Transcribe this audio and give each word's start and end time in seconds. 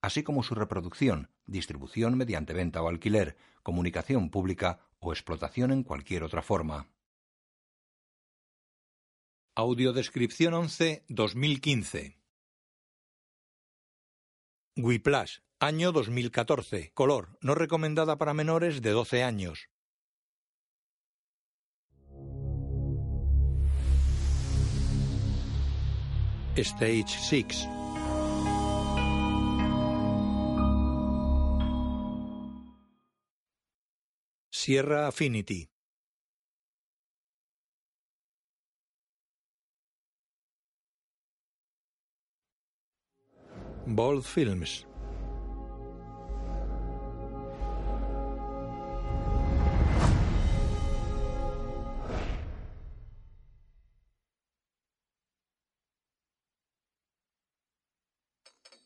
así 0.00 0.22
como 0.22 0.42
su 0.42 0.54
reproducción, 0.54 1.30
distribución 1.46 2.16
mediante 2.16 2.52
venta 2.52 2.82
o 2.82 2.88
alquiler, 2.88 3.36
comunicación 3.62 4.30
pública 4.30 4.80
o 4.98 5.12
explotación 5.12 5.72
en 5.72 5.82
cualquier 5.82 6.24
otra 6.24 6.42
forma. 6.42 6.88
Audiodescripción 9.54 10.54
11 10.54 11.04
2015 11.08 12.18
Whiplash, 14.76 15.38
año 15.58 15.90
2014. 15.90 16.92
Color, 16.94 17.36
no 17.40 17.56
recomendada 17.56 18.16
para 18.16 18.32
menores 18.32 18.80
de 18.80 18.90
12 18.90 19.24
años. 19.24 19.68
Stage 26.54 27.06
6 27.08 27.77
Sierra 34.68 35.06
Affinity 35.06 35.66
Bold 43.86 44.26
Films. 44.26 44.84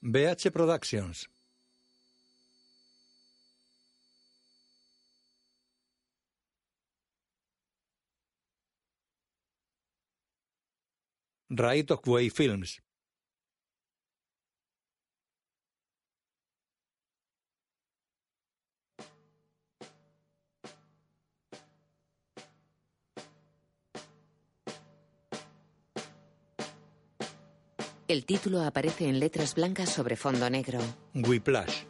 BH 0.01 0.53
Productions. 0.53 1.27
Right 11.55 11.91
of 11.91 12.01
Way 12.07 12.31
Films. 12.31 12.83
El 28.09 28.25
título 28.25 28.63
aparece 28.63 29.09
en 29.09 29.21
letras 29.21 29.55
blancas 29.55 29.91
sobre 29.91 30.17
fondo 30.17 30.49
negro. 30.49 30.81
Whiplash. 31.15 31.85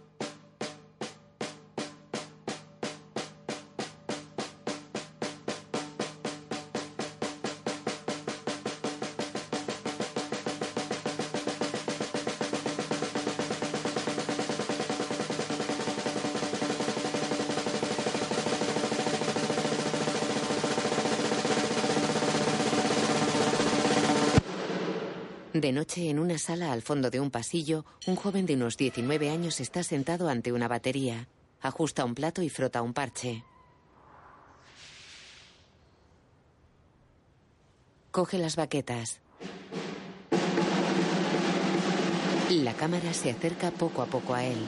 En 25.96 26.18
una 26.18 26.38
sala 26.38 26.72
al 26.72 26.82
fondo 26.82 27.10
de 27.10 27.20
un 27.20 27.30
pasillo, 27.30 27.84
un 28.06 28.16
joven 28.16 28.46
de 28.46 28.54
unos 28.54 28.76
19 28.76 29.30
años 29.30 29.60
está 29.60 29.82
sentado 29.82 30.28
ante 30.28 30.52
una 30.52 30.68
batería. 30.68 31.28
Ajusta 31.60 32.04
un 32.04 32.14
plato 32.14 32.42
y 32.42 32.48
frota 32.48 32.82
un 32.82 32.94
parche. 32.94 33.44
Coge 38.10 38.38
las 38.38 38.56
baquetas. 38.56 39.20
La 42.50 42.74
cámara 42.74 43.12
se 43.14 43.30
acerca 43.30 43.70
poco 43.70 44.02
a 44.02 44.06
poco 44.06 44.34
a 44.34 44.44
él. 44.44 44.58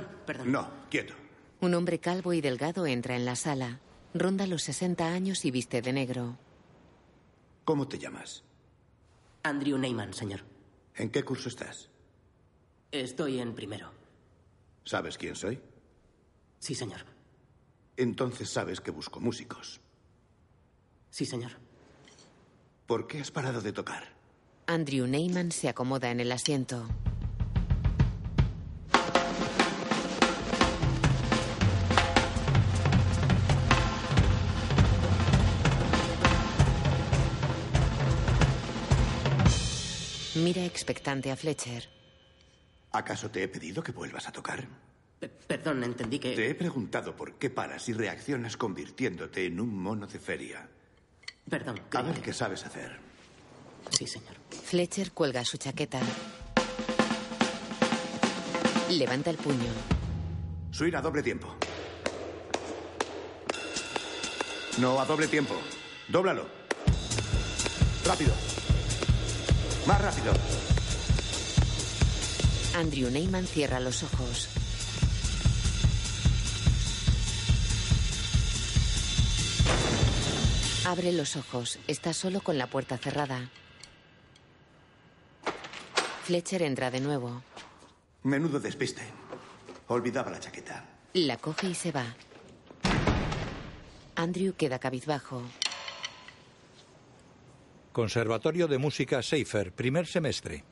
Perdón, 0.00 0.24
perdón. 0.26 0.52
No, 0.52 0.70
quieto. 0.90 1.14
Un 1.60 1.74
hombre 1.74 1.98
calvo 1.98 2.32
y 2.32 2.40
delgado 2.40 2.86
entra 2.86 3.16
en 3.16 3.24
la 3.24 3.36
sala. 3.36 3.80
Ronda 4.14 4.46
los 4.46 4.62
60 4.62 5.06
años 5.06 5.44
y 5.44 5.50
viste 5.50 5.82
de 5.82 5.92
negro. 5.92 6.38
¿Cómo 7.64 7.88
te 7.88 7.98
llamas? 7.98 8.44
Andrew 9.42 9.78
Neyman, 9.78 10.12
señor. 10.14 10.40
¿En 10.94 11.10
qué 11.10 11.22
curso 11.22 11.48
estás? 11.48 11.90
Estoy 12.90 13.40
en 13.40 13.54
primero. 13.54 13.90
¿Sabes 14.84 15.18
quién 15.18 15.34
soy? 15.34 15.60
Sí, 16.58 16.74
señor. 16.74 17.00
Entonces 17.96 18.48
sabes 18.50 18.80
que 18.80 18.90
busco 18.90 19.20
músicos. 19.20 19.80
Sí, 21.10 21.26
señor. 21.26 21.52
¿Por 22.86 23.06
qué 23.06 23.20
has 23.20 23.30
parado 23.30 23.60
de 23.60 23.72
tocar? 23.72 24.04
Andrew 24.66 25.06
Neyman 25.06 25.52
se 25.52 25.68
acomoda 25.68 26.10
en 26.10 26.20
el 26.20 26.32
asiento. 26.32 26.88
Mira 40.46 40.64
expectante 40.64 41.32
a 41.32 41.36
Fletcher. 41.36 41.82
¿Acaso 42.92 43.28
te 43.32 43.42
he 43.42 43.48
pedido 43.48 43.82
que 43.82 43.90
vuelvas 43.90 44.28
a 44.28 44.32
tocar? 44.32 44.64
P- 45.18 45.28
perdón, 45.28 45.82
entendí 45.82 46.20
que... 46.20 46.36
Te 46.36 46.48
he 46.48 46.54
preguntado 46.54 47.16
por 47.16 47.34
qué 47.34 47.50
paras 47.50 47.88
y 47.88 47.92
reaccionas 47.92 48.56
convirtiéndote 48.56 49.44
en 49.46 49.58
un 49.58 49.76
mono 49.76 50.06
de 50.06 50.20
feria. 50.20 50.68
Perdón. 51.50 51.80
A 51.92 52.02
ver 52.02 52.14
que- 52.14 52.22
qué 52.22 52.32
sabes 52.32 52.64
hacer. 52.64 52.96
Sí, 53.90 54.06
señor. 54.06 54.36
Fletcher 54.64 55.10
cuelga 55.10 55.44
su 55.44 55.56
chaqueta. 55.56 55.98
Levanta 58.90 59.30
el 59.30 59.38
puño. 59.38 59.72
Swing 60.70 60.94
a 60.94 61.00
doble 61.02 61.24
tiempo. 61.24 61.56
No 64.78 65.00
a 65.00 65.04
doble 65.06 65.26
tiempo. 65.26 65.56
Dóblalo. 66.06 66.46
Rápido. 68.04 68.32
Más 69.86 70.00
rápido. 70.02 70.32
Andrew 72.74 73.10
Neyman 73.10 73.46
cierra 73.46 73.78
los 73.80 74.02
ojos. 74.02 74.48
Abre 80.86 81.12
los 81.12 81.36
ojos. 81.36 81.78
Está 81.86 82.12
solo 82.12 82.40
con 82.40 82.58
la 82.58 82.66
puerta 82.68 82.98
cerrada. 82.98 83.50
Fletcher 86.24 86.62
entra 86.62 86.90
de 86.90 87.00
nuevo. 87.00 87.42
Menudo 88.24 88.58
despiste. 88.58 89.02
Olvidaba 89.88 90.30
la 90.30 90.40
chaqueta. 90.40 90.84
La 91.14 91.36
coge 91.36 91.68
y 91.68 91.74
se 91.74 91.92
va. 91.92 92.04
Andrew 94.16 94.54
queda 94.54 94.78
cabizbajo. 94.78 95.42
Conservatorio 97.96 98.68
de 98.68 98.76
Música 98.76 99.22
Seifer, 99.22 99.72
primer 99.72 100.06
semestre. 100.06 100.64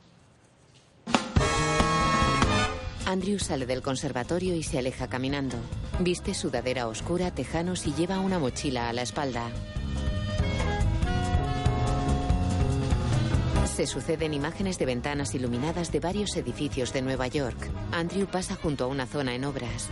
Andrew 3.06 3.38
sale 3.38 3.64
del 3.64 3.80
conservatorio 3.80 4.54
y 4.54 4.62
se 4.62 4.78
aleja 4.78 5.08
caminando. 5.08 5.56
Viste 6.00 6.34
sudadera 6.34 6.86
oscura, 6.86 7.30
tejanos 7.30 7.86
y 7.86 7.94
lleva 7.94 8.20
una 8.20 8.38
mochila 8.38 8.90
a 8.90 8.92
la 8.92 9.00
espalda. 9.00 9.48
Se 13.74 13.86
suceden 13.86 14.34
imágenes 14.34 14.78
de 14.78 14.84
ventanas 14.84 15.34
iluminadas 15.34 15.90
de 15.92 16.00
varios 16.00 16.36
edificios 16.36 16.92
de 16.92 17.00
Nueva 17.00 17.28
York. 17.28 17.70
Andrew 17.92 18.26
pasa 18.26 18.54
junto 18.54 18.84
a 18.84 18.88
una 18.88 19.06
zona 19.06 19.34
en 19.34 19.46
obras. 19.46 19.88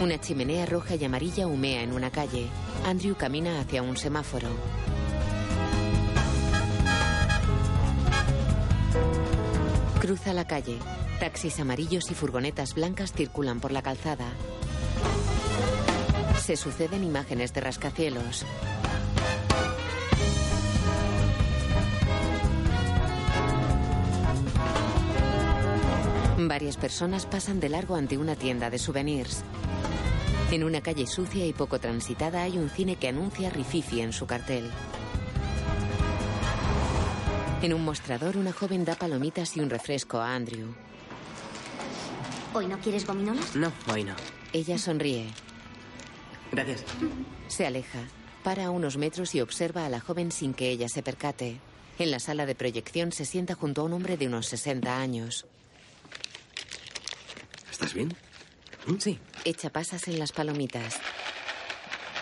Una 0.00 0.20
chimenea 0.20 0.66
roja 0.66 0.94
y 0.94 1.04
amarilla 1.04 1.48
humea 1.48 1.82
en 1.82 1.92
una 1.94 2.12
calle. 2.12 2.46
Andrew 2.84 3.16
camina 3.16 3.60
hacia 3.60 3.82
un 3.82 3.96
semáforo. 3.96 4.48
Cruza 10.00 10.34
la 10.34 10.46
calle. 10.46 10.78
Taxis 11.18 11.58
amarillos 11.60 12.10
y 12.10 12.14
furgonetas 12.14 12.74
blancas 12.74 13.12
circulan 13.12 13.58
por 13.60 13.72
la 13.72 13.80
calzada. 13.80 14.26
Se 16.44 16.56
suceden 16.56 17.04
imágenes 17.04 17.54
de 17.54 17.62
rascacielos. 17.62 18.44
Varias 26.36 26.76
personas 26.76 27.24
pasan 27.24 27.60
de 27.60 27.70
largo 27.70 27.96
ante 27.96 28.18
una 28.18 28.36
tienda 28.36 28.68
de 28.68 28.78
souvenirs. 28.78 29.42
En 30.54 30.62
una 30.62 30.80
calle 30.80 31.08
sucia 31.08 31.44
y 31.44 31.52
poco 31.52 31.80
transitada 31.80 32.44
hay 32.44 32.58
un 32.58 32.70
cine 32.70 32.94
que 32.94 33.08
anuncia 33.08 33.50
Rififi 33.50 34.00
en 34.00 34.12
su 34.12 34.24
cartel. 34.24 34.70
En 37.60 37.74
un 37.74 37.84
mostrador, 37.84 38.36
una 38.36 38.52
joven 38.52 38.84
da 38.84 38.94
palomitas 38.94 39.56
y 39.56 39.60
un 39.60 39.68
refresco 39.68 40.18
a 40.18 40.32
Andrew. 40.32 40.72
¿Hoy 42.52 42.68
no 42.68 42.78
quieres 42.78 43.04
gominolas? 43.04 43.56
No, 43.56 43.72
hoy 43.92 44.04
no. 44.04 44.14
Ella 44.52 44.78
sonríe. 44.78 45.26
Gracias. 46.52 46.84
Se 47.48 47.66
aleja, 47.66 48.06
para 48.44 48.66
a 48.66 48.70
unos 48.70 48.96
metros 48.96 49.34
y 49.34 49.40
observa 49.40 49.84
a 49.84 49.88
la 49.88 49.98
joven 49.98 50.30
sin 50.30 50.54
que 50.54 50.70
ella 50.70 50.88
se 50.88 51.02
percate. 51.02 51.58
En 51.98 52.12
la 52.12 52.20
sala 52.20 52.46
de 52.46 52.54
proyección 52.54 53.10
se 53.10 53.24
sienta 53.24 53.56
junto 53.56 53.80
a 53.80 53.84
un 53.86 53.92
hombre 53.92 54.16
de 54.16 54.28
unos 54.28 54.46
60 54.46 55.00
años. 55.00 55.46
¿Estás 57.72 57.92
bien? 57.92 58.16
Sí. 58.98 59.18
Echa 59.44 59.70
pasas 59.70 60.06
en 60.08 60.18
las 60.18 60.32
palomitas. 60.32 60.98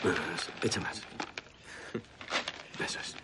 Más, 0.05 0.49
echa 0.63 0.81
más. 0.81 1.03
Eso 2.85 2.99
es. 3.01 3.15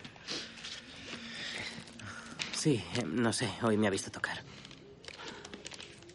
Sí, 2.57 2.83
eh, 2.95 3.03
no 3.05 3.31
sé, 3.33 3.49
hoy 3.61 3.77
me 3.77 3.87
ha 3.87 3.89
visto 3.89 4.11
tocar. 4.11 4.43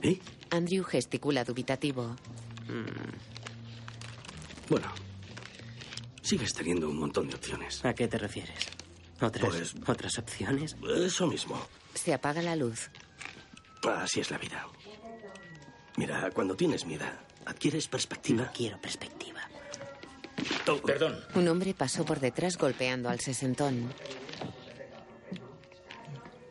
¿Y? 0.02 0.20
Andrew 0.50 0.84
gesticula 0.84 1.44
dubitativo. 1.44 2.16
Bueno, 4.68 4.86
sigues 6.22 6.52
teniendo 6.54 6.88
un 6.88 6.96
montón 6.98 7.28
de 7.28 7.34
opciones. 7.36 7.84
¿A 7.84 7.94
qué 7.94 8.08
te 8.08 8.18
refieres? 8.18 8.66
¿Otras, 9.20 9.48
Pues- 9.50 9.74
¿otras 9.86 10.18
opciones? 10.18 10.76
Eso 10.96 11.26
mismo. 11.26 11.60
Se 11.94 12.12
apaga 12.12 12.42
la 12.42 12.56
luz. 12.56 12.90
Así 13.82 14.20
es 14.20 14.30
la 14.30 14.38
vida. 14.38 14.66
Mira, 15.96 16.30
cuando 16.32 16.56
tienes 16.56 16.84
miedo, 16.86 17.04
adquieres 17.46 17.88
perspectiva. 17.88 18.44
No 18.44 18.52
quiero 18.52 18.80
perspectiva. 18.80 19.40
Oh, 20.68 20.76
Perdón. 20.78 21.20
Un 21.34 21.48
hombre 21.48 21.74
pasó 21.74 22.04
por 22.04 22.20
detrás 22.20 22.58
golpeando 22.58 23.08
al 23.08 23.20
sesentón. 23.20 23.92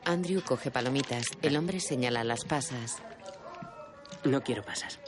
Andrew 0.05 0.41
coge 0.41 0.71
palomitas. 0.71 1.25
El 1.41 1.57
hombre 1.57 1.79
señala 1.79 2.23
las 2.23 2.45
pasas. 2.45 3.01
No 4.23 4.41
quiero 4.41 4.63
pasas. 4.63 4.99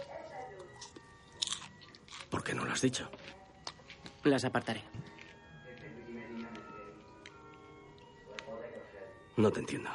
¿Por 2.30 2.44
qué 2.44 2.54
no 2.54 2.66
lo 2.66 2.72
has 2.74 2.82
dicho? 2.82 3.10
Las 4.24 4.44
apartaré. 4.44 4.84
No 9.38 9.52
te 9.52 9.60
entiendo. 9.60 9.90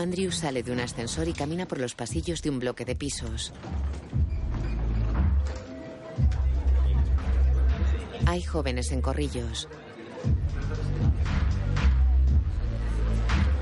Andrew 0.00 0.32
sale 0.32 0.62
de 0.62 0.72
un 0.72 0.80
ascensor 0.80 1.28
y 1.28 1.34
camina 1.34 1.66
por 1.66 1.78
los 1.78 1.94
pasillos 1.94 2.40
de 2.42 2.48
un 2.48 2.58
bloque 2.58 2.84
de 2.84 2.96
pisos. 2.96 3.52
Hay 8.26 8.42
jóvenes 8.42 8.92
en 8.92 9.02
corrillos. 9.02 9.68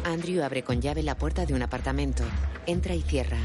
Andrew 0.04 0.42
abre 0.42 0.62
con 0.62 0.80
llave 0.80 1.02
la 1.02 1.18
puerta 1.18 1.44
de 1.44 1.54
un 1.54 1.62
apartamento. 1.62 2.22
Entra 2.66 2.94
y 2.94 3.02
cierra. 3.02 3.38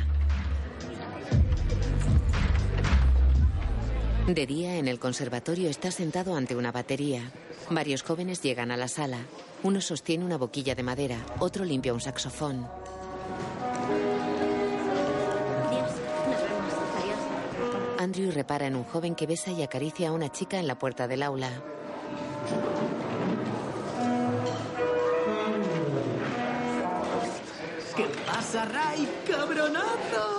De 4.27 4.45
día, 4.45 4.77
en 4.77 4.87
el 4.87 4.99
conservatorio 4.99 5.69
está 5.69 5.91
sentado 5.91 6.35
ante 6.35 6.55
una 6.55 6.71
batería. 6.71 7.31
Varios 7.69 8.03
jóvenes 8.03 8.41
llegan 8.41 8.71
a 8.71 8.77
la 8.77 8.87
sala. 8.87 9.19
Uno 9.63 9.79
sostiene 9.79 10.25
una 10.25 10.37
boquilla 10.37 10.75
de 10.75 10.83
madera, 10.83 11.17
otro 11.39 11.63
limpia 11.63 11.93
un 11.93 12.01
saxofón. 12.01 12.67
Adiós. 15.69 15.91
Nos 16.29 16.41
vemos. 16.41 16.73
Adiós. 16.99 17.19
Andrew 17.97 18.31
repara 18.31 18.67
en 18.67 18.75
un 18.75 18.83
joven 18.83 19.15
que 19.15 19.25
besa 19.25 19.51
y 19.51 19.63
acaricia 19.63 20.09
a 20.09 20.11
una 20.11 20.29
chica 20.29 20.59
en 20.59 20.67
la 20.67 20.77
puerta 20.77 21.07
del 21.07 21.23
aula. 21.23 21.49
¿Qué 27.95 28.05
pasa, 28.25 28.65
Ray? 28.65 29.07
¡Cabronazo! 29.25 30.32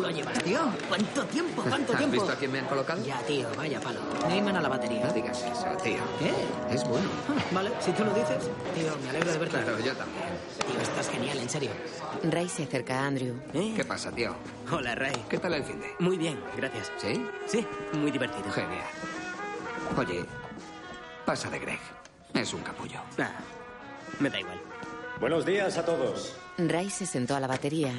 ¿Cómo 0.00 0.12
lo 0.12 0.16
llevas, 0.16 0.42
tío? 0.42 0.60
¿Cuánto 0.88 1.24
tiempo? 1.26 1.62
¿Cuánto 1.62 1.92
¿Has 1.92 1.98
tiempo? 1.98 2.14
visto 2.16 2.32
a 2.32 2.36
quién 2.36 2.52
me 2.52 2.58
han 2.60 2.64
colocado? 2.66 3.04
Ya, 3.04 3.18
tío, 3.26 3.46
vaya 3.54 3.78
palo. 3.80 4.00
Neyman 4.28 4.56
a 4.56 4.62
la 4.62 4.68
batería. 4.70 5.04
No 5.04 5.12
digas 5.12 5.42
eso, 5.42 5.66
tío. 5.82 5.98
¿Qué? 6.18 6.74
Es 6.74 6.84
bueno. 6.84 7.06
Ah, 7.28 7.34
Vale, 7.52 7.70
si 7.80 7.92
tú 7.92 8.02
lo 8.04 8.14
dices. 8.14 8.48
Tío, 8.74 8.96
me 9.04 9.10
alegro 9.10 9.30
de 9.32 9.38
verte. 9.38 9.62
Claro, 9.62 9.78
yo 9.78 9.94
también. 9.94 10.24
Tío, 10.66 10.80
estás 10.80 11.10
genial, 11.10 11.38
en 11.38 11.50
serio. 11.50 11.70
Ray 12.22 12.48
se 12.48 12.62
acerca 12.62 13.00
a 13.00 13.06
Andrew. 13.08 13.34
¿Eh? 13.52 13.74
¿Qué 13.76 13.84
pasa, 13.84 14.10
tío? 14.10 14.34
Hola, 14.72 14.94
Ray. 14.94 15.12
¿Qué 15.28 15.36
tal 15.38 15.52
el 15.52 15.64
fin 15.64 15.78
de? 15.80 15.94
Muy 15.98 16.16
bien, 16.16 16.40
gracias. 16.56 16.90
¿Sí? 16.96 17.22
Sí, 17.46 17.66
muy 17.92 18.10
divertido. 18.10 18.50
Genial. 18.52 18.84
Oye, 19.98 20.24
pasa 21.26 21.50
de 21.50 21.58
Greg. 21.58 21.80
Es 22.32 22.54
un 22.54 22.62
capullo. 22.62 23.00
Ah, 23.18 23.32
me 24.18 24.30
da 24.30 24.40
igual. 24.40 24.60
Buenos 25.20 25.44
días 25.44 25.76
a 25.76 25.84
todos. 25.84 26.36
Ray 26.56 26.88
se 26.88 27.04
sentó 27.04 27.36
a 27.36 27.40
la 27.40 27.46
batería. 27.46 27.92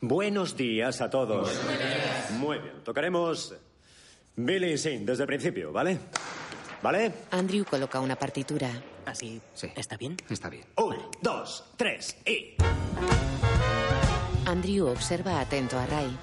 Buenos 0.00 0.56
días 0.56 1.00
a 1.00 1.10
todos. 1.10 1.50
Muy 2.38 2.58
bien. 2.58 2.82
Tocaremos 2.84 3.54
Billy 4.36 4.78
Sin 4.78 5.04
desde 5.06 5.22
el 5.24 5.26
principio, 5.26 5.72
¿vale? 5.72 5.98
¿Vale? 6.82 7.12
Andrew 7.30 7.64
coloca 7.64 8.00
una 8.00 8.16
partitura. 8.16 8.70
¿Así 9.06 9.40
Sí. 9.54 9.68
está 9.76 9.96
bien? 9.96 10.16
Está 10.28 10.48
bien. 10.48 10.64
Un, 10.76 10.96
dos, 11.20 11.64
tres 11.76 12.16
y. 12.26 12.54
Andrew 14.46 14.88
observa 14.88 15.40
atento 15.40 15.78
a 15.78 15.86
Ray. 15.86 16.16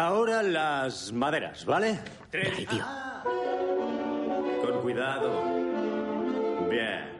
Ahora 0.00 0.42
las 0.42 1.12
maderas, 1.12 1.66
¿vale? 1.66 2.00
Tres. 2.30 2.54
Ay, 2.56 2.64
tío. 2.64 2.82
Con 4.62 4.80
cuidado. 4.80 5.42
Bien. 6.70 7.18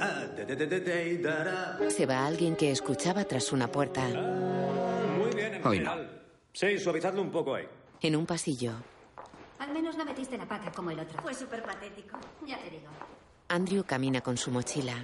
Ah. 0.00 0.26
Se 1.90 2.06
va 2.06 2.26
alguien 2.26 2.56
que 2.56 2.70
escuchaba 2.70 3.24
tras 3.26 3.52
una 3.52 3.70
puerta. 3.70 4.08
Muy 4.08 5.34
bien, 5.34 5.52
en 5.52 5.66
Hoy 5.66 5.76
general. 5.76 6.22
Sí, 6.54 6.78
suavizadlo 6.78 7.20
un 7.20 7.30
poco 7.30 7.56
ahí. 7.56 7.68
En 8.00 8.16
un 8.16 8.24
pasillo, 8.24 8.72
Al 9.58 9.70
menos 9.74 9.98
no 9.98 10.06
metiste 10.06 10.38
la 10.38 10.48
pata 10.48 10.72
como 10.72 10.92
el 10.92 10.98
otro. 10.98 11.20
Fue 11.20 11.34
súper 11.34 11.62
patético. 11.62 12.18
Ya 12.46 12.56
te 12.56 12.70
digo. 12.70 12.88
Andrew 13.48 13.84
camina 13.84 14.22
con 14.22 14.38
su 14.38 14.50
mochila. 14.50 14.94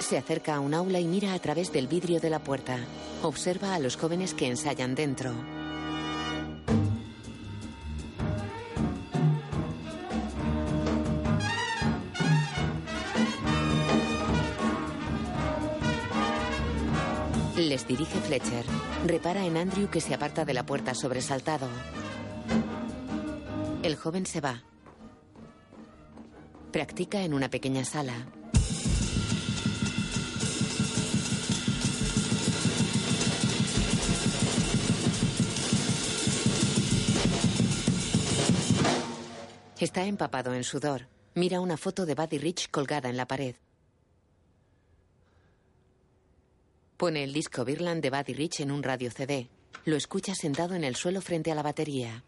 Se 0.00 0.18
acerca 0.18 0.56
a 0.56 0.60
un 0.60 0.74
aula 0.74 0.98
y 0.98 1.04
mira 1.06 1.34
a 1.34 1.38
través 1.38 1.72
del 1.72 1.86
vidrio 1.86 2.20
de 2.20 2.30
la 2.30 2.40
puerta. 2.40 2.78
Observa 3.22 3.74
a 3.74 3.78
los 3.78 3.96
jóvenes 3.96 4.34
que 4.34 4.48
ensayan 4.48 4.94
dentro. 4.94 5.32
Les 17.56 17.86
dirige 17.86 18.18
Fletcher. 18.20 18.64
Repara 19.06 19.44
en 19.44 19.58
Andrew 19.58 19.88
que 19.90 20.00
se 20.00 20.14
aparta 20.14 20.44
de 20.44 20.54
la 20.54 20.66
puerta 20.66 20.94
sobresaltado. 20.94 21.68
El 23.82 23.96
joven 23.96 24.26
se 24.26 24.40
va. 24.40 24.64
Practica 26.72 27.22
en 27.22 27.34
una 27.34 27.48
pequeña 27.48 27.84
sala. 27.84 28.39
Está 39.80 40.04
empapado 40.04 40.52
en 40.52 40.62
sudor. 40.62 41.08
Mira 41.34 41.58
una 41.58 41.78
foto 41.78 42.04
de 42.04 42.14
Buddy 42.14 42.36
Rich 42.36 42.70
colgada 42.70 43.08
en 43.08 43.16
la 43.16 43.26
pared. 43.26 43.54
Pone 46.98 47.24
el 47.24 47.32
disco 47.32 47.64
Birland 47.64 48.02
de 48.02 48.10
Buddy 48.10 48.34
Rich 48.34 48.60
en 48.60 48.72
un 48.72 48.82
radio 48.82 49.10
CD. 49.10 49.48
Lo 49.86 49.96
escucha 49.96 50.34
sentado 50.34 50.74
en 50.74 50.84
el 50.84 50.96
suelo 50.96 51.22
frente 51.22 51.50
a 51.50 51.54
la 51.54 51.62
batería. 51.62 52.22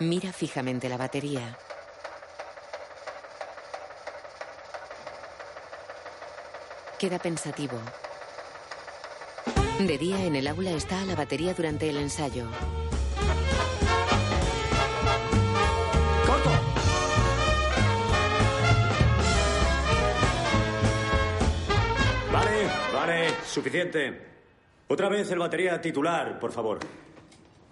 Mira 0.00 0.34
fijamente 0.34 0.90
la 0.90 0.98
batería. 0.98 1.56
Queda 7.00 7.18
pensativo. 7.18 7.80
De 9.78 9.96
día 9.96 10.22
en 10.26 10.36
el 10.36 10.46
aula 10.46 10.72
está 10.72 11.00
a 11.00 11.06
la 11.06 11.14
batería 11.14 11.54
durante 11.54 11.88
el 11.88 11.96
ensayo. 11.96 12.44
¡Corto! 16.26 16.50
Vale, 22.30 22.68
vale, 22.92 23.28
suficiente. 23.46 24.26
Otra 24.86 25.08
vez 25.08 25.30
el 25.30 25.38
batería 25.38 25.80
titular, 25.80 26.38
por 26.38 26.52
favor. 26.52 26.80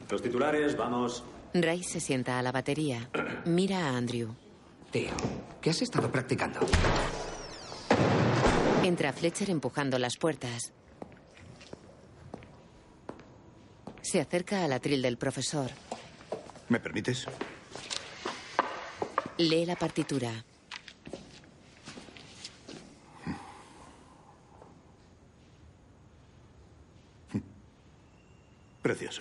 Los 0.09 0.23
titulares, 0.23 0.75
vamos. 0.75 1.23
Ray 1.53 1.83
se 1.83 2.01
sienta 2.01 2.39
a 2.39 2.43
la 2.43 2.51
batería. 2.51 3.11
Mira 3.45 3.91
a 3.91 3.99
Andrew. 3.99 4.35
Tío, 4.91 5.11
¿qué 5.61 5.69
has 5.69 5.83
estado 5.83 6.11
practicando? 6.11 6.61
Entra 8.89 9.13
Fletcher 9.13 9.51
empujando 9.51 9.99
las 9.99 10.17
puertas. 10.17 10.73
Se 14.01 14.19
acerca 14.19 14.65
al 14.65 14.73
atril 14.73 15.03
del 15.03 15.19
profesor. 15.19 15.71
¿Me 16.71 16.81
permites? 16.81 17.27
Lee 19.37 19.67
la 19.67 19.77
partitura. 19.77 20.43
Precioso. 28.81 29.21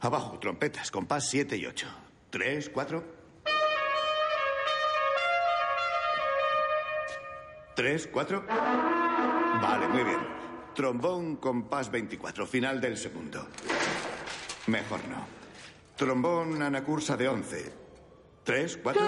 Abajo, 0.00 0.38
trompetas, 0.38 0.90
compás 0.90 1.26
7 1.30 1.56
y 1.56 1.64
8. 1.64 1.86
3, 2.28 2.68
4. 2.68 3.15
3, 7.76 8.08
4. 8.12 8.44
Vale, 9.62 9.88
muy 9.88 10.02
bien. 10.02 10.18
Trombón, 10.74 11.36
compás 11.36 11.90
24, 11.90 12.46
final 12.46 12.80
del 12.80 12.96
segundo. 12.96 13.46
Mejor 14.66 15.00
no. 15.08 15.26
Trombón, 15.96 16.62
anacursa 16.62 17.16
de 17.16 17.28
11. 17.28 17.72
3, 18.42 18.80
4. 18.82 19.06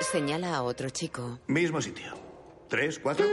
Señala 0.00 0.54
a 0.56 0.62
otro 0.62 0.88
chico. 0.90 1.40
Mismo 1.46 1.82
sitio. 1.82 2.14
3, 2.68 2.98
4. 3.00 3.26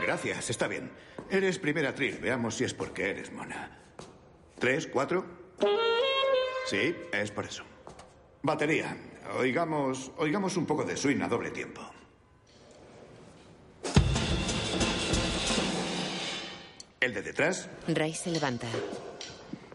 Gracias, 0.00 0.50
está 0.50 0.68
bien. 0.68 0.90
Eres 1.28 1.58
primera 1.58 1.90
atril. 1.90 2.18
Veamos 2.20 2.54
si 2.54 2.64
es 2.64 2.72
porque 2.72 3.10
eres 3.10 3.32
mona. 3.32 3.76
¿Tres, 4.58 4.86
cuatro? 4.86 5.24
Sí, 6.66 6.94
es 7.12 7.30
por 7.30 7.46
eso. 7.46 7.64
Batería. 8.42 8.96
Oigamos, 9.38 10.10
oigamos 10.16 10.56
un 10.56 10.66
poco 10.66 10.84
de 10.84 10.96
swing 10.96 11.20
a 11.22 11.28
doble 11.28 11.50
tiempo. 11.50 11.82
¿El 17.00 17.14
de 17.14 17.22
detrás? 17.22 17.68
Ray 17.88 18.14
se 18.14 18.30
levanta. 18.30 18.66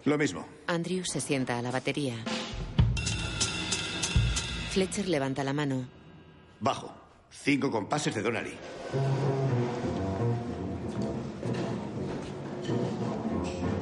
Lo 0.04 0.18
mismo. 0.18 0.48
Andrew 0.68 1.04
se 1.06 1.22
sienta 1.22 1.58
a 1.58 1.62
la 1.62 1.72
batería. 1.72 2.16
Fletcher 4.72 5.08
levanta 5.08 5.44
la 5.44 5.54
mano. 5.54 5.88
Bajo. 6.60 6.94
Cinco 7.32 7.72
compases 7.72 8.14
de 8.14 8.22
Donnelly. 8.22 8.58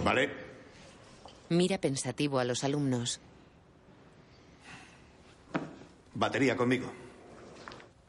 Vale. 0.04 0.30
Mira 1.50 1.78
pensativo 1.80 2.40
a 2.40 2.46
los 2.46 2.64
alumnos. 2.64 3.20
Batería 6.16 6.56
conmigo. 6.56 6.92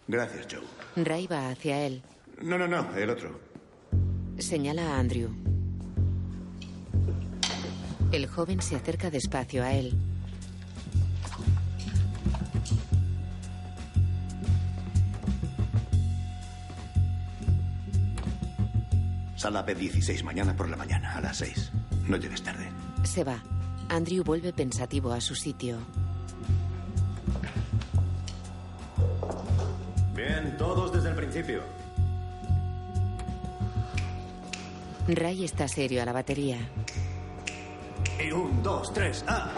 Gracias, 0.07 0.47
Joe. 0.51 1.05
Ray 1.05 1.27
va 1.27 1.51
hacia 1.51 1.87
él. 1.87 2.03
No, 2.43 2.59
no, 2.59 2.69
no, 2.69 2.95
el 2.97 3.11
otro. 3.11 3.41
Señala 4.39 4.95
a 4.95 4.99
Andrew. 4.99 5.31
El 8.13 8.27
joven 8.27 8.61
se 8.61 8.77
acerca 8.77 9.11
despacio 9.11 9.63
a 9.65 9.73
él. 9.73 9.95
Sala 19.37 19.67
B16 19.67 20.23
mañana 20.23 20.57
por 20.57 20.69
la 20.69 20.77
mañana, 20.77 21.17
a 21.17 21.21
las 21.21 21.39
6. 21.39 21.73
No 22.09 22.17
llegues 22.17 22.43
tarde. 22.43 22.69
Se 23.03 23.25
va. 23.25 23.43
Andrew 23.89 24.25
vuelve 24.25 24.53
pensativo 24.53 25.13
a 25.13 25.21
su 25.21 25.35
sitio. 25.35 25.79
Bien, 30.27 30.57
todos 30.57 30.91
desde 30.91 31.11
el 31.11 31.17
principio. 31.17 31.63
Ray 35.07 35.45
está 35.45 35.69
serio 35.69 36.01
a 36.01 36.07
la 36.07 36.13
batería. 36.15 36.57
Y 38.19 38.33
un, 38.33 38.63
dos, 38.63 38.91
tres, 38.95 39.23
¡ah! 39.29 39.53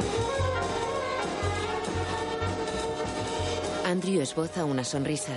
Andrew 3.84 4.20
esboza 4.20 4.64
una 4.64 4.82
sonrisa. 4.82 5.36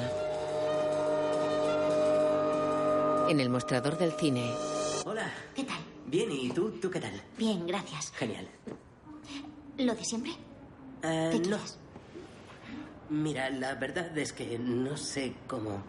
En 3.30 3.40
el 3.40 3.50
mostrador 3.50 4.00
del 4.00 4.14
cine, 4.14 4.52
Hola. 5.06 5.32
¿Qué 5.56 5.64
tal? 5.64 5.78
Bien, 6.08 6.32
¿y 6.32 6.50
tú? 6.50 6.72
¿Tú 6.82 6.90
qué 6.90 7.00
tal? 7.00 7.22
Bien, 7.38 7.68
gracias. 7.68 8.12
Genial. 8.14 8.48
¿Lo 9.78 9.94
de 9.94 10.04
siempre? 10.04 10.32
Eh, 11.04 11.30
¿Qué 11.34 11.38
no. 11.38 11.58
quieres? 11.58 11.78
Mira, 13.10 13.50
la 13.50 13.76
verdad 13.76 14.16
es 14.18 14.34
que 14.34 14.60
no 14.60 14.96
sé 14.98 15.36
cómo. 15.48 15.84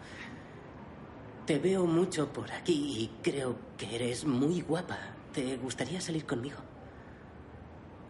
Te 1.45 1.59
veo 1.59 1.85
mucho 1.85 2.31
por 2.31 2.51
aquí 2.51 2.73
y 2.99 3.11
creo 3.21 3.57
que 3.77 3.95
eres 3.95 4.25
muy 4.25 4.61
guapa. 4.61 4.97
¿Te 5.33 5.57
gustaría 5.57 6.01
salir 6.01 6.25
conmigo? 6.25 6.57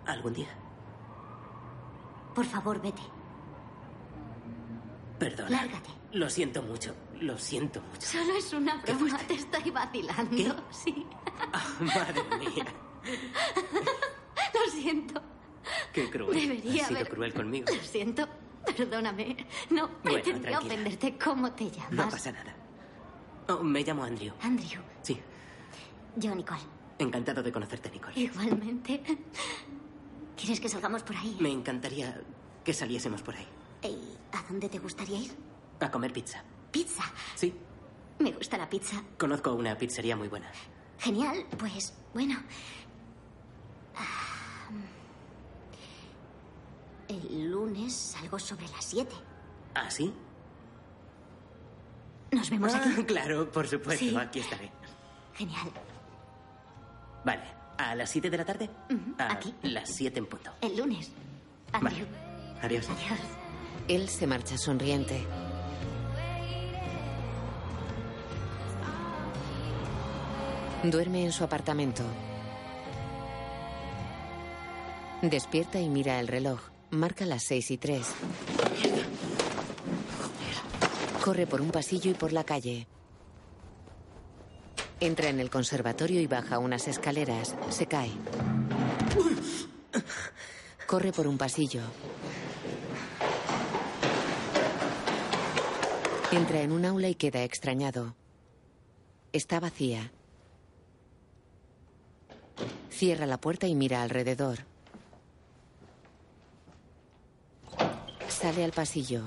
¿Algún 0.06 0.34
día? 0.34 0.48
Por 2.34 2.46
favor, 2.46 2.82
vete. 2.82 3.02
Perdona. 5.20 5.50
Lárgate. 5.50 5.90
Lo 6.14 6.30
siento 6.30 6.62
mucho. 6.64 6.96
Lo 7.20 7.38
siento 7.38 7.82
mucho. 7.82 8.02
Solo 8.08 8.36
es 8.38 8.52
una 8.54 8.76
broma, 8.78 9.18
te 9.28 9.36
estoy 9.36 9.70
vacilando. 9.70 10.36
¿Qué? 10.36 10.54
Sí. 10.72 11.06
Ah, 11.54 11.64
madre 11.80 12.22
mía. 12.38 12.66
Lo 14.54 14.72
siento. 14.72 15.20
Qué 15.92 16.08
cruel. 16.10 16.40
Debería 16.40 16.82
Has 16.84 16.88
sido 16.90 17.00
haber- 17.00 17.10
cruel 17.12 17.34
conmigo. 17.34 17.66
Lo 17.76 17.82
siento. 17.84 18.28
Perdóname. 18.66 19.36
No 19.70 19.88
Bueno, 19.88 20.00
pretendía 20.04 20.52
tranquila. 20.52 20.74
ofenderte. 20.74 21.18
¿Cómo 21.18 21.52
te 21.54 21.70
llamas? 21.72 21.92
No 21.92 22.10
pasa 22.10 22.32
nada. 22.32 22.56
Oh, 23.50 23.64
me 23.64 23.84
llamo 23.84 24.04
Andrew. 24.04 24.34
Andrew. 24.42 24.82
Sí. 25.02 25.20
Yo, 26.16 26.34
Nicole. 26.36 26.62
Encantado 27.00 27.42
de 27.42 27.52
conocerte, 27.52 27.90
Nicole. 27.90 28.20
Igualmente. 28.20 29.02
¿Quieres 30.38 30.60
que 30.60 30.70
salgamos 30.70 31.04
por 31.04 31.16
ahí? 31.16 31.38
Me 31.40 31.50
encantaría 31.50 32.22
que 32.64 32.74
saliésemos 32.74 33.22
por 33.22 33.36
ahí. 33.36 33.48
¿Y 33.84 34.18
a 34.36 34.44
dónde 34.48 34.70
te 34.70 34.78
gustaría 34.80 35.18
ir? 35.20 35.32
A 35.80 35.90
comer 35.90 36.14
pizza. 36.14 36.44
Pizza. 36.72 37.04
Sí. 37.36 37.54
Me 38.20 38.32
gusta 38.32 38.58
la 38.58 38.70
pizza. 38.70 39.02
Conozco 39.18 39.54
una 39.54 39.76
pizzería 39.78 40.16
muy 40.16 40.28
buena. 40.28 40.52
Genial. 41.00 41.46
Pues, 41.58 41.94
bueno. 42.14 42.38
Ah, 43.96 44.31
el 47.12 47.52
lunes 47.52 47.94
salgo 47.94 48.40
sobre 48.40 48.68
las 48.70 48.84
7. 48.86 49.14
¿Ah, 49.76 49.90
sí? 49.90 50.14
Nos 52.32 52.50
vemos 52.50 52.74
Ah, 52.74 52.82
aquí. 52.92 53.04
claro, 53.04 53.52
por 53.52 53.68
supuesto. 53.68 54.06
Sí. 54.06 54.16
Aquí 54.16 54.40
estaré. 54.40 54.72
Genial. 55.36 55.72
Vale. 57.26 57.44
¿A 57.78 57.96
las 57.96 58.10
7 58.10 58.30
de 58.30 58.38
la 58.38 58.46
tarde? 58.46 58.70
Ujú, 58.90 59.16
A 59.18 59.34
aquí. 59.34 59.54
las 59.64 59.90
7 59.90 60.20
en 60.20 60.26
punto. 60.28 60.52
El 60.62 60.78
lunes. 60.78 61.12
Andrew. 61.74 62.06
Adiós. 62.62 62.88
Adiós. 62.90 63.20
él 63.88 64.08
se 64.10 64.28
marcha 64.28 64.58
sonriente. 64.58 65.26
Duerme 70.84 71.24
en 71.26 71.32
su 71.32 71.44
apartamento. 71.44 72.04
Despierta 75.22 75.80
y 75.80 75.90
mira 75.90 76.20
el 76.20 76.28
reloj. 76.28 76.60
Marca 76.92 77.26
las 77.26 77.44
seis 77.44 77.72
y 77.72 77.78
tres. 77.78 78.06
Corre 81.24 81.48
por 81.48 81.62
un 81.62 81.72
pasillo 81.72 82.12
y 82.12 82.14
por 82.14 82.34
la 82.34 82.44
calle. 82.44 82.86
Entra 85.00 85.30
en 85.30 85.40
el 85.40 85.50
conservatorio 85.50 86.20
y 86.20 86.28
baja 86.28 86.60
unas 86.60 86.90
escaleras. 86.90 87.56
Se 87.70 87.86
cae. 87.86 88.12
Corre 90.86 91.14
por 91.14 91.28
un 91.28 91.38
pasillo. 91.38 91.82
Entra 96.34 96.62
en 96.62 96.74
un 96.74 96.86
aula 96.86 97.08
y 97.08 97.16
queda 97.16 97.44
extrañado. 97.44 98.16
Está 99.32 99.62
vacía. 99.62 100.12
Cierra 102.90 103.26
la 103.26 103.40
puerta 103.40 103.68
y 103.68 103.76
mira 103.76 104.02
alrededor. 104.02 104.71
Sale 108.32 108.64
al 108.64 108.72
pasillo. 108.72 109.22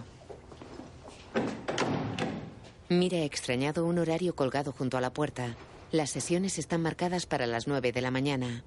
Mira 2.89 3.19
extrañado 3.19 3.85
un 3.87 3.99
horario 3.99 4.35
colgado 4.35 4.73
junto 4.73 4.97
a 4.97 5.01
la 5.01 5.13
puerta. 5.13 5.55
Las 5.93 6.11
sesiones 6.11 6.59
están 6.59 6.83
marcadas 6.83 7.27
para 7.27 7.47
las 7.47 7.69
nueve 7.69 7.93
de 7.93 8.01
la 8.01 8.11
mañana. 8.11 8.65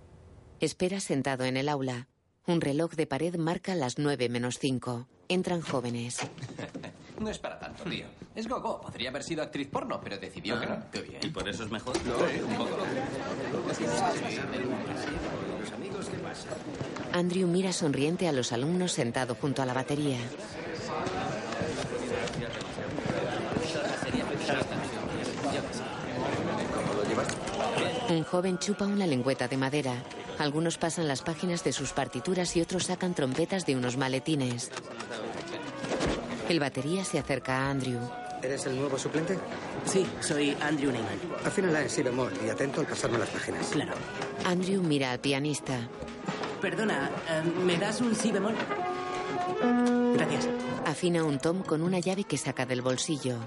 Espera 0.61 0.99
sentado 0.99 1.43
en 1.43 1.57
el 1.57 1.67
aula. 1.67 2.07
Un 2.45 2.61
reloj 2.61 2.93
de 2.93 3.07
pared 3.07 3.35
marca 3.35 3.75
las 3.75 3.97
nueve 3.97 4.29
menos 4.29 4.57
cinco. 4.59 5.07
Entran 5.27 5.61
jóvenes. 5.61 6.19
No 7.19 7.31
es 7.31 7.39
para 7.39 7.57
tanto, 7.57 7.83
tío. 7.85 8.05
Es 8.35 8.47
gogo. 8.47 8.79
Podría 8.79 9.09
haber 9.09 9.23
sido 9.23 9.41
actriz 9.41 9.67
porno, 9.67 9.99
pero 9.99 10.19
decidió 10.19 10.59
que 10.59 10.67
no. 10.67 10.91
Qué 10.91 11.01
bien. 11.01 11.19
¿Y 11.23 11.29
por 11.29 11.49
eso 11.49 11.63
es 11.63 11.71
mejor? 11.71 11.95
No, 12.05 12.13
un 12.13 12.57
poco. 12.57 12.77
Andrew 17.13 17.47
mira 17.47 17.73
sonriente 17.73 18.27
a 18.27 18.31
los 18.31 18.51
alumnos 18.51 18.91
sentado 18.91 19.35
junto 19.35 19.61
a 19.61 19.65
la 19.65 19.73
batería. 19.73 20.17
Un 28.09 28.23
joven 28.23 28.57
chupa 28.57 28.85
una 28.85 29.05
lengüeta 29.05 29.47
de 29.47 29.57
madera. 29.57 29.93
Algunos 30.39 30.77
pasan 30.77 31.07
las 31.07 31.21
páginas 31.21 31.63
de 31.63 31.73
sus 31.73 31.91
partituras 31.91 32.55
y 32.55 32.61
otros 32.61 32.85
sacan 32.85 33.13
trompetas 33.13 33.65
de 33.65 33.75
unos 33.75 33.97
maletines. 33.97 34.71
El 36.47 36.59
batería 36.59 37.03
se 37.03 37.19
acerca 37.19 37.57
a 37.57 37.69
Andrew. 37.71 37.99
¿Eres 38.41 38.65
el 38.67 38.77
nuevo 38.77 38.97
suplente? 38.97 39.37
Sí, 39.85 40.05
soy 40.21 40.55
Andrew 40.61 40.91
Neyman. 40.91 41.19
Afínala 41.43 41.81
en 41.81 41.89
si 41.89 42.03
bemol 42.03 42.31
y 42.45 42.49
atento 42.49 42.81
al 42.81 42.87
pasarme 42.87 43.17
las 43.17 43.29
páginas. 43.29 43.67
Claro. 43.67 43.93
Andrew 44.47 44.81
mira 44.81 45.11
al 45.11 45.19
pianista. 45.19 45.89
Perdona, 46.61 47.11
eh, 47.29 47.43
¿me 47.65 47.75
das 47.75 47.99
un 47.99 48.15
si 48.15 48.31
bemol? 48.31 48.55
Gracias. 50.15 50.47
Afina 50.85 51.25
un 51.25 51.37
tom 51.37 51.63
con 51.63 51.81
una 51.81 51.99
llave 51.99 52.23
que 52.23 52.37
saca 52.37 52.65
del 52.65 52.81
bolsillo. 52.81 53.39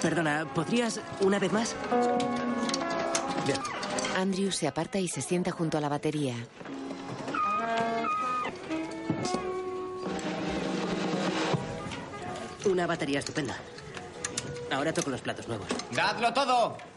Perdona, 0.00 0.46
¿podrías 0.54 1.00
una 1.22 1.40
vez 1.40 1.52
más? 1.52 1.74
Bien. 3.46 3.58
Andrew 4.16 4.52
se 4.52 4.68
aparta 4.68 5.00
y 5.00 5.08
se 5.08 5.20
sienta 5.20 5.50
junto 5.50 5.76
a 5.76 5.80
la 5.80 5.88
batería. 5.88 6.36
Una 12.64 12.86
batería 12.86 13.18
estupenda. 13.18 13.56
Ahora 14.70 14.92
toco 14.92 15.10
los 15.10 15.20
platos 15.20 15.48
nuevos. 15.48 15.66
¡Dadlo 15.90 16.32
todo! 16.32 16.93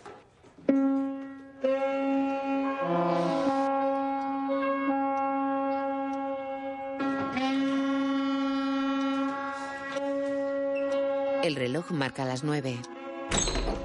Marca 11.90 12.26
las 12.26 12.44
nueve. 12.44 12.78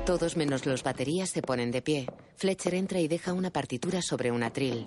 Todos 0.06 0.36
menos 0.36 0.66
los 0.66 0.82
baterías 0.82 1.30
se 1.30 1.42
ponen 1.42 1.70
de 1.70 1.82
pie. 1.82 2.06
Fletcher 2.36 2.74
entra 2.74 3.00
y 3.00 3.08
deja 3.08 3.32
una 3.32 3.50
partitura 3.50 4.02
sobre 4.02 4.30
un 4.30 4.42
atril. 4.42 4.86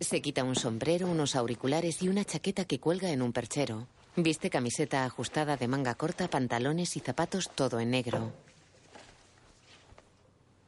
Se 0.00 0.20
quita 0.20 0.44
un 0.44 0.56
sombrero, 0.56 1.06
unos 1.06 1.36
auriculares 1.36 2.02
y 2.02 2.08
una 2.08 2.24
chaqueta 2.24 2.64
que 2.64 2.80
cuelga 2.80 3.10
en 3.10 3.22
un 3.22 3.32
perchero. 3.32 3.88
Viste 4.16 4.50
camiseta 4.50 5.04
ajustada 5.04 5.56
de 5.56 5.68
manga 5.68 5.94
corta, 5.94 6.28
pantalones 6.28 6.96
y 6.96 7.00
zapatos 7.00 7.50
todo 7.54 7.78
en 7.78 7.90
negro. 7.90 8.32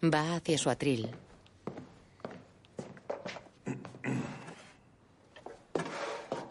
Va 0.02 0.36
hacia 0.36 0.56
su 0.56 0.70
atril. 0.70 1.10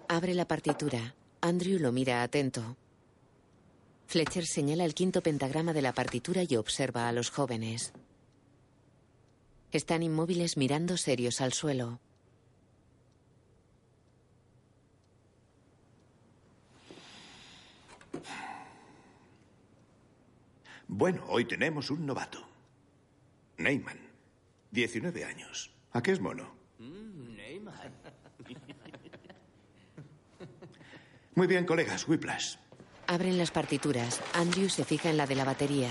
Abre 0.08 0.34
la 0.34 0.46
partitura. 0.46 1.16
Andrew 1.42 1.80
lo 1.80 1.92
mira 1.92 2.24
atento. 2.24 2.76
Fletcher 4.10 4.48
señala 4.48 4.86
el 4.86 4.96
quinto 4.96 5.22
pentagrama 5.22 5.72
de 5.72 5.84
la 5.84 5.94
partitura 5.94 6.42
y 6.42 6.56
observa 6.56 7.08
a 7.08 7.12
los 7.12 7.30
jóvenes. 7.30 7.94
Están 9.72 10.02
inmóviles 10.02 10.58
mirando 10.58 10.98
serios 10.98 11.42
al 11.42 11.54
suelo. 11.54 12.00
Bueno, 20.88 21.24
hoy 21.28 21.46
tenemos 21.46 21.92
un 21.92 22.08
novato. 22.08 22.40
Neyman. 23.60 24.00
19 24.72 25.24
años. 25.24 25.72
¿A 25.92 26.02
qué 26.02 26.14
es 26.14 26.20
mono? 26.20 26.56
Muy 31.36 31.46
bien, 31.46 31.64
colegas. 31.68 32.08
Whiplash. 32.08 32.56
Abren 33.10 33.40
las 33.40 33.50
partituras. 33.50 34.22
Andrew 34.36 34.70
se 34.70 34.86
fija 34.86 35.10
en 35.10 35.18
la 35.18 35.26
de 35.26 35.34
la 35.34 35.44
batería. 35.44 35.90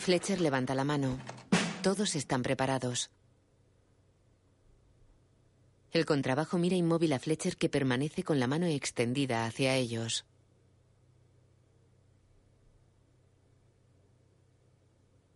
Fletcher 0.00 0.40
levanta 0.40 0.74
la 0.74 0.82
mano. 0.82 1.20
Todos 1.84 2.16
están 2.16 2.42
preparados. 2.42 3.12
El 5.92 6.04
contrabajo 6.04 6.58
mira 6.58 6.74
inmóvil 6.74 7.12
a 7.12 7.20
Fletcher 7.20 7.56
que 7.56 7.68
permanece 7.68 8.24
con 8.24 8.40
la 8.40 8.48
mano 8.48 8.66
extendida 8.66 9.46
hacia 9.46 9.76
ellos. 9.76 10.24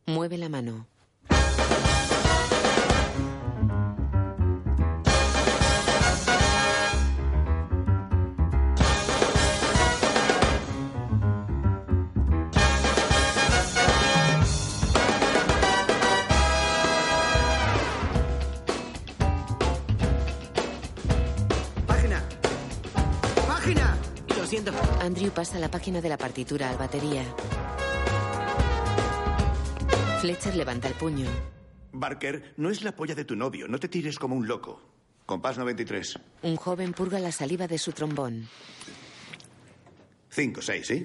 Mueve 0.07 0.39
la 0.39 0.49
mano. 0.49 0.89
Siento. 24.55 24.73
Andrew 25.01 25.31
pasa 25.31 25.59
la 25.59 25.69
página 25.69 26.01
de 26.01 26.09
la 26.09 26.17
partitura 26.17 26.71
al 26.71 26.77
batería. 26.77 27.25
Fletcher 30.21 30.55
levanta 30.55 30.89
el 30.89 30.95
puño. 30.95 31.27
Barker, 31.93 32.55
no 32.57 32.71
es 32.71 32.83
la 32.83 32.93
polla 32.93 33.15
de 33.15 33.25
tu 33.25 33.37
novio. 33.37 33.67
No 33.69 33.79
te 33.79 33.89
tires 33.89 34.19
como 34.19 34.37
un 34.37 34.47
loco. 34.47 34.81
Compás 35.27 35.59
93. 35.59 36.19
Un 36.43 36.57
joven 36.57 36.93
purga 36.93 37.19
la 37.19 37.33
saliva 37.33 37.67
de 37.67 37.79
su 37.79 37.93
trombón. 37.93 38.49
5, 40.31 40.63
6, 40.63 40.87
¿sí? 40.87 41.05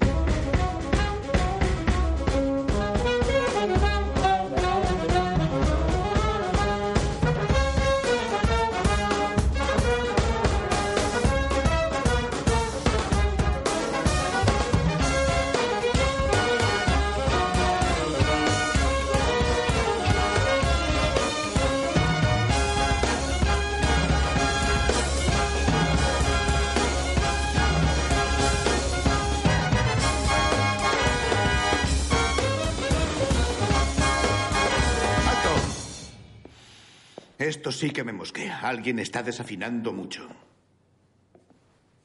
Esto 37.50 37.72
sí 37.72 37.90
que 37.90 38.04
me 38.04 38.14
mosquea. 38.14 38.60
Alguien 38.60 39.00
está 39.00 39.24
desafinando 39.24 39.92
mucho. 39.92 40.28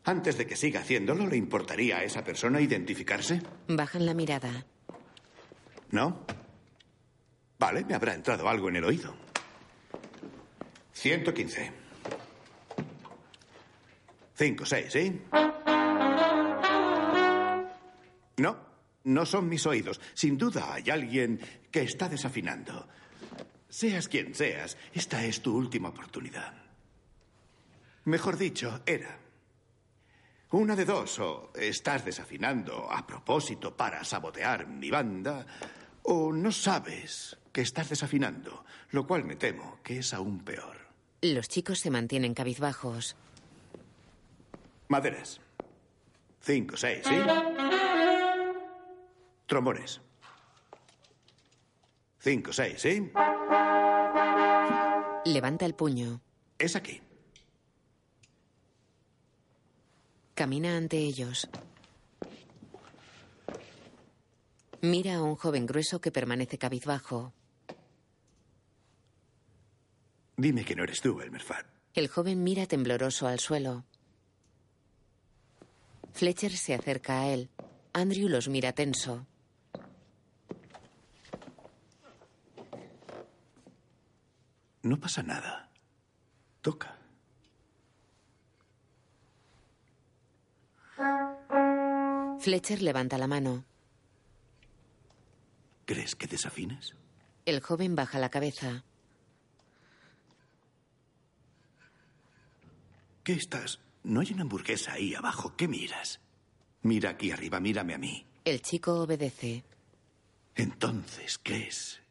Antes 0.05 0.39
de 0.39 0.47
que 0.47 0.57
siga 0.57 0.81
haciéndolo, 0.81 1.27
¿le 1.27 1.37
importaría 1.37 1.99
a 1.99 2.03
esa 2.03 2.25
persona 2.25 2.63
identificarse? 2.63 3.43
Bajan 3.69 4.07
la 4.07 4.15
mirada. 4.15 4.65
¿No? 5.91 6.25
Vale, 7.59 7.85
me 7.85 7.95
habrá 7.95 8.15
entrado 8.15 8.49
algo 8.49 8.71
en 8.71 8.77
el 8.77 8.85
oído. 8.85 9.15
115. 10.95 11.73
Cinco, 14.37 14.65
seis, 14.65 14.91
¿sí? 14.91 15.21
No, 18.39 18.57
no 19.05 19.27
son 19.27 19.51
mis 19.51 19.67
oídos. 19.67 20.01
Sin 20.15 20.39
duda 20.39 20.73
hay 20.73 20.89
alguien 20.89 21.39
que 21.71 21.83
está 21.83 22.09
desafinando. 22.09 22.89
Seas 23.75 24.07
quien 24.07 24.37
seas, 24.37 24.77
esta 24.93 25.25
es 25.25 25.43
tu 25.43 25.57
última 25.57 25.89
oportunidad. 25.89 26.55
Mejor 28.05 28.39
dicho, 28.39 28.83
era. 28.87 29.19
Una 30.53 30.77
de 30.77 30.85
dos, 30.85 31.19
o 31.19 31.51
estás 31.57 32.05
desafinando 32.05 32.89
a 32.89 33.05
propósito 33.05 33.77
para 33.77 34.05
sabotear 34.05 34.69
mi 34.69 34.93
banda, 34.93 35.45
o 36.05 36.33
no 36.33 36.53
sabes 36.53 37.37
que 37.51 37.63
estás 37.63 37.89
desafinando, 37.89 38.65
lo 38.93 39.09
cual 39.09 39.25
me 39.25 39.35
temo 39.35 39.81
que 39.83 39.99
es 39.99 40.15
aún 40.15 40.45
peor. 40.45 40.77
Los 41.23 41.49
chicos 41.49 41.81
se 41.81 41.91
mantienen 41.91 42.33
cabizbajos. 42.33 43.17
Maderas. 44.87 45.41
Cinco, 46.41 46.77
seis, 46.77 47.03
¿sí? 47.05 47.17
Trombones. 49.47 50.01
Cinco, 52.25 52.55
seis, 52.55 52.81
¿sí? 52.81 53.13
Levanta 55.27 55.67
el 55.67 55.75
puño. 55.75 56.23
Es 56.59 56.75
aquí. 56.75 57.03
Camina 60.35 60.75
ante 60.79 60.97
ellos. 60.97 61.47
Mira 64.81 65.17
a 65.17 65.23
un 65.23 65.37
joven 65.37 65.67
grueso 65.67 66.01
que 66.01 66.11
permanece 66.11 66.57
cabizbajo. 66.57 67.35
Dime 70.39 70.65
que 70.65 70.75
no 70.75 70.85
eres 70.85 71.03
tú, 71.03 71.21
Elmer 71.21 71.43
Fudd. 71.43 71.67
El 71.93 72.09
joven 72.09 72.43
mira 72.43 72.65
tembloroso 72.67 73.27
al 73.27 73.39
suelo. 73.39 73.85
Fletcher 76.15 76.53
se 76.57 76.73
acerca 76.73 77.21
a 77.21 77.29
él. 77.29 77.51
Andrew 77.93 78.31
los 78.31 78.49
mira 78.49 78.73
tenso. 78.73 79.27
No 84.85 85.01
pasa 85.01 85.23
nada. 85.23 85.71
Toca. 86.61 86.99
Fletcher 92.39 92.83
levanta 92.83 93.17
la 93.17 93.27
mano. 93.27 93.65
¿Crees 95.87 96.15
que 96.15 96.27
desafines? 96.27 96.95
El 97.47 97.61
joven 97.61 97.95
baja 97.97 98.19
la 98.19 98.29
cabeza. 98.29 98.85
¿Qué 103.23 103.33
estás? 103.33 103.81
No 104.03 104.21
hay 104.21 104.33
una 104.35 104.43
hamburguesa 104.43 104.93
ahí 104.93 105.15
abajo. 105.15 105.57
¿Qué 105.57 105.67
miras? 105.67 106.21
Mira 106.83 107.11
aquí 107.11 107.31
arriba, 107.31 107.59
mírame 107.59 107.95
a 107.95 107.99
mí. 107.99 108.27
El 108.45 108.61
chico 108.61 109.01
obedece. 109.01 109.65
Entonces, 110.55 111.41
¿crees 111.43 112.03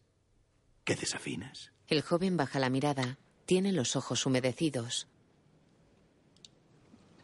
que 0.83 0.95
desafinas? 0.95 1.72
El 1.87 2.01
joven 2.01 2.37
baja 2.37 2.59
la 2.59 2.69
mirada. 2.69 3.17
Tiene 3.45 3.71
los 3.71 3.95
ojos 3.95 4.25
humedecidos. 4.25 5.07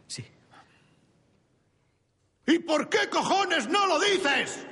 Sí. 0.07 0.25
¿Y 2.47 2.59
por 2.59 2.89
qué 2.89 3.09
cojones 3.09 3.69
no 3.69 3.87
lo 3.87 3.99
dices? 3.99 4.65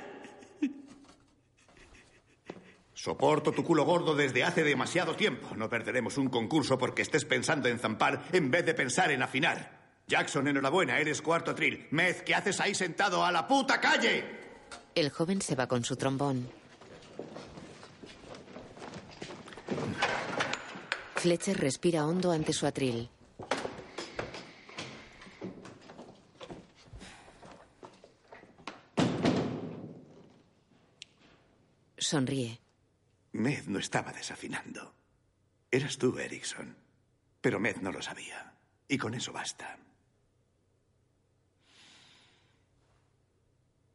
Soporto 2.92 3.52
tu 3.52 3.62
culo 3.62 3.84
gordo 3.84 4.14
desde 4.16 4.42
hace 4.42 4.64
demasiado 4.64 5.14
tiempo. 5.14 5.54
No 5.54 5.68
perderemos 5.70 6.18
un 6.18 6.28
concurso 6.28 6.76
porque 6.76 7.02
estés 7.02 7.24
pensando 7.24 7.68
en 7.68 7.78
zampar 7.78 8.24
en 8.32 8.50
vez 8.50 8.66
de 8.66 8.74
pensar 8.74 9.12
en 9.12 9.22
afinar. 9.22 9.78
Jackson, 10.08 10.48
enhorabuena, 10.48 10.98
eres 10.98 11.22
cuarto 11.22 11.52
atril. 11.52 11.86
Mez, 11.92 12.22
¿qué 12.22 12.34
haces 12.34 12.60
ahí 12.60 12.74
sentado 12.74 13.24
a 13.24 13.30
la 13.30 13.46
puta 13.46 13.80
calle? 13.80 14.24
El 14.94 15.10
joven 15.10 15.40
se 15.40 15.54
va 15.54 15.68
con 15.68 15.84
su 15.84 15.96
trombón. 15.96 16.57
Fletcher 21.16 21.58
respira 21.58 22.06
hondo 22.06 22.30
ante 22.30 22.52
su 22.52 22.66
atril. 22.66 23.10
Sonríe. 31.98 32.60
Med 33.32 33.66
no 33.66 33.78
estaba 33.78 34.12
desafinando. 34.12 34.94
Eras 35.70 35.98
tú, 35.98 36.18
Erickson. 36.18 36.76
Pero 37.40 37.60
Med 37.60 37.76
no 37.78 37.92
lo 37.92 38.00
sabía. 38.00 38.54
Y 38.88 38.96
con 38.96 39.14
eso 39.14 39.32
basta. 39.32 39.78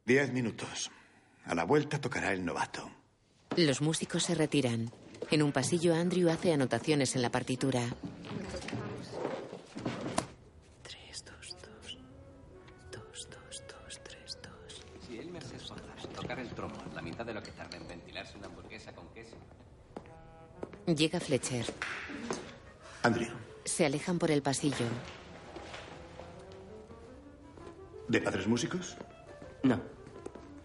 Diez 0.06 0.32
minutos. 0.32 0.92
A 1.46 1.56
la 1.56 1.64
vuelta 1.64 2.00
tocará 2.00 2.34
el 2.34 2.46
novato. 2.46 2.92
Los 3.56 3.82
músicos 3.82 4.24
se 4.24 4.36
retiran. 4.36 4.92
En 5.32 5.42
un 5.42 5.52
pasillo, 5.52 5.96
Andrew 5.96 6.30
hace 6.30 6.54
anotaciones 6.54 7.16
en 7.16 7.22
la 7.22 7.32
partitura. 7.32 7.82
Tres, 10.84 11.24
dos, 11.26 11.56
dos. 11.62 11.98
Dos, 12.92 13.28
dos, 13.30 13.64
dos, 13.68 14.00
tres, 14.04 14.38
dos. 14.44 14.82
Si 15.08 15.18
Elmer 15.18 15.44
se 15.44 15.56
esfuerza 15.56 15.86
en 16.04 16.10
tocar 16.14 16.40
el 16.40 16.50
trombo, 16.50 16.78
la 16.94 17.02
mitad 17.02 17.26
de 17.26 17.34
lo 17.34 17.42
que 17.42 17.52
tarda 17.52 17.78
en 17.78 17.88
ventilarse 17.88 18.38
una 18.38 18.48
hamburguesa 18.48 18.94
con 18.94 19.08
queso. 19.10 19.36
Llega 20.86 21.20
Fletcher. 21.20 21.66
Andrew, 23.04 23.32
Se 23.66 23.86
alejan 23.86 24.20
por 24.20 24.32
el 24.32 24.42
pasillo. 24.42 24.86
¿de 28.08 28.22
padres 28.22 28.48
músicos? 28.48 28.96
No. 29.64 29.82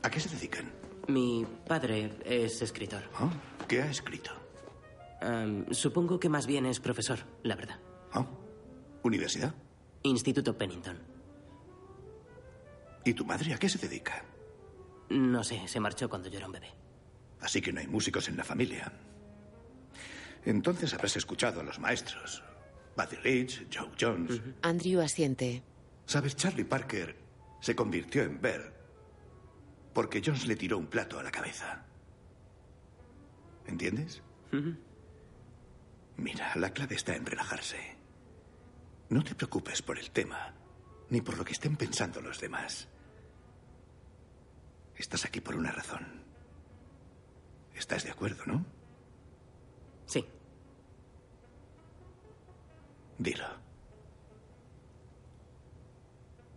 ¿A 0.02 0.10
qué 0.10 0.20
se 0.20 0.28
dedican? 0.28 0.70
Mi 1.06 1.46
padre 1.66 2.12
es 2.24 2.60
escritor. 2.60 3.02
Oh, 3.20 3.30
¿Qué 3.66 3.80
ha 3.80 3.90
escrito? 3.90 4.32
Em, 5.20 5.66
supongo 5.72 6.20
que 6.20 6.28
más 6.28 6.46
bien 6.46 6.66
es 6.66 6.80
profesor, 6.80 7.18
la 7.42 7.56
verdad. 7.56 7.78
Oh, 8.14 8.26
¿Universidad? 9.02 9.54
Instituto 10.02 10.56
Pennington. 10.56 10.98
¿Y 13.04 13.14
tu 13.14 13.24
madre 13.24 13.54
a 13.54 13.58
qué 13.58 13.68
se 13.68 13.78
dedica? 13.78 14.24
No 15.10 15.42
sé, 15.42 15.66
se 15.66 15.80
marchó 15.80 16.08
cuando 16.08 16.28
yo 16.28 16.38
era 16.38 16.46
un 16.46 16.52
bebé. 16.52 16.68
Así 17.40 17.60
que 17.60 17.72
no 17.72 17.80
hay 17.80 17.86
músicos 17.86 18.28
en 18.28 18.36
la 18.36 18.44
familia. 18.44 18.92
Entonces 20.44 20.92
habrás 20.94 21.16
escuchado 21.16 21.60
a 21.60 21.64
los 21.64 21.78
maestros. 21.78 22.42
Buddy 22.96 23.16
Rich, 23.16 23.66
Joe 23.72 23.90
Jones. 23.98 24.40
Andrew 24.62 25.00
asiente. 25.00 25.62
Sabes, 26.06 26.36
Charlie 26.36 26.64
Parker 26.64 27.16
se 27.60 27.74
convirtió 27.74 28.22
en 28.22 28.40
Bear 28.40 28.72
porque 29.92 30.22
Jones 30.24 30.46
le 30.46 30.56
tiró 30.56 30.78
un 30.78 30.86
plato 30.86 31.18
a 31.18 31.22
la 31.22 31.30
cabeza. 31.30 31.84
¿Entiendes? 33.66 34.22
Mira, 36.18 36.52
la 36.56 36.70
clave 36.70 36.96
está 36.96 37.14
en 37.14 37.24
relajarse. 37.24 37.96
No 39.08 39.22
te 39.22 39.34
preocupes 39.34 39.82
por 39.82 39.98
el 39.98 40.10
tema, 40.10 40.52
ni 41.10 41.20
por 41.20 41.38
lo 41.38 41.44
que 41.44 41.52
estén 41.52 41.76
pensando 41.76 42.20
los 42.20 42.40
demás. 42.40 42.88
Estás 44.96 45.24
aquí 45.24 45.40
por 45.40 45.54
una 45.54 45.70
razón. 45.70 46.24
¿Estás 47.74 48.02
de 48.04 48.10
acuerdo, 48.10 48.44
no? 48.46 48.64
Sí. 50.06 50.24
Dilo. 53.16 53.46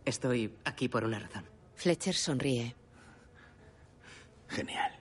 Estoy 0.04 0.58
aquí 0.65 0.89
por 0.89 1.04
una 1.04 1.19
razón. 1.19 1.45
Fletcher 1.76 2.15
sonríe. 2.15 2.76
Genial. 4.50 4.91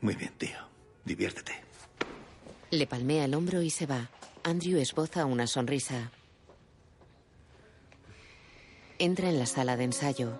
Muy 0.00 0.16
bien, 0.16 0.36
tío. 0.36 0.58
Diviértete. 1.04 1.69
Le 2.70 2.86
palmea 2.86 3.24
el 3.24 3.34
hombro 3.34 3.62
y 3.62 3.70
se 3.70 3.86
va. 3.86 4.08
Andrew 4.44 4.78
esboza 4.78 5.24
una 5.26 5.46
sonrisa. 5.46 6.12
Entra 8.98 9.28
en 9.28 9.38
la 9.38 9.46
sala 9.46 9.76
de 9.76 9.84
ensayo. 9.84 10.38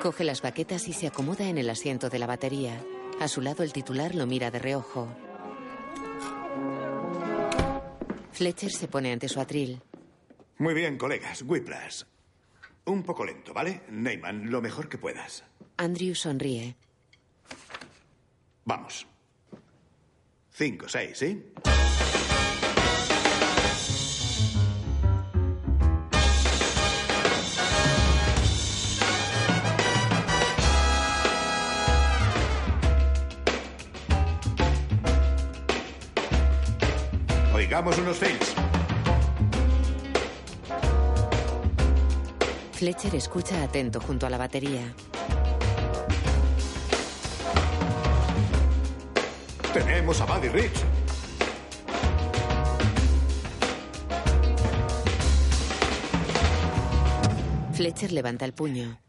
Coge 0.00 0.24
las 0.24 0.42
baquetas 0.42 0.88
y 0.88 0.92
se 0.92 1.06
acomoda 1.06 1.48
en 1.48 1.58
el 1.58 1.70
asiento 1.70 2.08
de 2.08 2.18
la 2.18 2.26
batería. 2.26 2.84
A 3.20 3.28
su 3.28 3.40
lado 3.40 3.62
el 3.62 3.72
titular 3.72 4.14
lo 4.14 4.26
mira 4.26 4.50
de 4.50 4.58
reojo. 4.58 5.08
Fletcher 8.32 8.70
se 8.70 8.88
pone 8.88 9.12
ante 9.12 9.28
su 9.28 9.40
atril. 9.40 9.80
Muy 10.58 10.74
bien, 10.74 10.98
colegas. 10.98 11.42
Whiplash. 11.42 12.02
Un 12.84 13.02
poco 13.04 13.24
lento, 13.24 13.54
¿vale? 13.54 13.82
Neyman, 13.90 14.50
lo 14.50 14.60
mejor 14.60 14.88
que 14.88 14.98
puedas. 14.98 15.44
Andrew 15.76 16.14
sonríe. 16.14 16.76
Vamos. 18.64 19.06
Cinco, 20.50 20.88
seis, 20.88 21.18
¿sí? 21.18 21.52
Oigamos 37.54 37.96
unos 37.98 38.18
fails. 38.18 38.61
Fletcher 42.82 43.14
escucha 43.14 43.62
atento 43.62 44.00
junto 44.00 44.26
a 44.26 44.30
la 44.30 44.36
batería. 44.36 44.92
Tenemos 49.72 50.20
a 50.20 50.24
Buddy 50.24 50.48
Rich. 50.48 50.84
Fletcher 57.72 58.10
levanta 58.10 58.44
el 58.46 58.52
puño. 58.52 59.00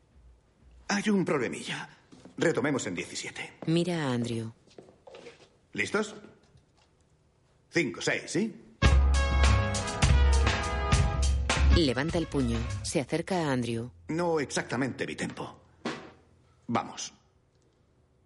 Hay 0.89 1.09
un 1.09 1.25
problemilla. 1.25 1.89
Retomemos 2.38 2.86
en 2.86 2.93
17. 2.93 3.53
Mira 3.65 4.03
a 4.03 4.13
Andrew. 4.13 4.53
¿Listos? 5.71 6.13
5, 7.71 8.01
6, 8.03 8.23
¿sí? 8.27 8.62
Levanta 11.75 12.19
el 12.19 12.27
puño. 12.27 12.59
Se 12.83 13.01
acerca 13.01 13.36
a 13.36 13.51
Andrew. 13.51 13.89
No 14.09 14.39
exactamente 14.39 15.07
mi 15.07 15.15
tempo. 15.15 15.59
Vamos. 16.67 17.12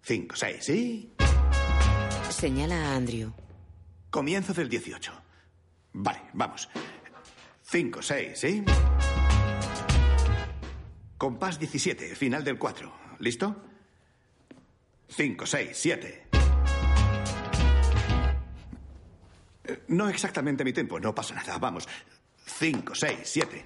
5, 0.02 0.36
6, 0.36 0.58
¿sí? 0.66 1.14
Señala 2.30 2.76
a 2.76 2.96
Andrew. 2.98 3.32
Comienzo 4.10 4.54
del 4.54 4.68
18. 4.68 5.14
Vale, 5.94 6.24
vamos. 6.34 6.68
5, 7.64 8.02
6, 8.02 8.38
¿sí? 8.38 8.64
Compás 11.18 11.58
17, 11.58 12.16
final 12.16 12.44
del 12.44 12.58
4. 12.58 12.94
¿Listo? 13.20 13.56
5, 15.08 15.46
6, 15.46 15.70
7. 15.74 16.28
No 19.88 20.10
exactamente 20.10 20.66
mi 20.66 20.74
tempo, 20.74 21.00
no 21.00 21.16
pasa 21.16 21.34
nada. 21.34 21.58
Vamos. 21.58 21.88
5, 22.60 22.96
6, 22.96 23.20
7. 23.24 23.66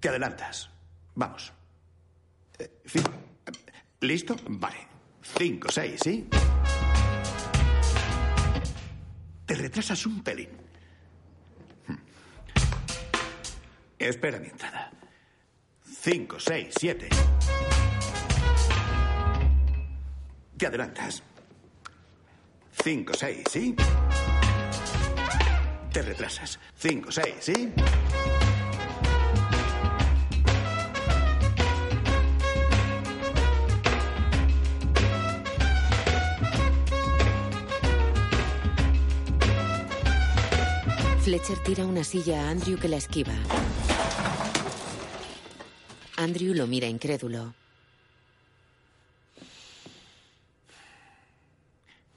Te 0.00 0.08
adelantas. 0.08 0.70
Vamos. 1.14 1.52
Eh, 2.58 2.82
fin- 2.84 3.02
¿Listo? 4.00 4.36
Vale. 4.48 4.86
5, 5.22 5.68
6, 5.70 6.00
¿sí? 6.02 6.28
Te 9.46 9.54
retrasas 9.54 10.04
un 10.06 10.22
pelín. 10.22 10.50
Hmm. 11.86 11.96
Espera 13.98 14.38
mi 14.38 14.48
entrada. 14.48 14.90
5, 16.02 16.38
6, 16.38 16.74
7. 16.78 17.08
Te 20.58 20.66
adelantas. 20.66 21.22
5, 22.82 23.14
6, 23.14 23.42
¿sí? 23.50 23.74
Te 25.96 26.02
retrasas. 26.02 26.58
5, 26.76 27.10
6, 27.10 27.34
¿sí? 27.40 27.72
Fletcher 41.22 41.58
tira 41.60 41.86
una 41.86 42.04
silla 42.04 42.42
a 42.42 42.50
Andrew 42.50 42.78
que 42.78 42.88
la 42.88 42.98
esquiva. 42.98 43.32
Andrew 46.18 46.52
lo 46.52 46.66
mira 46.66 46.88
incrédulo. 46.88 47.54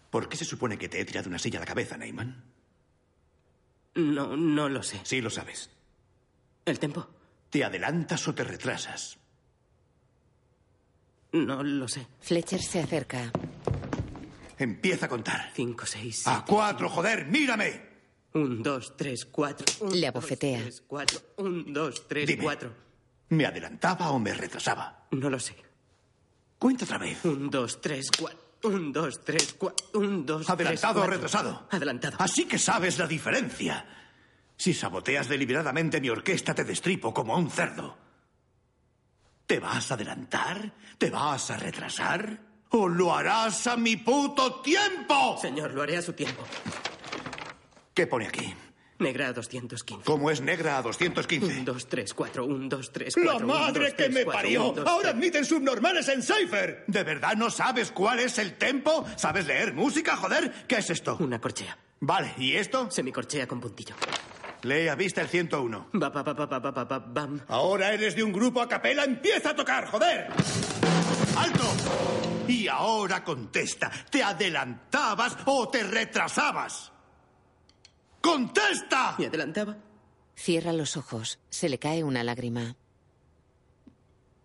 ¿Por 0.09 0.27
qué 0.27 0.35
se 0.35 0.43
supone 0.43 0.77
que 0.77 0.89
te 0.89 0.99
he 0.99 1.05
tirado 1.05 1.29
una 1.29 1.39
silla 1.39 1.59
a 1.59 1.61
la 1.61 1.65
cabeza, 1.65 1.95
Neyman? 1.95 2.48
No, 3.99 4.35
no 4.38 4.69
lo 4.69 4.81
sé. 4.83 4.99
Sí 5.03 5.21
lo 5.21 5.29
sabes. 5.29 5.69
¿El 6.65 6.79
tempo? 6.79 7.07
¿Te 7.49 7.63
adelantas 7.63 8.27
o 8.27 8.33
te 8.35 8.43
retrasas? 8.43 9.17
No 11.31 11.63
lo 11.63 11.88
sé. 11.88 12.07
Fletcher 12.21 12.62
se 12.62 12.79
acerca. 12.81 13.31
Empieza 14.57 15.05
a 15.05 15.09
contar. 15.09 15.51
5, 15.53 15.85
6, 15.85 16.27
A 16.27 16.43
cuatro, 16.45 16.89
joder, 16.89 17.25
mírame. 17.27 17.88
1, 18.33 18.62
2, 18.63 18.97
3, 18.97 19.25
4. 19.25 19.89
Le 19.93 20.07
abofetea. 20.07 20.62
4. 20.88 21.19
1, 21.38 21.63
2, 21.67 22.07
3, 22.07 22.27
Dime. 22.27 22.43
4. 22.43 22.73
¿Me 23.29 23.45
adelantaba 23.45 24.12
o 24.12 24.19
me 24.19 24.33
retrasaba? 24.33 25.07
No 25.12 25.29
lo 25.29 25.39
sé. 25.39 25.55
Cuenta 26.57 26.85
otra 26.85 26.97
vez. 26.97 27.23
1, 27.23 27.49
2, 27.49 27.81
3, 27.81 28.09
4. 28.19 28.48
1, 28.63 28.91
2, 28.91 29.23
3, 29.23 29.55
4. 29.57 29.87
1, 29.93 30.23
2, 30.23 30.45
3, 30.45 30.49
¿Adelantado 30.49 31.01
o 31.01 31.07
retrasado? 31.07 31.67
Adelantado. 31.71 32.17
Así 32.19 32.45
que 32.45 32.59
sabes 32.59 32.97
la 32.97 33.07
diferencia. 33.07 33.85
Si 34.57 34.73
saboteas 34.73 35.29
deliberadamente 35.29 36.01
mi 36.01 36.09
orquesta, 36.09 36.53
te 36.53 36.65
destripo 36.65 37.13
como 37.13 37.33
a 37.33 37.37
un 37.37 37.49
cerdo. 37.49 37.97
¿Te 39.45 39.59
vas 39.59 39.91
a 39.91 39.93
adelantar? 39.93 40.73
¿Te 40.97 41.09
vas 41.09 41.51
a 41.51 41.57
retrasar? 41.57 42.39
¿O 42.71 42.87
lo 42.87 43.15
harás 43.15 43.65
a 43.67 43.77
mi 43.77 43.95
puto 43.95 44.61
tiempo? 44.61 45.37
Señor, 45.41 45.73
lo 45.73 45.81
haré 45.81 45.97
a 45.97 46.01
su 46.01 46.13
tiempo. 46.13 46.43
¿Qué 47.93 48.05
pone 48.05 48.27
aquí? 48.27 48.53
Negra 48.99 49.29
a 49.29 49.33
215. 49.33 50.03
¿Cómo 50.03 50.29
es 50.29 50.41
negra 50.41 50.77
a 50.77 50.81
215? 50.81 51.62
1, 51.62 51.63
2, 51.63 51.88
3, 51.88 52.13
4, 52.13 52.45
1, 52.45 52.67
2, 52.69 52.91
3, 52.91 53.13
4. 53.15 53.39
¡La 53.39 53.45
madre 53.45 53.95
que 53.95 54.09
me 54.09 54.25
parió! 54.25 54.69
Un, 54.69 54.75
dos, 54.75 54.88
¡Ahora 54.88 55.12
admiten 55.12 55.45
subnormales 55.45 56.07
en 56.09 56.21
Cypher! 56.21 56.83
¿De 56.85 57.03
verdad 57.03 57.35
no 57.38 57.49
sabes 57.49 57.91
cuál 57.91 58.19
es 58.19 58.38
el 58.39 58.57
tempo? 58.57 59.05
¿Sabes 59.15 59.47
leer 59.47 59.73
música, 59.73 60.17
joder? 60.17 60.51
¿Qué 60.67 60.77
es 60.77 60.89
esto? 60.89 61.15
Una 61.21 61.39
corchea. 61.39 61.77
Vale, 62.01 62.33
¿y 62.38 62.55
esto? 62.55 62.91
Semicorchea 62.91 63.47
con 63.47 63.62
puntillo. 63.62 63.95
Lea 64.63 64.95
vista 64.95 65.21
el 65.21 65.29
101. 65.29 65.89
Ba, 65.93 66.09
ba, 66.09 66.23
ba, 66.23 66.99
bam. 66.99 67.39
Ahora 67.47 67.93
eres 67.93 68.15
de 68.17 68.23
un 68.23 68.33
grupo 68.33 68.62
a 68.62 68.67
capela, 68.67 69.05
empieza 69.05 69.51
a 69.51 69.55
tocar, 69.55 69.85
joder. 69.88 70.27
¡Alto! 71.38 71.63
Y 72.49 72.67
ahora 72.67 73.23
contesta, 73.23 73.89
¿te 74.09 74.21
adelantabas 74.21 75.38
o 75.45 75.69
te 75.69 75.83
retrasabas? 75.83 76.91
¡Contesta! 78.21 79.15
¿Me 79.17 79.27
adelantaba? 79.27 79.77
Cierra 80.36 80.73
los 80.73 80.97
ojos. 80.97 81.39
Se 81.49 81.69
le 81.69 81.79
cae 81.79 82.03
una 82.03 82.23
lágrima. 82.23 82.75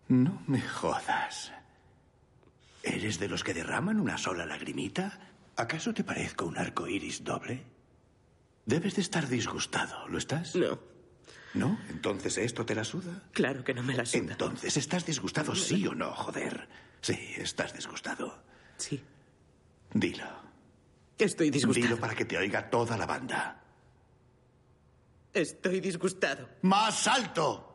No 0.07 0.41
me 0.47 0.61
jodas. 0.61 1.51
¿Eres 2.83 3.19
de 3.19 3.27
los 3.27 3.43
que 3.43 3.53
derraman 3.53 3.99
una 3.99 4.17
sola 4.17 4.45
lagrimita? 4.45 5.19
¿Acaso 5.55 5.93
te 5.93 6.03
parezco 6.03 6.45
un 6.45 6.57
arco 6.57 6.87
iris 6.87 7.23
doble? 7.23 7.63
Debes 8.65 8.95
de 8.95 9.01
estar 9.01 9.27
disgustado, 9.27 10.07
¿lo 10.07 10.17
estás? 10.17 10.55
No. 10.55 10.79
¿No? 11.53 11.79
Entonces 11.89 12.37
esto 12.37 12.65
te 12.65 12.75
la 12.75 12.83
suda. 12.83 13.23
Claro 13.31 13.63
que 13.63 13.73
no 13.73 13.81
me 13.81 13.95
la 13.95 14.05
suda. 14.05 14.19
Entonces, 14.33 14.75
¿estás 14.77 15.05
disgustado, 15.05 15.55
sí 15.55 15.87
o 15.87 15.95
no, 15.95 16.11
joder? 16.11 16.67
Sí, 17.01 17.17
estás 17.37 17.73
disgustado. 17.73 18.43
Sí. 18.77 19.01
Dilo. 19.93 20.25
Estoy 21.17 21.49
disgustado. 21.49 21.87
Dilo 21.87 21.99
para 21.99 22.13
que 22.13 22.25
te 22.25 22.37
oiga 22.37 22.69
toda 22.69 22.97
la 22.97 23.05
banda. 23.05 23.61
Estoy 25.35 25.81
disgustado. 25.81 26.47
¡Más 26.61 27.07
alto! 27.07 27.73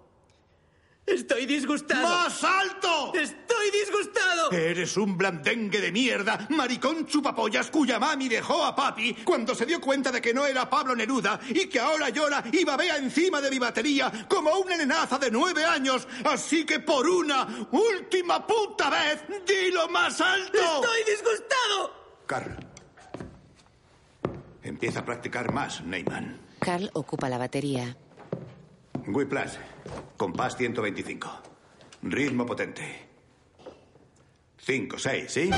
Estoy 1.05 1.45
disgustado. 1.45 2.09
¡Más 2.09 2.43
alto! 2.43 3.13
Estoy 3.15 3.71
disgustado. 3.71 4.51
Eres 4.51 4.97
un 4.97 5.19
blandengue 5.19 5.79
de 5.79 5.93
mierda, 5.93 6.47
maricón 6.49 7.05
chupapollas 7.05 7.71
cuya 7.71 7.99
mami 7.99 8.31
dejó 8.31 8.65
a 8.65 8.75
papi 8.75 9.13
cuando 9.25 9.55
se 9.55 9.67
dio 9.67 9.79
cuenta 9.79 10.11
de 10.11 10.23
que 10.23 10.33
no 10.33 10.47
era 10.47 10.71
Pablo 10.71 10.97
Neruda 10.97 11.39
y 11.51 11.67
que 11.67 11.79
ahora 11.79 12.09
llora 12.09 12.43
y 12.51 12.65
babea 12.65 12.97
encima 12.97 13.43
de 13.43 13.51
mi 13.51 13.59
batería 13.59 14.27
como 14.27 14.53
una 14.53 14.79
nenaza 14.79 15.19
de 15.19 15.31
nueve 15.31 15.63
años. 15.63 16.09
Así 16.25 16.65
que 16.65 16.81
por 16.81 17.07
una 17.07 17.47
última 17.73 18.47
puta 18.47 18.89
vez, 18.89 19.23
dilo 19.47 19.87
más 19.91 20.19
alto. 20.23 20.59
Estoy 20.59 21.05
disgustado. 21.05 22.25
Carl. 22.27 22.57
Empieza 24.63 25.01
a 25.01 25.05
practicar 25.05 25.53
más, 25.53 25.83
Neyman. 25.83 26.50
Carl 26.61 26.91
ocupa 26.93 27.29
la 27.29 27.39
batería. 27.39 27.97
Whiplash. 29.07 29.57
Compás 30.17 30.57
125. 30.57 31.29
Ritmo 32.03 32.45
potente. 32.45 33.09
5, 34.59 34.99
6, 34.99 35.25
¿sí? 35.33 35.51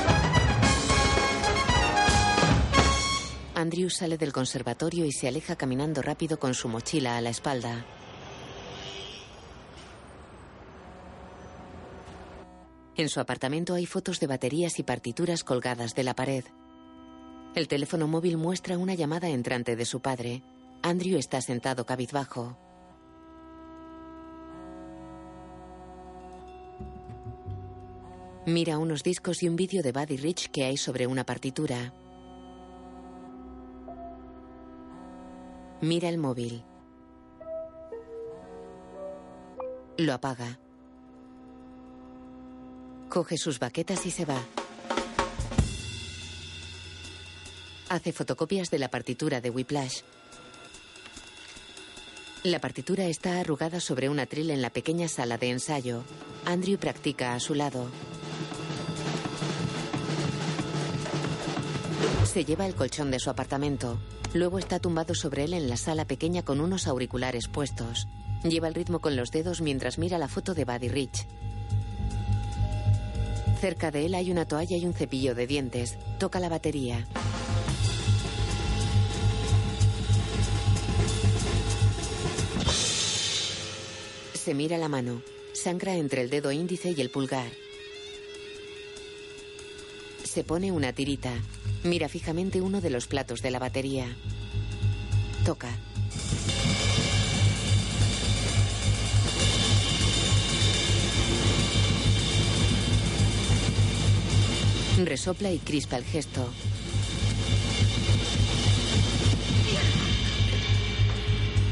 Andrew 3.53 3.89
sale 3.89 4.17
del 4.17 4.31
conservatorio 4.31 5.05
y 5.05 5.11
se 5.11 5.27
aleja 5.27 5.57
caminando 5.57 6.01
rápido 6.01 6.39
con 6.39 6.53
su 6.53 6.69
mochila 6.69 7.17
a 7.17 7.21
la 7.21 7.29
espalda. 7.29 7.85
En 12.95 13.09
su 13.09 13.19
apartamento 13.19 13.73
hay 13.73 13.85
fotos 13.85 14.19
de 14.19 14.27
baterías 14.27 14.79
y 14.79 14.83
partituras 14.83 15.43
colgadas 15.43 15.95
de 15.95 16.03
la 16.03 16.15
pared. 16.15 16.45
El 17.55 17.67
teléfono 17.67 18.07
móvil 18.07 18.37
muestra 18.37 18.77
una 18.77 18.93
llamada 18.93 19.29
entrante 19.29 19.75
de 19.75 19.85
su 19.85 19.99
padre. 19.99 20.41
Andrew 20.85 21.17
está 21.17 21.39
sentado 21.39 21.85
cabizbajo. 21.85 22.57
Mira 28.45 28.77
unos 28.77 29.01
discos 29.01 29.41
y 29.41 29.47
un 29.47 29.55
vídeo 29.55 29.81
de 29.81 29.93
Buddy 29.93 30.17
Rich 30.17 30.51
que 30.51 30.65
hay 30.65 30.75
sobre 30.75 31.07
una 31.07 31.23
partitura. 31.23 31.93
Mira 35.79 36.09
el 36.09 36.17
móvil. 36.17 36.65
Lo 39.97 40.13
apaga. 40.13 40.59
Coge 43.07 43.37
sus 43.37 43.57
baquetas 43.57 44.05
y 44.05 44.11
se 44.11 44.25
va. 44.25 44.41
Hace 47.87 48.11
fotocopias 48.11 48.69
de 48.69 48.79
la 48.79 48.89
partitura 48.89 49.39
de 49.39 49.49
Whiplash. 49.49 50.01
La 52.43 52.59
partitura 52.59 53.05
está 53.05 53.39
arrugada 53.39 53.79
sobre 53.79 54.09
un 54.09 54.19
atril 54.19 54.51
en 54.51 54.61
la 54.61 54.69
pequeña 54.69 55.07
sala 55.07 55.37
de 55.37 55.49
ensayo. 55.49 56.03
Andrew 56.43 56.77
practica 56.77 57.35
a 57.35 57.39
su 57.39 57.55
lado. 57.55 57.87
Se 62.25 62.43
lleva 62.43 62.65
el 62.65 62.75
colchón 62.75 63.11
de 63.11 63.19
su 63.19 63.29
apartamento. 63.29 63.97
Luego 64.33 64.59
está 64.59 64.79
tumbado 64.79 65.15
sobre 65.15 65.45
él 65.45 65.53
en 65.53 65.69
la 65.69 65.77
sala 65.77 66.03
pequeña 66.03 66.43
con 66.43 66.59
unos 66.59 66.85
auriculares 66.87 67.47
puestos. 67.47 68.09
Lleva 68.43 68.67
el 68.67 68.73
ritmo 68.73 68.99
con 68.99 69.15
los 69.15 69.31
dedos 69.31 69.61
mientras 69.61 69.97
mira 69.97 70.17
la 70.17 70.27
foto 70.27 70.53
de 70.53 70.65
Buddy 70.65 70.89
Rich. 70.89 71.25
Cerca 73.61 73.89
de 73.89 74.05
él 74.05 74.15
hay 74.15 74.31
una 74.31 74.45
toalla 74.45 74.75
y 74.75 74.85
un 74.85 74.93
cepillo 74.93 75.33
de 75.33 75.47
dientes. 75.47 75.97
Toca 76.19 76.41
la 76.41 76.49
batería. 76.49 77.07
Se 84.43 84.53
mira 84.53 84.77
la 84.77 84.89
mano. 84.89 85.21
Sangra 85.53 85.95
entre 85.95 86.19
el 86.19 86.29
dedo 86.29 86.51
índice 86.51 86.93
y 86.97 86.99
el 86.99 87.09
pulgar. 87.09 87.49
Se 90.25 90.43
pone 90.43 90.73
una 90.73 90.91
tirita. 90.91 91.31
Mira 91.85 92.09
fijamente 92.09 92.59
uno 92.59 92.81
de 92.81 92.89
los 92.89 93.07
platos 93.07 93.41
de 93.41 93.51
la 93.51 93.59
batería. 93.59 94.05
Toca. 95.45 95.69
Resopla 105.05 105.53
y 105.53 105.59
crispa 105.59 105.95
el 105.95 106.03
gesto. 106.03 106.49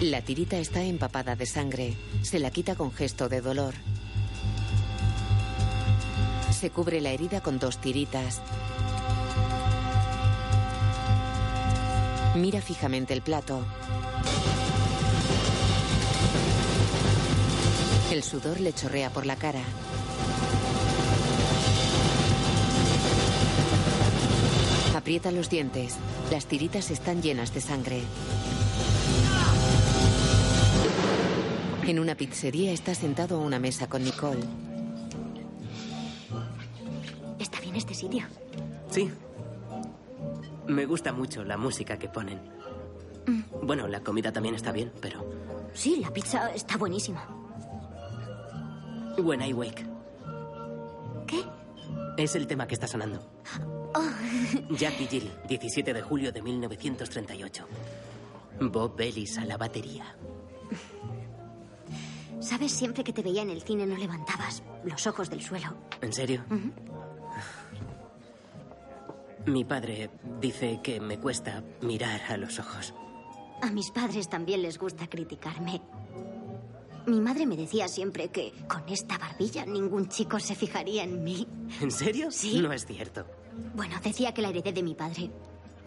La 0.01 0.23
tirita 0.23 0.57
está 0.57 0.81
empapada 0.81 1.35
de 1.35 1.45
sangre. 1.45 1.93
Se 2.23 2.39
la 2.39 2.49
quita 2.49 2.73
con 2.73 2.91
gesto 2.91 3.29
de 3.29 3.39
dolor. 3.39 3.75
Se 6.49 6.71
cubre 6.71 6.99
la 7.01 7.11
herida 7.11 7.41
con 7.41 7.59
dos 7.59 7.77
tiritas. 7.77 8.41
Mira 12.33 12.61
fijamente 12.61 13.13
el 13.13 13.21
plato. 13.21 13.63
El 18.11 18.23
sudor 18.23 18.59
le 18.59 18.73
chorrea 18.73 19.11
por 19.11 19.27
la 19.27 19.35
cara. 19.35 19.61
Aprieta 24.95 25.29
los 25.29 25.47
dientes. 25.51 25.95
Las 26.31 26.47
tiritas 26.47 26.89
están 26.89 27.21
llenas 27.21 27.53
de 27.53 27.61
sangre. 27.61 28.01
En 31.91 31.99
una 31.99 32.15
pizzería 32.15 32.71
está 32.71 32.95
sentado 32.95 33.35
a 33.35 33.39
una 33.39 33.59
mesa 33.59 33.89
con 33.89 34.01
Nicole. 34.01 34.39
¿Está 37.37 37.59
bien 37.59 37.75
este 37.75 37.93
sitio? 37.93 38.23
Sí. 38.89 39.11
Me 40.67 40.85
gusta 40.85 41.11
mucho 41.11 41.43
la 41.43 41.57
música 41.57 41.99
que 41.99 42.07
ponen. 42.07 42.39
Mm. 43.27 43.41
Bueno, 43.63 43.89
la 43.89 43.99
comida 43.99 44.31
también 44.31 44.55
está 44.55 44.71
bien, 44.71 44.89
pero... 45.01 45.29
Sí, 45.73 45.97
la 45.97 46.13
pizza 46.13 46.53
está 46.53 46.77
buenísima. 46.77 47.27
When 49.17 49.41
I 49.41 49.51
Wake. 49.51 49.85
¿Qué? 51.27 51.43
Es 52.15 52.35
el 52.35 52.47
tema 52.47 52.67
que 52.67 52.75
está 52.75 52.87
sonando. 52.87 53.21
Oh. 53.95 54.01
Jackie 54.77 55.07
Jill, 55.07 55.29
17 55.49 55.93
de 55.93 56.01
julio 56.01 56.31
de 56.31 56.41
1938. 56.41 57.65
Bob 58.61 59.01
Ellis 59.01 59.37
a 59.37 59.43
la 59.43 59.57
batería. 59.57 60.15
¿Sabes? 62.41 62.71
Siempre 62.71 63.03
que 63.03 63.13
te 63.13 63.21
veía 63.21 63.43
en 63.43 63.49
el 63.51 63.61
cine 63.61 63.85
no 63.85 63.95
levantabas 63.95 64.63
los 64.83 65.05
ojos 65.07 65.29
del 65.29 65.41
suelo. 65.41 65.75
¿En 66.01 66.11
serio? 66.11 66.43
Mi 69.45 69.63
padre 69.63 70.09
dice 70.39 70.79
que 70.83 70.99
me 70.99 71.19
cuesta 71.19 71.63
mirar 71.81 72.21
a 72.29 72.37
los 72.37 72.59
ojos. 72.59 72.93
A 73.61 73.71
mis 73.71 73.91
padres 73.91 74.27
también 74.27 74.61
les 74.61 74.77
gusta 74.77 75.07
criticarme. 75.07 75.81
Mi 77.05 77.19
madre 77.19 77.45
me 77.45 77.55
decía 77.55 77.87
siempre 77.87 78.29
que 78.29 78.53
con 78.67 78.87
esta 78.89 79.17
barbilla 79.17 79.65
ningún 79.65 80.07
chico 80.09 80.39
se 80.39 80.55
fijaría 80.55 81.03
en 81.03 81.23
mí. 81.23 81.47
¿En 81.79 81.91
serio? 81.91 82.31
Sí. 82.31 82.59
No 82.59 82.71
es 82.73 82.85
cierto. 82.85 83.25
Bueno, 83.75 83.95
decía 84.03 84.33
que 84.33 84.41
la 84.41 84.49
heredé 84.49 84.71
de 84.71 84.83
mi 84.83 84.93
padre. 84.93 85.31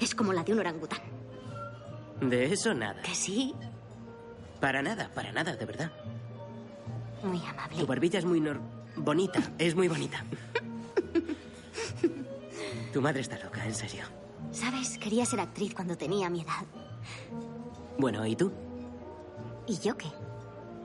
Es 0.00 0.14
como 0.14 0.32
la 0.32 0.42
de 0.42 0.52
un 0.52 0.58
orangután. 0.60 1.00
De 2.20 2.52
eso 2.52 2.74
nada. 2.74 3.00
¿Que 3.02 3.14
sí? 3.14 3.54
Para 4.60 4.82
nada, 4.82 5.10
para 5.14 5.30
nada, 5.32 5.56
de 5.56 5.64
verdad. 5.64 5.92
Muy 7.24 7.40
amable. 7.46 7.78
Tu 7.78 7.86
barbilla 7.86 8.18
es 8.18 8.24
muy 8.24 8.40
nor... 8.40 8.60
bonita, 8.96 9.40
es 9.58 9.74
muy 9.74 9.88
bonita. 9.88 10.24
tu 12.92 13.00
madre 13.00 13.20
está 13.20 13.38
loca, 13.42 13.64
en 13.64 13.74
serio. 13.74 14.04
¿Sabes? 14.52 14.98
Quería 14.98 15.24
ser 15.24 15.40
actriz 15.40 15.74
cuando 15.74 15.96
tenía 15.96 16.28
mi 16.30 16.42
edad. 16.42 16.64
Bueno, 17.98 18.24
¿y 18.26 18.36
tú? 18.36 18.52
¿Y 19.66 19.78
yo 19.78 19.96
qué? 19.96 20.08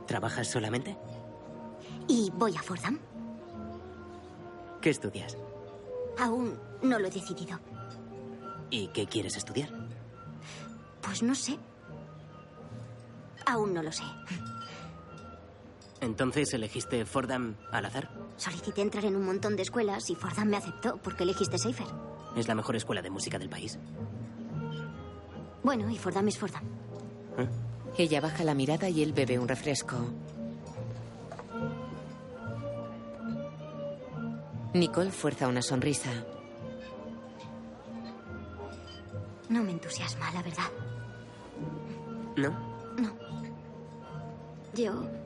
¿Trabajas 0.07 0.47
solamente? 0.47 0.97
¿Y 2.07 2.31
voy 2.31 2.55
a 2.55 2.61
Fordham? 2.61 2.99
¿Qué 4.81 4.89
estudias? 4.89 5.37
Aún 6.17 6.57
no 6.81 6.97
lo 6.99 7.07
he 7.07 7.11
decidido. 7.11 7.59
¿Y 8.69 8.87
qué 8.87 9.05
quieres 9.05 9.35
estudiar? 9.35 9.69
Pues 11.01 11.21
no 11.21 11.35
sé. 11.35 11.57
Aún 13.45 13.73
no 13.73 13.83
lo 13.83 13.91
sé. 13.91 14.03
Entonces 16.01 16.53
elegiste 16.53 17.05
Fordham 17.05 17.55
al 17.71 17.85
azar. 17.85 18.09
Solicité 18.37 18.81
entrar 18.81 19.05
en 19.05 19.15
un 19.15 19.25
montón 19.25 19.55
de 19.55 19.63
escuelas 19.63 20.09
y 20.09 20.15
Fordham 20.15 20.49
me 20.49 20.57
aceptó 20.57 20.97
porque 20.97 21.23
elegiste 21.23 21.57
Seifer. 21.57 21.87
Es 22.35 22.47
la 22.47 22.55
mejor 22.55 22.75
escuela 22.75 23.01
de 23.01 23.09
música 23.09 23.37
del 23.37 23.49
país. 23.49 23.77
Bueno, 25.63 25.89
y 25.89 25.97
Fordham 25.97 26.27
es 26.29 26.37
Fordham. 26.37 26.63
Ella 27.97 28.21
baja 28.21 28.43
la 28.43 28.53
mirada 28.53 28.87
y 28.87 29.03
él 29.03 29.11
bebe 29.13 29.37
un 29.39 29.47
refresco. 29.47 29.97
Nicole 34.73 35.11
fuerza 35.11 35.47
una 35.47 35.61
sonrisa. 35.61 36.11
No 39.49 39.63
me 39.63 39.71
entusiasma, 39.71 40.31
la 40.31 40.43
verdad. 40.43 40.71
¿No? 42.37 42.49
No. 42.97 43.13
Yo... 44.75 45.18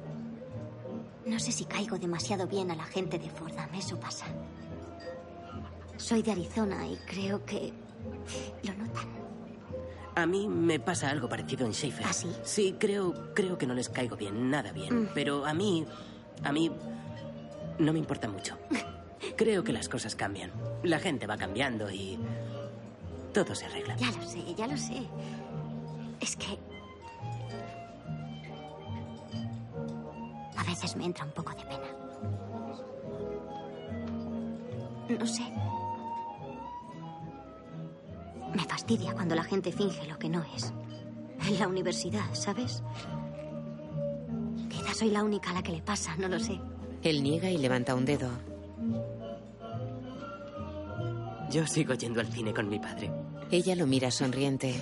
No 1.26 1.40
sé 1.40 1.52
si 1.52 1.66
caigo 1.66 1.98
demasiado 1.98 2.48
bien 2.48 2.72
a 2.72 2.76
la 2.76 2.84
gente 2.84 3.18
de 3.18 3.30
Fordham, 3.30 3.74
eso 3.76 4.00
pasa. 4.00 4.26
Soy 5.97 6.22
de 6.22 6.32
Arizona 6.32 6.86
y 6.86 6.97
creo 7.06 7.45
que 7.45 7.72
lo 8.64 8.74
notan. 8.74 9.08
A 10.16 10.26
mí 10.26 10.47
me 10.47 10.80
pasa 10.80 11.10
algo 11.10 11.28
parecido 11.28 11.66
en 11.66 11.74
Schaefer. 11.74 12.06
¿Ah, 12.06 12.14
sí? 12.14 12.30
Sí, 12.43 12.76
creo, 12.78 13.34
creo 13.34 13.58
que 13.58 13.66
no 13.66 13.74
les 13.74 13.89
caigo 13.89 14.16
bien, 14.16 14.50
nada 14.50 14.72
bien. 14.72 15.04
Mm. 15.04 15.10
Pero 15.14 15.45
a 15.45 15.54
mí, 15.54 15.86
a 16.43 16.52
mí, 16.52 16.72
no 17.80 17.93
me 17.93 18.00
importa 18.00 18.28
mucho. 18.28 18.58
Creo 19.36 19.64
que 19.64 19.74
las 19.74 19.89
cosas 19.89 20.16
cambian. 20.16 20.52
La 20.84 21.00
gente 21.00 21.26
va 21.26 21.38
cambiando 21.38 21.89
y 21.89 22.20
todo 23.34 23.56
se 23.56 23.66
arregla. 23.66 23.95
Ya 23.95 24.12
lo 24.12 24.22
sé, 24.22 24.54
ya 24.56 24.68
lo 24.68 24.78
sé. 24.78 25.02
Es 26.20 26.36
que... 26.36 26.60
veces 30.74 30.95
me 30.95 31.05
entra 31.05 31.24
un 31.24 31.32
poco 31.32 31.53
de 31.53 31.63
pena. 31.65 31.88
No 35.19 35.28
sé. 35.28 35.43
Me 38.55 38.63
fastidia 38.63 39.13
cuando 39.13 39.36
la 39.36 39.43
gente 39.43 39.71
finge 39.71 40.07
lo 40.07 40.17
que 40.17 40.30
no 40.30 40.43
es. 40.55 40.74
En 41.47 41.59
la 41.59 41.67
universidad, 41.67 42.34
¿sabes? 42.34 42.82
Quizás 44.69 44.97
soy 44.97 45.11
la 45.11 45.24
única 45.24 45.51
a 45.51 45.53
la 45.53 45.61
que 45.61 45.74
le 45.74 45.82
pasa, 45.82 46.15
no 46.17 46.28
lo 46.28 46.39
sé. 46.39 46.59
Él 47.03 47.21
niega 47.21 47.49
y 47.49 47.57
levanta 47.57 47.93
un 47.93 48.05
dedo. 48.05 48.30
Yo 51.51 51.67
sigo 51.67 51.93
yendo 51.93 52.19
al 52.19 52.28
cine 52.28 52.53
con 52.53 52.67
mi 52.67 52.80
padre. 52.80 53.11
Ella 53.51 53.76
lo 53.76 53.86
mira 53.86 54.09
sonriente. 54.09 54.74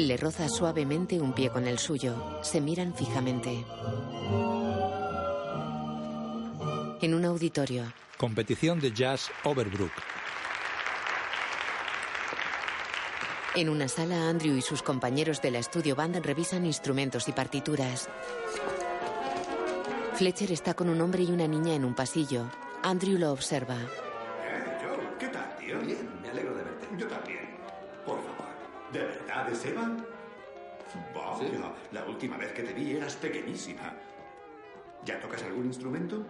Le 0.00 0.16
roza 0.16 0.48
suavemente 0.48 1.20
un 1.20 1.34
pie 1.34 1.50
con 1.50 1.66
el 1.66 1.78
suyo. 1.78 2.40
Se 2.42 2.58
miran 2.58 2.94
fijamente. 2.94 3.66
En 7.02 7.12
un 7.12 7.24
auditorio, 7.26 7.84
Competición 8.16 8.80
de 8.80 8.92
jazz 8.92 9.30
Overbrook. 9.44 9.92
En 13.54 13.68
una 13.68 13.88
sala, 13.88 14.30
Andrew 14.30 14.56
y 14.56 14.62
sus 14.62 14.82
compañeros 14.82 15.42
de 15.42 15.50
la 15.50 15.58
estudio 15.58 15.94
band 15.94 16.16
revisan 16.24 16.64
instrumentos 16.64 17.28
y 17.28 17.32
partituras. 17.32 18.08
Fletcher 20.14 20.50
está 20.50 20.72
con 20.72 20.88
un 20.88 21.02
hombre 21.02 21.24
y 21.24 21.30
una 21.30 21.46
niña 21.46 21.74
en 21.74 21.84
un 21.84 21.94
pasillo. 21.94 22.46
Andrew 22.82 23.18
lo 23.18 23.32
observa. 23.32 23.76
Eh, 23.76 24.78
Joe, 24.82 25.18
¿qué 25.18 25.28
tal, 25.28 25.56
tío? 25.58 25.78
Bien, 25.80 26.08
me 26.22 26.30
alegro 26.30 26.54
de 26.54 26.64
verte. 26.64 26.86
Yo 26.96 27.06
también. 27.06 27.50
¿De 28.92 28.98
verdad 28.98 29.50
es 29.50 29.64
Eva? 29.64 29.88
Vaya, 31.14 31.72
la 31.92 32.04
última 32.04 32.36
vez 32.36 32.52
que 32.52 32.62
te 32.62 32.72
vi 32.72 32.96
eras 32.96 33.14
pequeñísima. 33.16 33.94
¿Ya 35.04 35.20
tocas 35.20 35.42
algún 35.44 35.66
instrumento? 35.66 36.26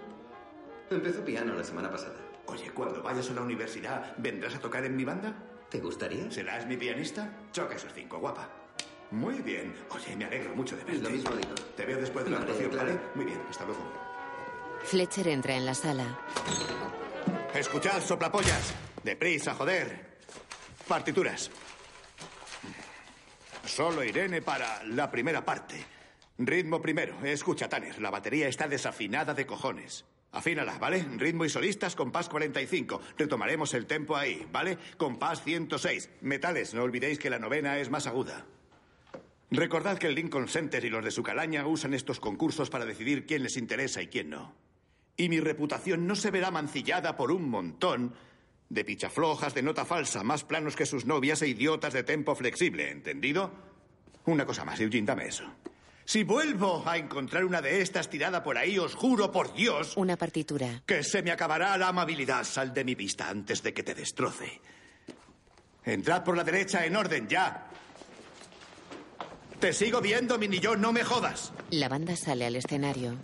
Empezó 0.91 1.25
piano 1.25 1.55
la 1.55 1.65
semana 1.65 1.91
pasada. 1.91 2.17
Oye, 2.47 2.71
cuando 2.73 3.03
vayas 3.03 3.31
a 3.31 3.35
la 3.35 3.43
universidad, 3.43 4.15
¿vendrás 4.19 4.55
a 4.55 4.59
tocar 4.59 4.85
en 4.85 4.97
mi 4.97 5.05
banda? 5.05 5.35
¿Te 5.71 5.79
gustaría? 5.79 6.31
¿Serás 6.31 6.67
mi 6.67 6.77
pianista? 6.77 7.31
Choca 7.53 7.77
esos 7.77 7.93
cinco, 7.95 8.19
guapa. 8.19 8.49
Muy 9.13 9.37
bien. 9.41 9.75
Oye, 9.91 10.15
me 10.17 10.25
alegro 10.27 10.55
mucho 10.55 10.77
de 10.77 10.85
verte. 10.85 11.03
Lo 11.03 11.11
mismo 11.11 11.31
digo. 11.33 11.55
Te 11.77 11.87
veo 11.87 11.99
después 11.99 12.25
de 12.25 12.31
la 12.33 12.39
Vale, 12.39 12.51
actuación, 12.51 12.73
claro. 12.73 12.89
¿vale? 12.89 13.01
Muy 13.15 13.25
bien, 13.25 13.41
hasta 13.49 13.65
luego. 13.65 13.81
Fletcher 14.85 15.29
entra 15.29 15.55
en 15.55 15.67
la 15.67 15.75
sala. 15.75 16.19
Escuchad, 17.55 18.01
soplapollas. 18.03 18.75
Deprisa, 19.03 19.55
joder. 19.55 20.19
Partituras. 20.87 21.51
Solo 23.71 24.03
Irene 24.03 24.43
para 24.43 24.83
la 24.85 25.09
primera 25.13 25.45
parte. 25.45 25.77
Ritmo 26.39 26.83
primero. 26.83 27.25
Escucha, 27.25 27.69
Tanner, 27.69 28.03
la 28.03 28.11
batería 28.11 28.49
está 28.49 28.67
desafinada 28.67 29.33
de 29.33 29.47
cojones. 29.47 30.05
Afínala, 30.33 30.77
¿vale? 30.79 31.07
Ritmo 31.17 31.45
y 31.45 31.49
solistas, 31.49 31.95
compás 31.95 32.29
45. 32.29 33.01
Retomaremos 33.17 33.73
el 33.75 33.87
tempo 33.87 34.17
ahí, 34.17 34.45
¿vale? 34.51 34.77
Compás 34.97 35.45
106. 35.45 36.11
Metales, 36.21 36.75
no 36.75 36.83
olvidéis 36.83 37.21
que 37.21 37.31
la 37.31 37.39
novena 37.39 37.79
es 37.79 37.91
más 37.91 38.09
aguda. 38.09 38.45
Recordad 39.53 39.99
que 39.99 40.09
el 40.09 40.17
Lincoln 40.17 40.49
Center 40.49 40.85
y 40.85 40.91
los 40.91 41.05
de 41.05 41.13
su 41.13 41.23
calaña 41.23 41.65
usan 41.65 41.95
estos 41.95 42.19
concursos 42.19 42.71
para 42.71 42.85
decidir 42.85 43.25
quién 43.25 43.45
les 43.45 43.57
interesa 43.57 44.03
y 44.03 44.09
quién 44.09 44.31
no. 44.31 44.53
Y 45.17 45.29
mi 45.29 45.39
reputación 45.39 46.09
no 46.09 46.17
se 46.17 46.33
verá 46.33 46.51
mancillada 46.51 47.17
por 47.17 47.31
un 47.31 47.49
montón 47.49 48.15
de 48.71 48.85
pichaflojas 48.85 49.53
de 49.53 49.63
nota 49.63 49.85
falsa, 49.85 50.23
más 50.23 50.45
planos 50.45 50.75
que 50.77 50.87
sus 50.87 51.05
novias 51.05 51.43
e 51.43 51.49
idiotas 51.49 51.93
de 51.93 52.05
tempo 52.05 52.35
flexible, 52.35 52.91
¿entendido? 52.91 53.51
Una 54.27 54.47
cosa 54.47 54.65
más, 54.65 54.81
Eugene, 54.81 55.07
dame 55.07 55.27
eso. 55.27 55.45
Si 56.05 56.25
vuelvo 56.25 56.83
a 56.87 56.97
encontrar 56.97 57.45
una 57.45 57.61
de 57.61 57.81
estas 57.83 58.09
tirada 58.09 58.43
por 58.43 58.57
ahí, 58.59 58.79
os 58.79 58.95
juro 58.95 59.31
por 59.31 59.53
Dios 59.55 59.97
Una 59.97 60.17
partitura. 60.17 60.83
que 60.87 61.03
se 61.05 61.23
me 61.23 61.31
acabará 61.31 61.77
la 61.77 61.89
amabilidad. 61.89 62.45
Sal 62.45 62.73
de 62.73 62.85
mi 62.85 62.95
vista 62.95 63.29
antes 63.29 63.63
de 63.63 63.73
que 63.75 63.83
te 63.83 63.95
destroce. 63.95 64.61
Entrad 65.85 66.25
por 66.25 66.37
la 66.37 66.45
derecha 66.45 66.85
en 66.85 66.97
orden, 66.97 67.29
ya. 67.29 67.67
Te 69.59 69.73
sigo 69.73 70.01
viendo, 70.01 70.39
mini 70.39 70.59
yo, 70.59 70.75
no 70.77 70.93
me 70.93 71.05
jodas. 71.05 71.53
La 71.71 71.89
banda 71.89 72.17
sale 72.17 72.47
al 72.47 72.57
escenario. 72.57 73.17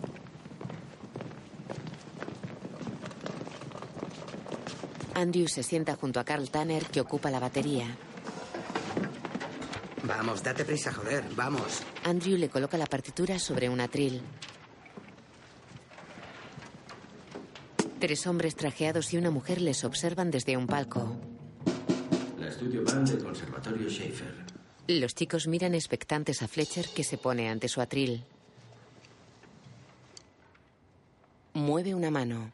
Andrew 5.17 5.49
se 5.49 5.63
sienta 5.63 5.97
junto 5.97 6.21
a 6.21 6.25
Carl 6.25 6.51
Tanner, 6.51 6.85
que 6.85 7.01
ocupa 7.01 7.31
la 7.31 7.41
batería. 7.41 7.97
Vamos, 10.03 10.43
date 10.43 10.63
prisa, 10.67 10.93
joder, 10.93 11.25
vamos. 11.35 11.83
Andrew 12.05 12.37
le 12.37 12.51
coloca 12.51 12.77
la 12.77 12.85
partitura 12.85 13.39
sobre 13.39 13.71
un 13.71 13.81
atril. 13.81 14.21
Tres 17.99 18.27
hombres 18.27 18.57
trajeados 18.57 19.15
y 19.15 19.17
una 19.17 19.31
mujer 19.31 19.63
les 19.63 19.85
observan 19.85 20.31
desde 20.31 20.55
un 20.59 20.67
palco. 20.67 21.17
La 22.39 22.49
estudio 22.49 22.85
band 22.85 23.09
del 23.09 23.25
Conservatorio 23.25 23.89
Schaefer. 23.89 24.45
Los 24.87 25.15
chicos 25.15 25.47
miran 25.47 25.75
expectantes 25.75 26.43
a 26.43 26.47
Fletcher, 26.47 26.91
que 26.95 27.05
se 27.05 27.17
pone 27.17 27.49
ante 27.49 27.69
su 27.69 27.81
atril. 27.81 28.23
Mueve 31.55 31.95
una 31.95 32.11
mano. 32.11 32.53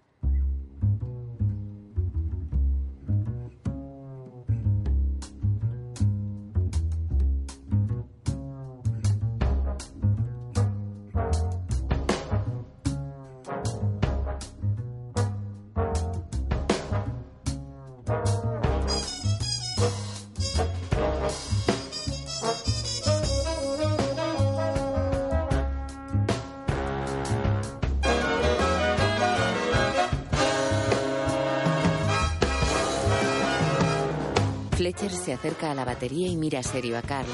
Se 35.33 35.39
acerca 35.39 35.71
a 35.71 35.75
la 35.75 35.87
batería 35.87 36.29
y 36.29 36.37
mira 36.37 36.63
serio 36.63 36.99
a 36.99 37.01
Carl. 37.01 37.27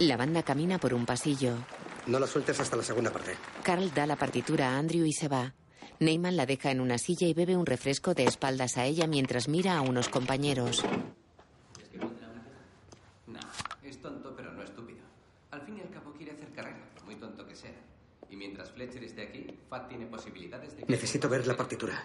La 0.00 0.16
banda 0.18 0.42
camina 0.42 0.78
por 0.78 0.92
un 0.92 1.06
pasillo. 1.06 1.54
No 2.06 2.18
lo 2.18 2.26
sueltes 2.26 2.60
hasta 2.60 2.76
la 2.76 2.82
segunda 2.82 3.10
parte. 3.10 3.34
Carl 3.62 3.94
da 3.94 4.06
la 4.06 4.16
partitura 4.16 4.74
a 4.74 4.78
Andrew 4.78 5.06
y 5.06 5.14
se 5.14 5.28
va. 5.28 5.54
Neyman 6.00 6.36
la 6.36 6.44
deja 6.44 6.70
en 6.70 6.80
una 6.80 6.98
silla 6.98 7.26
y 7.26 7.32
bebe 7.32 7.56
un 7.56 7.64
refresco 7.64 8.12
de 8.12 8.24
espaldas 8.24 8.76
a 8.76 8.84
ella 8.84 9.06
mientras 9.06 9.48
mira 9.48 9.78
a 9.78 9.80
unos 9.80 10.10
compañeros. 10.10 10.84
No, 13.26 13.40
es 13.84 14.02
tonto 14.02 14.34
pero 14.36 14.52
no 14.52 14.62
estúpido. 14.62 15.00
Al 15.50 15.62
fin 15.62 15.78
y 15.78 15.80
al 15.80 15.88
cabo 15.88 16.12
quiere 16.12 16.32
hacer 16.32 16.52
carrera, 16.52 16.90
por 16.94 17.04
muy 17.04 17.16
tonto 17.16 17.46
que 17.46 17.56
sea. 17.56 17.91
Y 18.32 18.36
mientras 18.36 18.72
Fletcher 18.72 19.04
esté 19.04 19.22
aquí, 19.28 19.46
Fat 19.68 19.88
tiene 19.88 20.06
posibilidades 20.06 20.74
de 20.74 20.84
que... 20.84 20.90
Necesito 20.90 21.28
ver 21.28 21.46
la 21.46 21.54
partitura. 21.54 22.02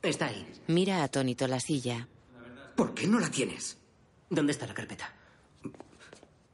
Está 0.00 0.26
ahí. 0.28 0.50
Mira 0.68 1.02
atónito 1.04 1.46
la 1.46 1.60
silla. 1.60 2.08
¿Por 2.74 2.94
qué 2.94 3.06
no 3.06 3.20
la 3.20 3.30
tienes? 3.30 3.76
¿Dónde 4.30 4.52
está 4.52 4.66
la 4.66 4.72
carpeta? 4.72 5.12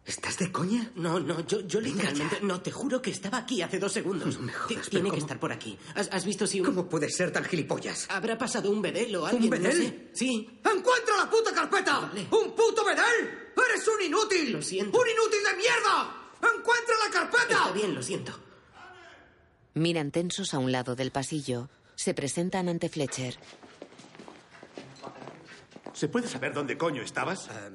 ¿Estás 0.04 0.38
de 0.38 0.50
coña? 0.50 0.90
No, 0.96 1.20
no, 1.20 1.46
yo, 1.46 1.60
yo 1.60 1.80
Venga 1.80 1.94
literalmente. 2.10 2.38
ya. 2.40 2.46
No, 2.46 2.60
te 2.60 2.72
juro 2.72 3.00
que 3.00 3.10
estaba 3.12 3.38
aquí 3.38 3.62
hace 3.62 3.78
dos 3.78 3.92
segundos. 3.92 4.34
No 4.36 4.42
me 4.42 4.52
jodas, 4.52 4.66
Ti- 4.68 4.74
pero 4.74 4.90
Tiene 4.90 5.10
que 5.12 5.18
estar 5.18 5.38
por 5.38 5.52
aquí. 5.52 5.78
¿Has, 5.94 6.08
has 6.12 6.24
visto 6.24 6.44
si 6.48 6.58
un. 6.60 6.66
¿Cómo 6.66 6.88
puedes 6.88 7.14
ser 7.16 7.30
tan 7.30 7.44
gilipollas? 7.44 8.06
¿Habrá 8.10 8.36
pasado 8.36 8.70
un 8.72 8.82
bedel 8.82 9.14
o 9.14 9.24
alguien? 9.26 9.48
no 9.48 9.56
bedel? 9.56 9.76
sé. 9.76 10.08
Sí. 10.12 10.50
¡Encuentra 10.64 11.16
la 11.18 11.30
puta 11.30 11.54
carpeta! 11.54 12.00
Vale. 12.00 12.22
¡Un 12.32 12.50
puto 12.56 12.84
bedel! 12.84 13.52
¡Eres 13.70 13.86
un 13.86 14.02
inútil! 14.02 14.52
Lo 14.52 14.60
siento. 14.62 14.98
¡Un 14.98 15.08
inútil 15.08 15.40
de 15.48 15.56
mierda! 15.56 16.30
¡Encuentra 16.40 16.94
la 17.06 17.12
carpeta! 17.12 17.54
Está 17.54 17.70
bien, 17.72 17.94
lo 17.94 18.02
siento. 18.02 18.32
Miran 19.74 20.10
tensos 20.10 20.54
a 20.54 20.58
un 20.58 20.70
lado 20.70 20.94
del 20.94 21.10
pasillo. 21.10 21.68
Se 21.94 22.14
presentan 22.14 22.68
ante 22.68 22.88
Fletcher. 22.88 23.36
¿Se 25.94 26.08
puede 26.08 26.28
saber 26.28 26.52
dónde 26.52 26.76
coño 26.76 27.02
estabas? 27.02 27.48
Ah, 27.50 27.70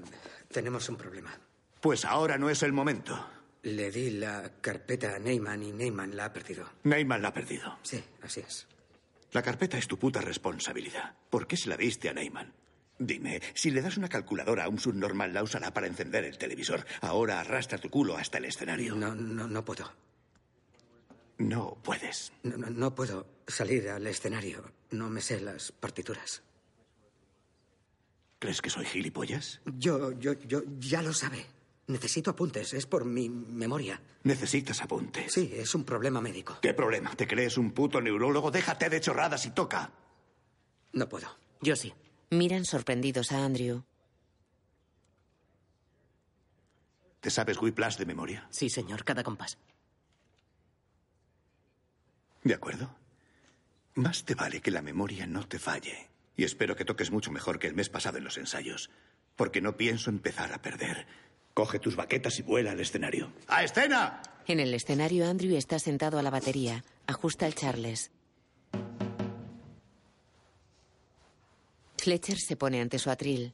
tenemos 0.51 0.89
un 0.89 0.97
problema. 0.97 1.37
Pues 1.81 2.05
ahora 2.05 2.37
no 2.37 2.49
es 2.49 2.63
el 2.63 2.73
momento. 2.73 3.27
Le 3.63 3.91
di 3.91 4.11
la 4.11 4.51
carpeta 4.61 5.15
a 5.15 5.19
Neyman 5.19 5.63
y 5.63 5.71
Neyman 5.71 6.15
la 6.15 6.25
ha 6.25 6.33
perdido. 6.33 6.69
Neyman 6.83 7.21
la 7.21 7.29
ha 7.29 7.33
perdido. 7.33 7.77
Sí, 7.83 8.03
así 8.21 8.41
es. 8.41 8.67
La 9.31 9.41
carpeta 9.41 9.77
es 9.77 9.87
tu 9.87 9.97
puta 9.97 10.21
responsabilidad. 10.21 11.15
¿Por 11.29 11.47
qué 11.47 11.57
se 11.57 11.69
la 11.69 11.77
diste 11.77 12.09
a 12.09 12.13
Neyman? 12.13 12.53
Dime, 12.99 13.41
si 13.53 13.69
le 13.69 13.81
das 13.81 13.97
una 13.97 14.09
calculadora 14.09 14.65
a 14.65 14.69
un 14.69 14.79
subnormal, 14.79 15.33
la 15.33 15.43
usará 15.43 15.71
para 15.71 15.87
encender 15.87 16.23
el 16.25 16.37
televisor. 16.37 16.85
Ahora 17.01 17.39
arrastra 17.39 17.77
tu 17.77 17.89
culo 17.89 18.17
hasta 18.17 18.39
el 18.39 18.45
escenario. 18.45 18.95
No, 18.95 19.13
no, 19.13 19.47
no 19.47 19.65
puedo. 19.65 19.91
No 21.37 21.77
puedes. 21.83 22.31
No, 22.43 22.57
no, 22.57 22.69
no 22.69 22.95
puedo 22.95 23.27
salir 23.47 23.89
al 23.89 24.07
escenario. 24.07 24.71
No 24.91 25.09
me 25.09 25.21
sé 25.21 25.39
las 25.39 25.71
partituras. 25.71 26.41
¿Crees 28.39 28.61
que 28.61 28.69
soy 28.69 28.85
gilipollas? 28.85 29.61
Yo, 29.65 30.11
yo, 30.19 30.33
yo, 30.33 30.61
ya 30.79 31.01
lo 31.01 31.13
sabe. 31.13 31.45
Necesito 31.87 32.31
apuntes. 32.31 32.73
Es 32.73 32.85
por 32.85 33.05
mi 33.05 33.29
memoria. 33.29 34.01
Necesitas 34.23 34.81
apuntes. 34.81 35.31
Sí, 35.33 35.51
es 35.53 35.73
un 35.73 35.83
problema 35.83 36.21
médico. 36.21 36.57
¿Qué 36.61 36.73
problema? 36.73 37.15
¿Te 37.15 37.27
crees 37.27 37.57
un 37.57 37.71
puto 37.71 38.01
neurólogo? 38.01 38.51
Déjate 38.51 38.89
de 38.89 38.99
chorradas 39.01 39.45
y 39.45 39.51
toca. 39.51 39.91
No 40.93 41.07
puedo. 41.07 41.27
Yo 41.61 41.75
sí. 41.75 41.93
Miran 42.29 42.65
sorprendidos 42.65 43.31
a 43.31 43.43
Andrew. 43.45 43.83
¿Te 47.21 47.29
sabes 47.29 47.59
Whiplash 47.61 47.97
de 47.97 48.05
memoria? 48.05 48.47
Sí, 48.51 48.69
señor, 48.69 49.03
cada 49.03 49.23
compás. 49.23 49.57
De 52.47 52.53
acuerdo. 52.53 52.89
Más 53.95 54.23
te 54.23 54.33
vale 54.33 54.61
que 54.61 54.71
la 54.71 54.81
memoria 54.81 55.27
no 55.27 55.45
te 55.45 55.59
falle. 55.59 56.07
Y 56.37 56.45
espero 56.45 56.77
que 56.77 56.85
toques 56.85 57.11
mucho 57.11 57.29
mejor 57.29 57.59
que 57.59 57.67
el 57.67 57.73
mes 57.73 57.89
pasado 57.89 58.19
en 58.19 58.23
los 58.23 58.37
ensayos. 58.37 58.89
Porque 59.35 59.59
no 59.59 59.75
pienso 59.75 60.09
empezar 60.09 60.53
a 60.53 60.61
perder. 60.61 61.07
Coge 61.53 61.77
tus 61.77 61.97
baquetas 61.97 62.39
y 62.39 62.43
vuela 62.43 62.71
al 62.71 62.79
escenario. 62.79 63.33
¡A 63.47 63.65
escena! 63.65 64.21
En 64.47 64.61
el 64.61 64.73
escenario, 64.73 65.29
Andrew 65.29 65.57
está 65.57 65.77
sentado 65.77 66.19
a 66.19 66.23
la 66.23 66.29
batería. 66.29 66.85
Ajusta 67.05 67.47
el 67.47 67.53
Charles. 67.53 68.11
Fletcher 71.97 72.37
se 72.37 72.55
pone 72.55 72.79
ante 72.79 72.97
su 72.97 73.09
atril. 73.09 73.53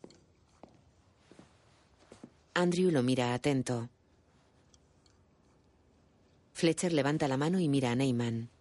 Andrew 2.54 2.92
lo 2.92 3.02
mira 3.02 3.34
atento. 3.34 3.90
Fletcher 6.54 6.94
levanta 6.94 7.28
la 7.28 7.38
mano 7.38 7.60
y 7.60 7.68
mira 7.68 7.90
a 7.90 7.96
Neyman. 7.96 8.53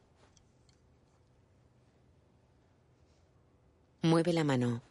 Mueve 4.05 4.33
la 4.33 4.43
mano. 4.43 4.83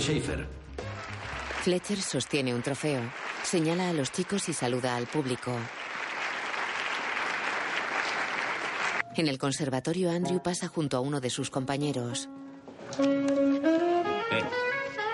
Schaefer. 0.00 0.46
Fletcher 1.62 2.00
sostiene 2.00 2.54
un 2.54 2.62
trofeo. 2.62 3.02
Señala 3.42 3.90
a 3.90 3.92
los 3.92 4.10
chicos 4.10 4.48
y 4.48 4.54
saluda 4.54 4.96
al 4.96 5.06
público. 5.06 5.52
En 9.16 9.28
el 9.28 9.38
conservatorio, 9.38 10.10
Andrew 10.10 10.42
pasa 10.42 10.68
junto 10.68 10.96
a 10.96 11.00
uno 11.00 11.20
de 11.20 11.28
sus 11.28 11.50
compañeros. 11.50 12.30
Eh, 12.98 14.42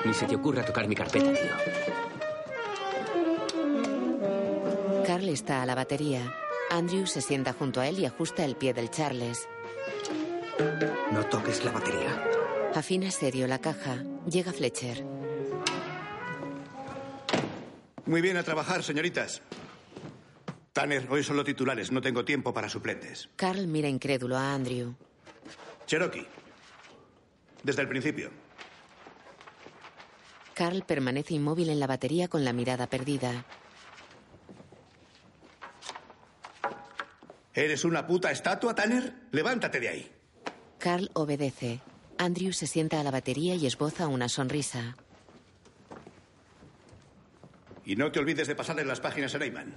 ni 0.05 0.15
se 0.15 0.27
te 0.27 0.37
ocurra 0.37 0.65
tocar 0.65 0.87
mi 0.87 0.95
carpeta, 0.95 1.33
tío. 1.33 1.51
Carl 5.05 5.29
está 5.29 5.63
a 5.63 5.67
la 5.67 5.75
batería. 5.75 6.33
Andrew 6.71 7.07
se 7.07 7.21
sienta 7.21 7.53
junto 7.53 7.81
a 7.81 7.89
él 7.89 7.99
y 7.99 8.07
ajusta 8.07 8.45
el 8.45 8.55
pie 8.55 8.73
del 8.73 8.91
Charles. 8.91 9.49
No 11.11 11.25
toques 11.27 11.65
la 11.65 11.73
batería. 11.73 12.36
Afina 12.77 13.11
serio 13.11 13.47
la 13.47 13.59
caja. 13.59 14.05
Llega 14.31 14.53
Fletcher. 14.53 15.03
Muy 18.05 18.21
bien 18.21 18.37
a 18.37 18.43
trabajar, 18.43 18.83
señoritas. 18.83 19.41
Tanner, 20.75 21.07
hoy 21.11 21.25
solo 21.25 21.43
titulares, 21.43 21.91
no 21.91 22.03
tengo 22.03 22.27
tiempo 22.27 22.53
para 22.53 22.69
suplentes. 22.69 23.31
Carl 23.35 23.67
mira 23.67 23.89
incrédulo 23.89 24.37
a 24.37 24.53
Andrew. 24.53 24.95
Cherokee. 25.87 26.27
Desde 27.63 27.81
el 27.81 27.89
principio. 27.89 28.31
Carl 30.53 30.85
permanece 30.87 31.33
inmóvil 31.33 31.71
en 31.71 31.81
la 31.81 31.87
batería 31.87 32.29
con 32.29 32.45
la 32.45 32.53
mirada 32.53 32.89
perdida. 32.89 33.47
¿Eres 37.55 37.87
una 37.87 38.07
puta 38.07 38.31
estatua, 38.31 38.75
Tanner? 38.75 39.15
Levántate 39.31 39.81
de 39.81 39.89
ahí. 39.89 40.13
Carl 40.79 41.11
obedece. 41.15 41.81
Andrew 42.19 42.53
se 42.53 42.67
sienta 42.67 43.01
a 43.01 43.05
la 43.05 43.11
batería 43.11 43.55
y 43.55 43.67
esboza 43.67 44.09
una 44.09 44.29
sonrisa. 44.29 44.97
Y 47.85 47.97
no 47.97 48.11
te 48.11 48.19
olvides 48.19 48.49
de 48.49 48.57
pasarle 48.57 48.85
las 48.85 49.01
páginas 49.01 49.35
a 49.35 49.39
Neyman. 49.39 49.75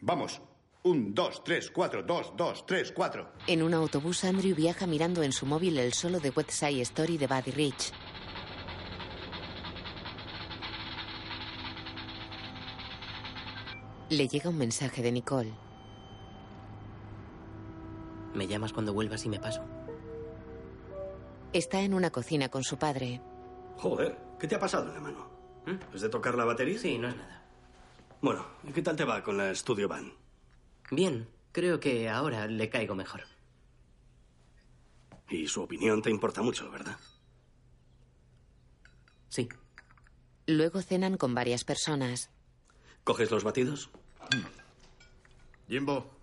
Vamos. 0.00 0.40
Un, 0.82 1.14
dos, 1.14 1.42
tres, 1.42 1.70
cuatro, 1.70 2.02
dos, 2.02 2.32
dos, 2.36 2.64
tres, 2.64 2.92
cuatro. 2.92 3.32
En 3.46 3.62
un 3.62 3.74
autobús, 3.74 4.24
Andrew 4.24 4.54
viaja 4.54 4.86
mirando 4.86 5.22
en 5.22 5.32
su 5.32 5.44
móvil 5.44 5.78
el 5.78 5.92
solo 5.92 6.20
de 6.20 6.30
West 6.30 6.50
Side 6.50 6.80
Story 6.82 7.18
de 7.18 7.26
Buddy 7.26 7.50
Rich. 7.50 7.92
Le 14.10 14.28
llega 14.28 14.50
un 14.50 14.58
mensaje 14.58 15.02
de 15.02 15.10
Nicole. 15.10 15.52
¿Me 18.34 18.46
llamas 18.46 18.72
cuando 18.72 18.92
vuelvas 18.92 19.24
y 19.24 19.28
me 19.28 19.40
paso? 19.40 19.62
Está 21.56 21.80
en 21.80 21.94
una 21.94 22.10
cocina 22.10 22.50
con 22.50 22.62
su 22.62 22.76
padre. 22.76 23.18
Joder, 23.78 24.14
¿qué 24.38 24.46
te 24.46 24.56
ha 24.56 24.60
pasado 24.60 24.88
en 24.88 24.92
la 24.92 25.00
mano? 25.00 25.30
¿Es 25.94 26.02
de 26.02 26.10
tocar 26.10 26.34
la 26.34 26.44
batería? 26.44 26.78
Sí, 26.78 26.98
no 26.98 27.08
es 27.08 27.16
nada. 27.16 27.46
Bueno, 28.20 28.46
¿y 28.62 28.72
qué 28.72 28.82
tal 28.82 28.94
te 28.94 29.04
va 29.04 29.22
con 29.22 29.38
la 29.38 29.54
Studio 29.54 29.88
Band? 29.88 30.12
Bien, 30.90 31.26
creo 31.52 31.80
que 31.80 32.10
ahora 32.10 32.46
le 32.46 32.68
caigo 32.68 32.94
mejor. 32.94 33.22
Y 35.30 35.46
su 35.46 35.62
opinión 35.62 36.02
te 36.02 36.10
importa 36.10 36.42
mucho, 36.42 36.70
¿verdad? 36.70 36.98
Sí. 39.30 39.48
Luego 40.46 40.82
cenan 40.82 41.16
con 41.16 41.34
varias 41.34 41.64
personas. 41.64 42.28
¿Coges 43.02 43.30
los 43.30 43.44
batidos? 43.44 43.88
Jimbo, 45.68 46.18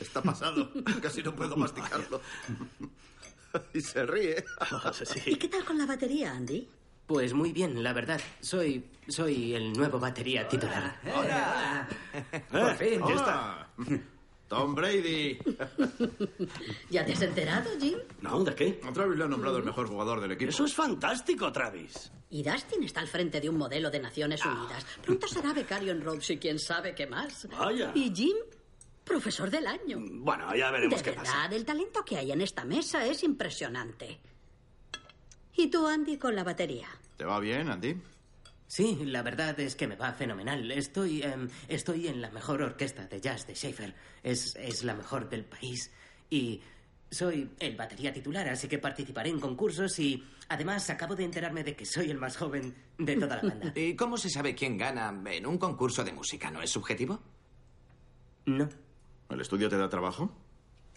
está 0.00 0.20
pasado. 0.20 0.68
Casi 1.00 1.22
no 1.22 1.32
puedo 1.32 1.56
masticarlo. 1.56 2.20
y 3.74 3.80
se 3.80 4.06
ríe. 4.06 4.44
¿Y 5.26 5.36
qué 5.36 5.48
tal 5.48 5.64
con 5.64 5.78
la 5.78 5.86
batería, 5.86 6.32
Andy? 6.32 6.68
Pues 7.06 7.34
muy 7.34 7.52
bien, 7.52 7.82
la 7.82 7.92
verdad. 7.92 8.20
Soy. 8.40 8.84
soy 9.08 9.54
el 9.54 9.72
nuevo 9.72 9.98
batería 9.98 10.46
titular. 10.48 10.98
¡Hola! 11.14 11.88
Por 12.50 12.76
fin, 12.76 13.00
ya 13.06 13.14
está. 13.14 13.68
Tom 14.48 14.74
Brady. 14.74 15.38
¿Ya 16.90 17.04
te 17.04 17.12
has 17.12 17.22
enterado, 17.22 17.70
Jim? 17.80 17.98
No, 18.20 18.44
¿de 18.44 18.54
qué? 18.54 18.80
A 18.84 18.92
Travis 18.92 19.16
le 19.18 19.24
ha 19.24 19.28
nombrado 19.28 19.56
el 19.56 19.64
mejor 19.64 19.88
jugador 19.88 20.20
del 20.20 20.32
equipo. 20.32 20.50
Eso 20.50 20.64
es 20.66 20.74
fantástico, 20.74 21.50
Travis. 21.50 22.12
Y 22.28 22.42
Dustin 22.42 22.82
está 22.84 23.00
al 23.00 23.08
frente 23.08 23.40
de 23.40 23.48
un 23.48 23.56
modelo 23.56 23.90
de 23.90 23.98
Naciones 23.98 24.44
Unidas. 24.44 24.86
Pronto 25.02 25.26
será 25.26 25.52
becario 25.52 25.92
en 25.92 26.02
Rhodes 26.02 26.30
y 26.30 26.38
quién 26.38 26.58
sabe 26.58 26.94
qué 26.94 27.06
más. 27.06 27.48
Vaya. 27.48 27.92
Y 27.94 28.14
Jim, 28.14 28.36
profesor 29.04 29.50
del 29.50 29.66
año. 29.66 29.98
Bueno, 30.00 30.54
ya 30.54 30.70
veremos 30.70 30.98
de 30.98 31.04
qué 31.04 31.10
verdad, 31.10 31.24
pasa. 31.24 31.54
el 31.54 31.64
talento 31.64 32.04
que 32.04 32.18
hay 32.18 32.32
en 32.32 32.40
esta 32.40 32.64
mesa 32.64 33.04
es 33.06 33.22
impresionante. 33.22 34.20
¿Y 35.56 35.68
tú, 35.68 35.86
Andy, 35.86 36.16
con 36.16 36.34
la 36.34 36.44
batería? 36.44 36.88
¿Te 37.16 37.24
va 37.24 37.38
bien, 37.40 37.68
Andy? 37.68 37.96
Sí, 38.66 39.00
la 39.04 39.22
verdad 39.22 39.58
es 39.60 39.76
que 39.76 39.86
me 39.86 39.96
va 39.96 40.12
fenomenal. 40.14 40.70
Estoy, 40.70 41.22
em, 41.22 41.48
estoy 41.68 42.08
en 42.08 42.22
la 42.22 42.30
mejor 42.30 42.62
orquesta 42.62 43.06
de 43.06 43.20
jazz 43.20 43.46
de 43.46 43.54
Schaefer. 43.54 43.94
Es, 44.22 44.56
es 44.56 44.82
la 44.82 44.94
mejor 44.94 45.28
del 45.28 45.44
país. 45.44 45.90
Y 46.30 46.62
soy 47.10 47.50
el 47.58 47.76
batería 47.76 48.10
titular, 48.14 48.48
así 48.48 48.68
que 48.68 48.78
participaré 48.78 49.28
en 49.28 49.38
concursos 49.40 49.98
y 49.98 50.24
además 50.48 50.88
acabo 50.88 51.14
de 51.14 51.24
enterarme 51.24 51.62
de 51.62 51.76
que 51.76 51.84
soy 51.84 52.10
el 52.10 52.16
más 52.16 52.38
joven 52.38 52.74
de 52.96 53.16
toda 53.16 53.36
la 53.36 53.42
banda. 53.50 53.72
¿Y 53.76 53.94
cómo 53.94 54.16
se 54.16 54.30
sabe 54.30 54.54
quién 54.54 54.78
gana 54.78 55.14
en 55.30 55.46
un 55.46 55.58
concurso 55.58 56.02
de 56.02 56.12
música? 56.14 56.50
¿No 56.50 56.62
es 56.62 56.70
subjetivo? 56.70 57.20
No. 58.46 58.68
¿El 59.30 59.40
estudio 59.40 59.68
te 59.68 59.76
da 59.76 59.88
trabajo? 59.88 60.30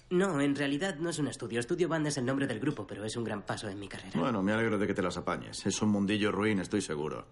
No, 0.09 0.39
en 0.39 0.55
realidad 0.55 0.97
no 0.97 1.09
es 1.09 1.17
un 1.19 1.27
estudio. 1.27 1.59
Estudio 1.59 1.87
Band 1.87 2.07
es 2.07 2.17
el 2.17 2.25
nombre 2.25 2.45
del 2.47 2.59
grupo, 2.59 2.85
pero 2.85 3.03
es 3.05 3.15
un 3.15 3.23
gran 3.23 3.41
paso 3.43 3.67
en 3.69 3.79
mi 3.79 3.87
carrera. 3.87 4.19
Bueno, 4.19 4.43
me 4.43 4.51
alegro 4.53 4.77
de 4.77 4.85
que 4.87 4.93
te 4.93 5.01
las 5.01 5.17
apañes. 5.17 5.65
Es 5.65 5.81
un 5.81 5.89
mundillo 5.89 6.31
ruin, 6.31 6.59
estoy 6.59 6.81
seguro. 6.81 7.25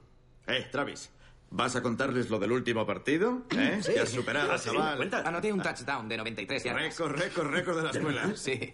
Eh, 0.48 0.68
Travis, 0.72 1.12
¿vas 1.52 1.76
a 1.76 1.84
contarles 1.84 2.30
lo 2.32 2.40
del 2.40 2.52
último 2.52 2.86
partido? 2.86 3.44
¿Eh? 3.52 3.80
Sí. 3.82 3.96
Has 3.96 4.10
superado, 4.10 4.52
Ah, 4.54 4.58
sí, 4.58 4.70
chaval. 4.72 5.10
Anoté 5.26 5.54
un 5.54 5.62
touchdown 5.62 6.10
de 6.10 6.18
93 6.18 6.64
yardas. 6.64 6.84
Récord, 6.84 7.16
récord, 7.16 7.48
récord 7.52 7.78
de 7.78 7.84
la 7.84 7.92
escuela. 7.92 8.34
Sí. 8.36 8.74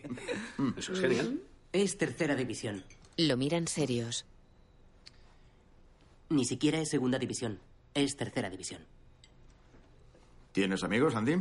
Eso 0.78 0.93
es 0.93 0.99
genial. 1.01 1.41
Es 1.74 1.97
tercera 1.97 2.36
división. 2.36 2.84
Lo 3.17 3.36
miran 3.36 3.67
serios. 3.67 4.26
Ni 6.30 6.45
siquiera 6.45 6.80
es 6.80 6.89
segunda 6.89 7.20
división. 7.20 7.59
Es 7.93 8.15
tercera 8.15 8.49
división. 8.49 8.82
¿Tienes 10.53 10.84
amigos, 10.84 11.15
Andy? 11.15 11.36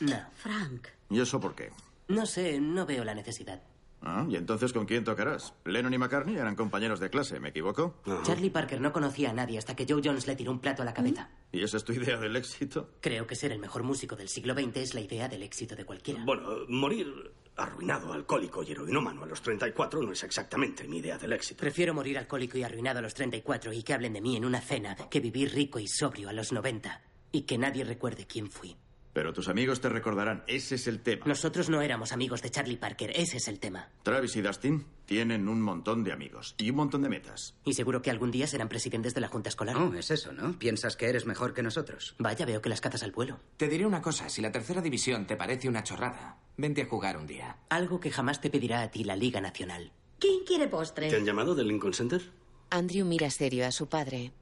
No. 0.00 0.16
Frank. 0.34 0.88
¿Y 1.10 1.20
eso 1.20 1.40
por 1.40 1.54
qué? 1.54 1.70
No 2.08 2.26
sé, 2.26 2.60
no 2.60 2.86
veo 2.86 3.04
la 3.04 3.14
necesidad. 3.14 3.62
Ah, 4.02 4.26
¿Y 4.28 4.36
entonces 4.36 4.72
con 4.72 4.86
quién 4.86 5.04
tocarás? 5.04 5.52
Lennon 5.66 5.92
y 5.92 5.98
McCartney 5.98 6.36
eran 6.36 6.56
compañeros 6.56 7.00
de 7.00 7.10
clase, 7.10 7.38
¿me 7.38 7.50
equivoco? 7.50 7.96
Charlie 8.22 8.48
Parker 8.48 8.80
no 8.80 8.92
conocía 8.92 9.30
a 9.30 9.32
nadie 9.34 9.58
hasta 9.58 9.76
que 9.76 9.84
Joe 9.86 10.00
Jones 10.02 10.26
le 10.26 10.36
tiró 10.36 10.52
un 10.52 10.58
plato 10.58 10.80
a 10.80 10.86
la 10.86 10.94
cabeza. 10.94 11.28
¿Y 11.52 11.62
esa 11.62 11.76
es 11.76 11.84
tu 11.84 11.92
idea 11.92 12.16
del 12.16 12.34
éxito? 12.34 12.94
Creo 13.02 13.26
que 13.26 13.34
ser 13.36 13.52
el 13.52 13.58
mejor 13.58 13.82
músico 13.82 14.16
del 14.16 14.28
siglo 14.30 14.54
XX 14.54 14.76
es 14.78 14.94
la 14.94 15.02
idea 15.02 15.28
del 15.28 15.42
éxito 15.42 15.76
de 15.76 15.84
cualquiera. 15.84 16.24
Bueno, 16.24 16.48
morir 16.68 17.12
arruinado, 17.56 18.14
alcohólico 18.14 18.62
y 18.62 18.72
heroinómano 18.72 19.24
a 19.24 19.26
los 19.26 19.42
34 19.42 20.02
no 20.02 20.12
es 20.12 20.24
exactamente 20.24 20.88
mi 20.88 20.98
idea 20.98 21.18
del 21.18 21.34
éxito. 21.34 21.60
Prefiero 21.60 21.92
morir 21.92 22.16
alcohólico 22.16 22.56
y 22.56 22.62
arruinado 22.62 23.00
a 23.00 23.02
los 23.02 23.12
34 23.12 23.70
y 23.74 23.82
que 23.82 23.92
hablen 23.92 24.14
de 24.14 24.22
mí 24.22 24.34
en 24.34 24.46
una 24.46 24.62
cena 24.62 24.96
que 25.10 25.20
vivir 25.20 25.52
rico 25.52 25.78
y 25.78 25.86
sobrio 25.86 26.30
a 26.30 26.32
los 26.32 26.52
90 26.52 27.02
y 27.32 27.42
que 27.42 27.58
nadie 27.58 27.84
recuerde 27.84 28.26
quién 28.26 28.50
fui. 28.50 28.76
Pero 29.12 29.32
tus 29.32 29.48
amigos 29.48 29.80
te 29.80 29.88
recordarán. 29.88 30.44
Ese 30.46 30.76
es 30.76 30.86
el 30.86 31.00
tema. 31.00 31.24
Nosotros 31.26 31.68
no 31.68 31.80
éramos 31.82 32.12
amigos 32.12 32.42
de 32.42 32.50
Charlie 32.50 32.76
Parker. 32.76 33.10
Ese 33.14 33.38
es 33.38 33.48
el 33.48 33.58
tema. 33.58 33.88
Travis 34.02 34.36
y 34.36 34.42
Dustin 34.42 34.86
tienen 35.04 35.48
un 35.48 35.60
montón 35.60 36.04
de 36.04 36.12
amigos 36.12 36.54
y 36.58 36.70
un 36.70 36.76
montón 36.76 37.02
de 37.02 37.08
metas. 37.08 37.54
Y 37.64 37.74
seguro 37.74 38.02
que 38.02 38.10
algún 38.10 38.30
día 38.30 38.46
serán 38.46 38.68
presidentes 38.68 39.12
de 39.14 39.20
la 39.20 39.28
Junta 39.28 39.48
Escolar. 39.48 39.74
No, 39.76 39.92
es 39.98 40.10
eso, 40.10 40.32
¿no? 40.32 40.56
Piensas 40.58 40.96
que 40.96 41.08
eres 41.08 41.26
mejor 41.26 41.54
que 41.54 41.62
nosotros. 41.62 42.14
Vaya, 42.18 42.46
veo 42.46 42.62
que 42.62 42.68
las 42.68 42.80
cazas 42.80 43.02
al 43.02 43.10
vuelo. 43.12 43.40
Te 43.56 43.68
diré 43.68 43.84
una 43.86 44.00
cosa. 44.02 44.28
Si 44.28 44.40
la 44.40 44.52
tercera 44.52 44.80
división 44.80 45.26
te 45.26 45.36
parece 45.36 45.68
una 45.68 45.82
chorrada, 45.82 46.38
vente 46.56 46.82
a 46.82 46.86
jugar 46.86 47.16
un 47.16 47.26
día. 47.26 47.56
Algo 47.68 47.98
que 47.98 48.10
jamás 48.12 48.40
te 48.40 48.50
pedirá 48.50 48.82
a 48.82 48.90
ti 48.90 49.02
la 49.02 49.16
Liga 49.16 49.40
Nacional. 49.40 49.92
¿Quién 50.20 50.44
quiere 50.46 50.68
postre? 50.68 51.08
¿Te 51.08 51.16
han 51.16 51.24
llamado 51.24 51.54
del 51.54 51.66
Lincoln 51.68 51.94
Center? 51.94 52.22
Andrew 52.70 53.04
mira 53.04 53.30
serio 53.30 53.66
a 53.66 53.72
su 53.72 53.88
padre. 53.88 54.32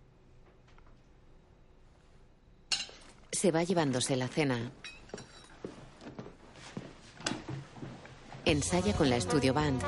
Se 3.41 3.53
va 3.53 3.63
llevándose 3.63 4.17
la 4.17 4.27
cena. 4.27 4.59
Ensaya 8.45 8.93
con 8.95 9.09
la 9.09 9.21
Studio 9.21 9.55
Band. 9.55 9.81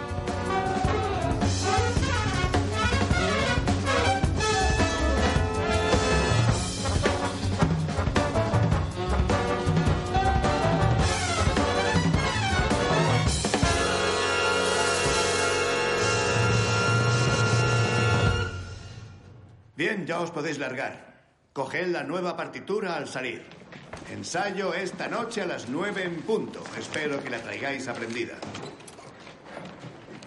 Bien, 19.75 20.07
ya 20.07 20.21
os 20.21 20.31
podéis 20.31 20.57
largar. 20.61 21.10
Coged 21.53 21.89
la 21.89 22.05
nueva 22.05 22.37
partitura 22.37 22.97
al 22.97 23.09
salir. 23.09 23.43
Ensayo 24.13 24.73
esta 24.73 25.09
noche 25.09 25.43
a 25.43 25.47
las 25.47 25.69
nueve 25.69 26.05
en 26.05 26.23
punto. 26.23 26.63
Espero 26.79 27.23
que 27.23 27.31
la 27.31 27.43
traigáis 27.43 27.89
aprendida. 27.89 28.35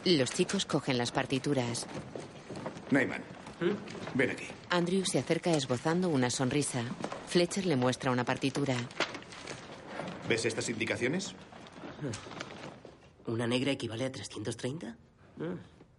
Los 0.04 0.32
chicos 0.32 0.66
cogen 0.66 0.98
las 0.98 1.12
partituras. 1.14 1.88
Neyman, 2.92 3.24
ven 4.14 4.32
aquí. 4.32 4.46
Andrew 4.70 5.06
se 5.06 5.20
acerca 5.20 5.52
esbozando 5.52 6.10
una 6.10 6.30
sonrisa. 6.30 6.84
Fletcher 7.28 7.66
le 7.66 7.78
muestra 7.78 8.12
una 8.12 8.26
partitura. 8.26 8.76
¿Ves 10.28 10.46
estas 10.46 10.68
indicaciones? 10.70 11.34
¿Una 13.28 13.48
negra 13.48 13.72
equivale 13.72 14.06
a 14.06 14.12
330? 14.12 14.98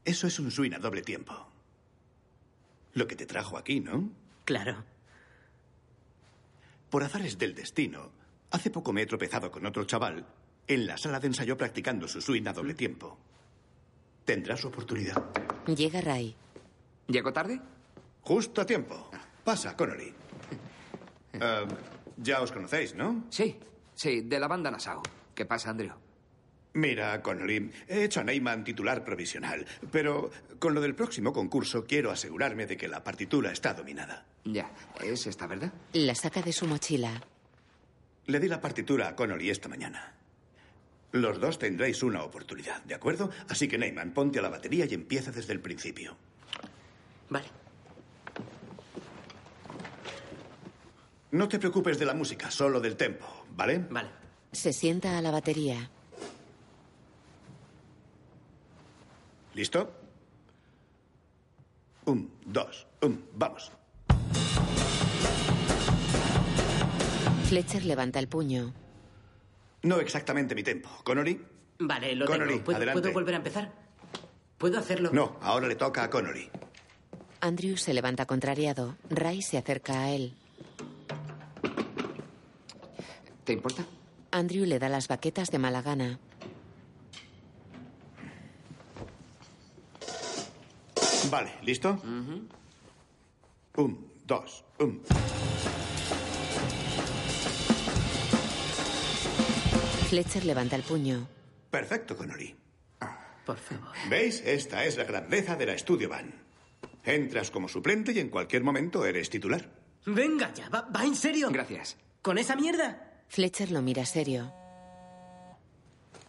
Eso 0.04 0.26
es 0.26 0.38
un 0.38 0.50
swing 0.50 0.72
a 0.74 0.78
doble 0.78 1.00
tiempo. 1.00 1.34
Lo 2.92 3.06
que 3.06 3.16
te 3.16 3.24
trajo 3.24 3.56
aquí, 3.56 3.80
¿no? 3.80 4.10
Claro. 4.44 4.84
Por 6.94 7.02
azares 7.02 7.36
del 7.36 7.56
destino, 7.56 8.12
hace 8.52 8.70
poco 8.70 8.92
me 8.92 9.02
he 9.02 9.06
tropezado 9.06 9.50
con 9.50 9.66
otro 9.66 9.82
chaval 9.82 10.24
en 10.68 10.86
la 10.86 10.96
sala 10.96 11.18
de 11.18 11.26
ensayo 11.26 11.56
practicando 11.56 12.06
su 12.06 12.20
swing 12.20 12.46
a 12.46 12.52
doble 12.52 12.72
tiempo. 12.74 13.18
Tendrá 14.24 14.56
su 14.56 14.68
oportunidad. 14.68 15.20
Llega 15.66 16.00
Ray. 16.00 16.36
¿Llego 17.08 17.32
tarde? 17.32 17.60
Justo 18.20 18.60
a 18.60 18.64
tiempo. 18.64 19.10
Pasa, 19.42 19.76
Connolly. 19.76 20.14
Eh, 21.32 21.66
ya 22.18 22.40
os 22.40 22.52
conocéis, 22.52 22.94
¿no? 22.94 23.24
Sí, 23.28 23.58
sí, 23.92 24.20
de 24.20 24.38
la 24.38 24.46
banda 24.46 24.70
Nassau. 24.70 25.02
¿Qué 25.34 25.44
pasa, 25.46 25.70
Andrew? 25.70 26.03
Mira, 26.74 27.22
Connolly, 27.22 27.70
he 27.86 28.02
hecho 28.04 28.20
a 28.20 28.24
Neyman 28.24 28.64
titular 28.64 29.04
provisional, 29.04 29.64
pero 29.92 30.30
con 30.58 30.74
lo 30.74 30.80
del 30.80 30.96
próximo 30.96 31.32
concurso 31.32 31.84
quiero 31.86 32.10
asegurarme 32.10 32.66
de 32.66 32.76
que 32.76 32.88
la 32.88 33.04
partitura 33.04 33.52
está 33.52 33.74
dominada. 33.74 34.26
Ya, 34.44 34.70
es 35.00 35.26
esta, 35.28 35.46
¿verdad? 35.46 35.72
La 35.92 36.16
saca 36.16 36.42
de 36.42 36.52
su 36.52 36.66
mochila. 36.66 37.22
Le 38.26 38.40
di 38.40 38.48
la 38.48 38.60
partitura 38.60 39.06
a 39.08 39.14
Connolly 39.14 39.50
esta 39.50 39.68
mañana. 39.68 40.14
Los 41.12 41.38
dos 41.38 41.60
tendréis 41.60 42.02
una 42.02 42.24
oportunidad, 42.24 42.82
¿de 42.82 42.94
acuerdo? 42.96 43.30
Así 43.48 43.68
que 43.68 43.78
Neyman, 43.78 44.12
ponte 44.12 44.40
a 44.40 44.42
la 44.42 44.48
batería 44.48 44.84
y 44.84 44.94
empieza 44.94 45.30
desde 45.30 45.52
el 45.52 45.60
principio. 45.60 46.16
Vale. 47.30 47.46
No 51.30 51.48
te 51.48 51.60
preocupes 51.60 52.00
de 52.00 52.04
la 52.06 52.14
música, 52.14 52.50
solo 52.50 52.80
del 52.80 52.96
tempo, 52.96 53.46
¿vale? 53.54 53.78
Vale. 53.90 54.08
Se 54.50 54.72
sienta 54.72 55.18
a 55.18 55.22
la 55.22 55.30
batería. 55.30 55.88
¿Listo? 59.54 59.92
Un, 62.06 62.30
dos, 62.44 62.86
un, 63.02 63.24
vamos. 63.34 63.72
Fletcher 67.48 67.84
levanta 67.84 68.18
el 68.18 68.28
puño. 68.28 68.72
No 69.82 70.00
exactamente 70.00 70.54
mi 70.54 70.62
tempo. 70.62 70.88
¿Connolly? 71.04 71.40
Vale, 71.78 72.14
lo 72.16 72.26
Connolly, 72.26 72.52
tengo. 72.54 72.64
¿Puedo, 72.64 72.76
adelante. 72.76 73.00
¿Puedo 73.00 73.14
volver 73.14 73.34
a 73.34 73.38
empezar? 73.38 73.72
¿Puedo 74.58 74.78
hacerlo? 74.78 75.10
No, 75.12 75.36
ahora 75.40 75.68
le 75.68 75.76
toca 75.76 76.02
a 76.04 76.10
Connolly. 76.10 76.50
Andrew 77.40 77.76
se 77.76 77.94
levanta 77.94 78.26
contrariado. 78.26 78.96
Ray 79.10 79.42
se 79.42 79.58
acerca 79.58 80.00
a 80.00 80.10
él. 80.10 80.34
¿Te 83.44 83.52
importa? 83.52 83.84
Andrew 84.30 84.64
le 84.64 84.78
da 84.78 84.88
las 84.88 85.06
baquetas 85.06 85.50
de 85.50 85.58
mala 85.58 85.82
gana. 85.82 86.18
Vale, 91.34 91.50
¿listo? 91.62 92.00
Un, 93.76 94.12
dos, 94.24 94.64
un. 94.78 95.02
Fletcher 100.10 100.44
levanta 100.44 100.76
el 100.76 100.84
puño. 100.84 101.26
Perfecto, 101.72 102.16
Connolly. 102.16 102.54
Por 103.44 103.56
favor. 103.56 103.88
¿Veis? 104.08 104.42
Esta 104.46 104.84
es 104.84 104.96
la 104.96 105.02
grandeza 105.02 105.56
de 105.56 105.66
la 105.66 105.76
Studio 105.76 106.08
Band. 106.08 106.32
Entras 107.02 107.50
como 107.50 107.66
suplente 107.66 108.12
y 108.12 108.20
en 108.20 108.28
cualquier 108.28 108.62
momento 108.62 109.04
eres 109.04 109.28
titular. 109.28 109.68
Venga 110.06 110.54
ya, 110.54 110.68
¿va, 110.68 110.82
va 110.82 111.04
en 111.04 111.16
serio? 111.16 111.50
Gracias. 111.50 111.96
¿Con 112.22 112.38
esa 112.38 112.54
mierda? 112.54 113.24
Fletcher 113.26 113.72
lo 113.72 113.82
mira 113.82 114.06
serio. 114.06 114.52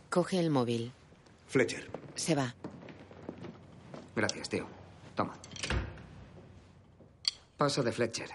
Coge 0.09 0.39
el 0.39 0.49
móvil. 0.49 0.91
Fletcher. 1.47 1.91
Se 2.15 2.33
va. 2.33 2.55
Gracias, 4.15 4.49
tío. 4.49 4.65
Toma. 5.15 5.33
Pasa 7.57 7.81
de 7.81 7.91
Fletcher. 7.91 8.29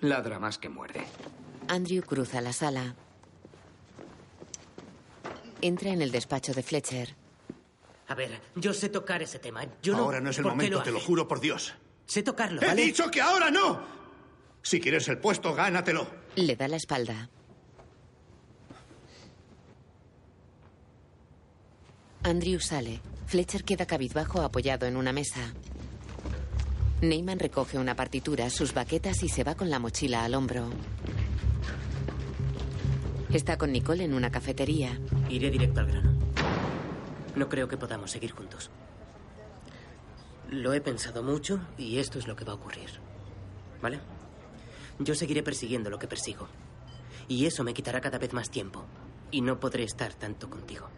Ladra 0.00 0.38
más 0.38 0.58
que 0.58 0.68
muerde. 0.68 1.04
Andrew 1.68 2.02
cruza 2.02 2.40
la 2.40 2.52
sala. 2.52 2.94
Entra 5.60 5.90
en 5.90 6.02
el 6.02 6.12
despacho 6.12 6.52
de 6.52 6.62
Fletcher. 6.62 7.14
A 8.08 8.14
ver, 8.14 8.40
yo 8.54 8.72
sé 8.72 8.88
tocar 8.88 9.22
ese 9.22 9.38
tema. 9.38 9.64
Yo 9.82 9.94
no, 9.96 10.04
ahora 10.04 10.20
no 10.20 10.30
es 10.30 10.38
el 10.38 10.44
¿por 10.44 10.52
qué 10.52 10.56
momento, 10.56 10.78
lo 10.78 10.84
te 10.84 10.92
lo 10.92 11.00
juro 11.00 11.26
por 11.28 11.40
Dios. 11.40 11.74
Sé 12.06 12.22
tocarlo, 12.22 12.62
¡He 12.62 12.66
¿vale? 12.66 12.82
dicho 12.82 13.10
que 13.10 13.20
ahora 13.20 13.50
no! 13.50 13.80
Si 14.62 14.80
quieres 14.80 15.08
el 15.08 15.18
puesto, 15.18 15.54
gánatelo. 15.54 16.06
Le 16.36 16.56
da 16.56 16.68
la 16.68 16.76
espalda. 16.76 17.28
Andrew 22.22 22.60
sale. 22.60 23.00
Fletcher 23.26 23.64
queda 23.64 23.86
cabizbajo 23.86 24.40
apoyado 24.42 24.86
en 24.86 24.96
una 24.96 25.12
mesa. 25.12 25.52
Neyman 27.00 27.38
recoge 27.38 27.78
una 27.78 27.94
partitura, 27.94 28.50
sus 28.50 28.74
baquetas 28.74 29.22
y 29.22 29.28
se 29.28 29.44
va 29.44 29.54
con 29.54 29.70
la 29.70 29.78
mochila 29.78 30.24
al 30.24 30.34
hombro. 30.34 30.68
Está 33.32 33.56
con 33.56 33.70
Nicole 33.70 34.02
en 34.02 34.14
una 34.14 34.32
cafetería. 34.32 34.98
Iré 35.28 35.50
directo 35.50 35.78
al 35.78 35.86
grano. 35.86 36.12
No 37.36 37.48
creo 37.48 37.68
que 37.68 37.76
podamos 37.76 38.10
seguir 38.10 38.32
juntos. 38.32 38.70
Lo 40.50 40.72
he 40.72 40.80
pensado 40.80 41.22
mucho 41.22 41.60
y 41.76 41.98
esto 41.98 42.18
es 42.18 42.26
lo 42.26 42.34
que 42.34 42.44
va 42.44 42.52
a 42.52 42.56
ocurrir. 42.56 42.90
¿Vale? 43.80 44.00
Yo 44.98 45.14
seguiré 45.14 45.44
persiguiendo 45.44 45.90
lo 45.90 46.00
que 46.00 46.08
persigo. 46.08 46.48
Y 47.28 47.46
eso 47.46 47.62
me 47.62 47.74
quitará 47.74 48.00
cada 48.00 48.18
vez 48.18 48.32
más 48.32 48.50
tiempo. 48.50 48.84
Y 49.30 49.42
no 49.42 49.60
podré 49.60 49.84
estar 49.84 50.14
tanto 50.14 50.50
contigo. 50.50 50.88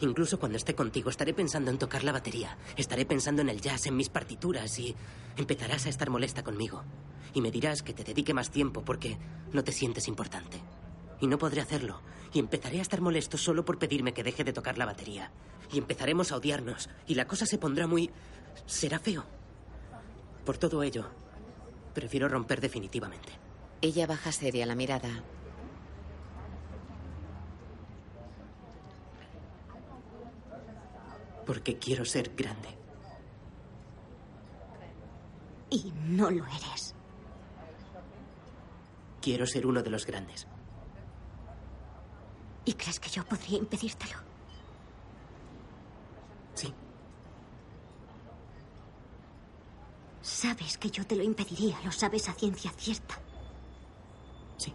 Incluso 0.00 0.38
cuando 0.38 0.58
esté 0.58 0.74
contigo 0.74 1.10
estaré 1.10 1.34
pensando 1.34 1.70
en 1.70 1.78
tocar 1.78 2.04
la 2.04 2.12
batería. 2.12 2.58
Estaré 2.76 3.06
pensando 3.06 3.42
en 3.42 3.48
el 3.48 3.60
jazz, 3.60 3.86
en 3.86 3.96
mis 3.96 4.08
partituras 4.08 4.78
y 4.78 4.94
empezarás 5.36 5.86
a 5.86 5.88
estar 5.88 6.10
molesta 6.10 6.42
conmigo. 6.42 6.82
Y 7.32 7.40
me 7.40 7.50
dirás 7.50 7.82
que 7.82 7.94
te 7.94 8.04
dedique 8.04 8.34
más 8.34 8.50
tiempo 8.50 8.84
porque 8.84 9.18
no 9.52 9.64
te 9.64 9.72
sientes 9.72 10.08
importante. 10.08 10.60
Y 11.20 11.26
no 11.26 11.38
podré 11.38 11.60
hacerlo. 11.60 12.00
Y 12.32 12.38
empezaré 12.40 12.80
a 12.80 12.82
estar 12.82 13.00
molesto 13.00 13.38
solo 13.38 13.64
por 13.64 13.78
pedirme 13.78 14.12
que 14.12 14.24
deje 14.24 14.44
de 14.44 14.52
tocar 14.52 14.78
la 14.78 14.86
batería. 14.86 15.30
Y 15.72 15.78
empezaremos 15.78 16.32
a 16.32 16.36
odiarnos. 16.36 16.88
Y 17.06 17.14
la 17.14 17.26
cosa 17.26 17.46
se 17.46 17.58
pondrá 17.58 17.86
muy... 17.86 18.10
será 18.66 18.98
feo. 18.98 19.24
Por 20.44 20.58
todo 20.58 20.82
ello, 20.82 21.08
prefiero 21.94 22.28
romper 22.28 22.60
definitivamente. 22.60 23.32
Ella 23.80 24.06
baja 24.06 24.32
seria 24.32 24.66
la 24.66 24.74
mirada. 24.74 25.22
Porque 31.44 31.78
quiero 31.78 32.04
ser 32.04 32.34
grande. 32.34 32.68
Y 35.70 35.92
no 36.06 36.30
lo 36.30 36.44
eres. 36.46 36.94
Quiero 39.20 39.46
ser 39.46 39.66
uno 39.66 39.82
de 39.82 39.90
los 39.90 40.06
grandes. 40.06 40.46
¿Y 42.64 42.74
crees 42.74 43.00
que 43.00 43.10
yo 43.10 43.24
podría 43.24 43.58
impedírtelo? 43.58 44.18
Sí. 46.54 46.72
Sabes 50.22 50.78
que 50.78 50.90
yo 50.90 51.06
te 51.06 51.16
lo 51.16 51.22
impediría, 51.22 51.78
lo 51.84 51.92
sabes 51.92 52.28
a 52.28 52.32
ciencia 52.32 52.70
cierta. 52.70 53.18
Sí. 54.56 54.72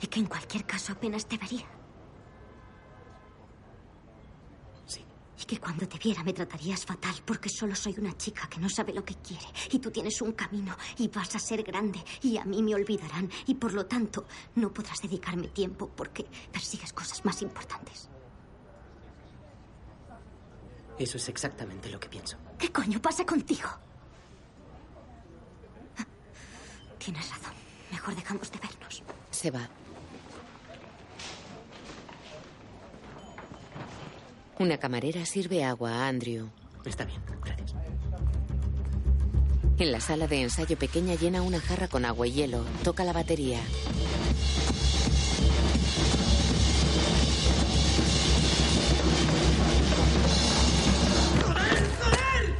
Y 0.00 0.06
que 0.06 0.20
en 0.20 0.26
cualquier 0.26 0.64
caso 0.64 0.92
apenas 0.92 1.26
te 1.26 1.38
vería. 1.38 1.81
Y 5.42 5.44
que 5.44 5.58
cuando 5.58 5.88
te 5.88 5.98
viera 5.98 6.22
me 6.22 6.32
tratarías 6.32 6.86
fatal 6.86 7.14
porque 7.24 7.48
solo 7.48 7.74
soy 7.74 7.96
una 7.98 8.16
chica 8.16 8.48
que 8.48 8.60
no 8.60 8.70
sabe 8.70 8.92
lo 8.92 9.04
que 9.04 9.16
quiere. 9.16 9.44
Y 9.72 9.80
tú 9.80 9.90
tienes 9.90 10.22
un 10.22 10.32
camino 10.32 10.76
y 10.98 11.08
vas 11.08 11.34
a 11.34 11.40
ser 11.40 11.64
grande 11.64 11.98
y 12.22 12.36
a 12.38 12.44
mí 12.44 12.62
me 12.62 12.76
olvidarán 12.76 13.28
y 13.46 13.54
por 13.56 13.72
lo 13.72 13.84
tanto 13.86 14.24
no 14.54 14.72
podrás 14.72 15.02
dedicarme 15.02 15.48
tiempo 15.48 15.90
porque 15.96 16.26
persigues 16.52 16.92
cosas 16.92 17.24
más 17.24 17.42
importantes. 17.42 18.08
Eso 20.96 21.16
es 21.16 21.28
exactamente 21.28 21.90
lo 21.90 21.98
que 21.98 22.08
pienso. 22.08 22.36
¿Qué 22.56 22.70
coño 22.70 23.02
pasa 23.02 23.26
contigo? 23.26 23.68
Tienes 26.98 27.28
razón. 27.30 27.52
Mejor 27.90 28.14
dejamos 28.14 28.52
de 28.52 28.58
vernos. 28.60 29.02
Se 29.32 29.50
va. 29.50 29.68
Una 34.58 34.78
camarera 34.78 35.24
sirve 35.26 35.64
agua 35.64 35.92
a 35.92 36.08
Andrew. 36.08 36.48
Está 36.84 37.04
bien, 37.04 37.20
gracias. 37.44 37.74
En 39.78 39.90
la 39.90 40.00
sala 40.00 40.28
de 40.28 40.42
ensayo 40.42 40.78
pequeña 40.78 41.14
llena 41.14 41.42
una 41.42 41.60
jarra 41.60 41.88
con 41.88 42.04
agua 42.04 42.26
y 42.26 42.32
hielo. 42.32 42.64
Toca 42.84 43.04
la 43.04 43.12
batería. 43.12 43.60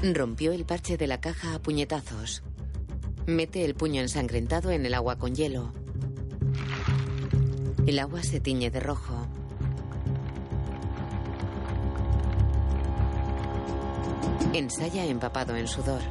Rompió 0.03 0.53
el 0.53 0.65
parche 0.65 0.97
de 0.97 1.07
la 1.07 1.21
caja 1.21 1.55
a 1.55 1.59
puñetazos. 1.61 2.43
Mete 3.27 3.65
el 3.65 3.77
puño 3.77 4.01
ensangrentado 4.01 4.73
en 4.73 4.85
el 4.85 4.95
agua 4.95 5.17
con 5.17 5.37
hielo. 5.37 5.73
El 7.87 8.01
agua 8.01 8.25
se 8.25 8.41
tiñe 8.41 8.71
de 8.71 8.81
rojo. 8.81 9.29
Ensaya 14.55 15.07
empapado 15.07 15.57
en 15.57 15.67
sudor. 15.67 16.03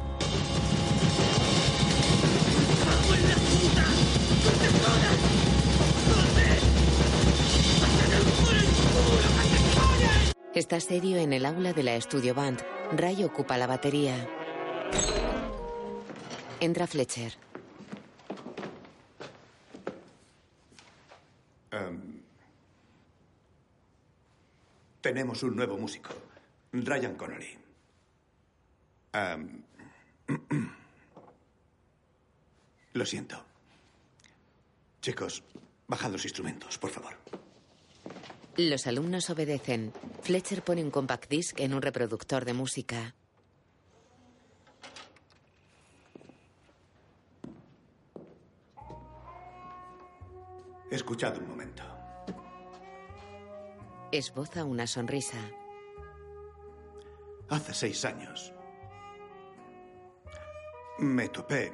Está 10.56 10.80
serio 10.80 11.18
en 11.18 11.32
el 11.32 11.46
aula 11.46 11.72
de 11.72 11.84
la 11.84 12.00
Studio 12.00 12.34
Band. 12.34 12.60
Ray 12.96 13.22
ocupa 13.22 13.56
la 13.56 13.68
batería. 13.68 14.28
Entra 16.58 16.88
Fletcher. 16.88 17.34
Em, 21.70 22.22
tenemos 25.00 25.44
un 25.44 25.54
nuevo 25.54 25.78
músico, 25.78 26.10
Ryan 26.72 27.14
Connolly. 27.14 27.71
Lo 32.94 33.06
siento. 33.06 33.42
Chicos, 35.00 35.42
bajad 35.86 36.12
los 36.12 36.24
instrumentos, 36.24 36.78
por 36.78 36.90
favor. 36.90 37.14
Los 38.56 38.86
alumnos 38.86 39.30
obedecen. 39.30 39.92
Fletcher 40.22 40.62
pone 40.62 40.84
un 40.84 40.90
compact 40.90 41.28
disc 41.28 41.58
en 41.60 41.74
un 41.74 41.82
reproductor 41.82 42.44
de 42.44 42.52
música. 42.52 43.14
Escuchad 50.90 51.38
un 51.38 51.48
momento. 51.48 51.82
Esboza 54.12 54.64
una 54.64 54.86
sonrisa. 54.86 55.38
Hace 57.48 57.72
seis 57.72 58.04
años 58.04 58.52
me 60.98 61.28
topé 61.28 61.72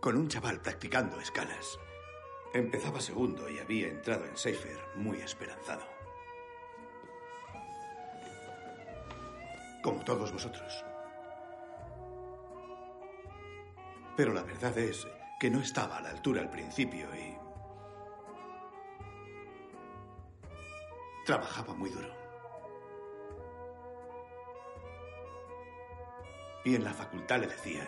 con 0.00 0.16
un 0.16 0.28
chaval 0.28 0.60
practicando 0.60 1.20
escalas. 1.20 1.78
Empezaba 2.52 3.00
segundo 3.00 3.48
y 3.48 3.58
había 3.58 3.88
entrado 3.88 4.24
en 4.24 4.36
Seifer 4.36 4.78
muy 4.94 5.18
esperanzado. 5.18 5.84
Como 9.82 10.04
todos 10.04 10.32
vosotros. 10.32 10.84
Pero 14.16 14.32
la 14.32 14.42
verdad 14.42 14.76
es 14.78 15.06
que 15.38 15.50
no 15.50 15.60
estaba 15.60 15.98
a 15.98 16.02
la 16.02 16.10
altura 16.10 16.40
al 16.40 16.50
principio 16.50 17.08
y... 17.14 17.36
Trabajaba 21.26 21.74
muy 21.74 21.90
duro. 21.90 22.25
Y 26.66 26.74
en 26.74 26.82
la 26.82 26.92
facultad 26.92 27.38
le 27.38 27.46
decían, 27.46 27.86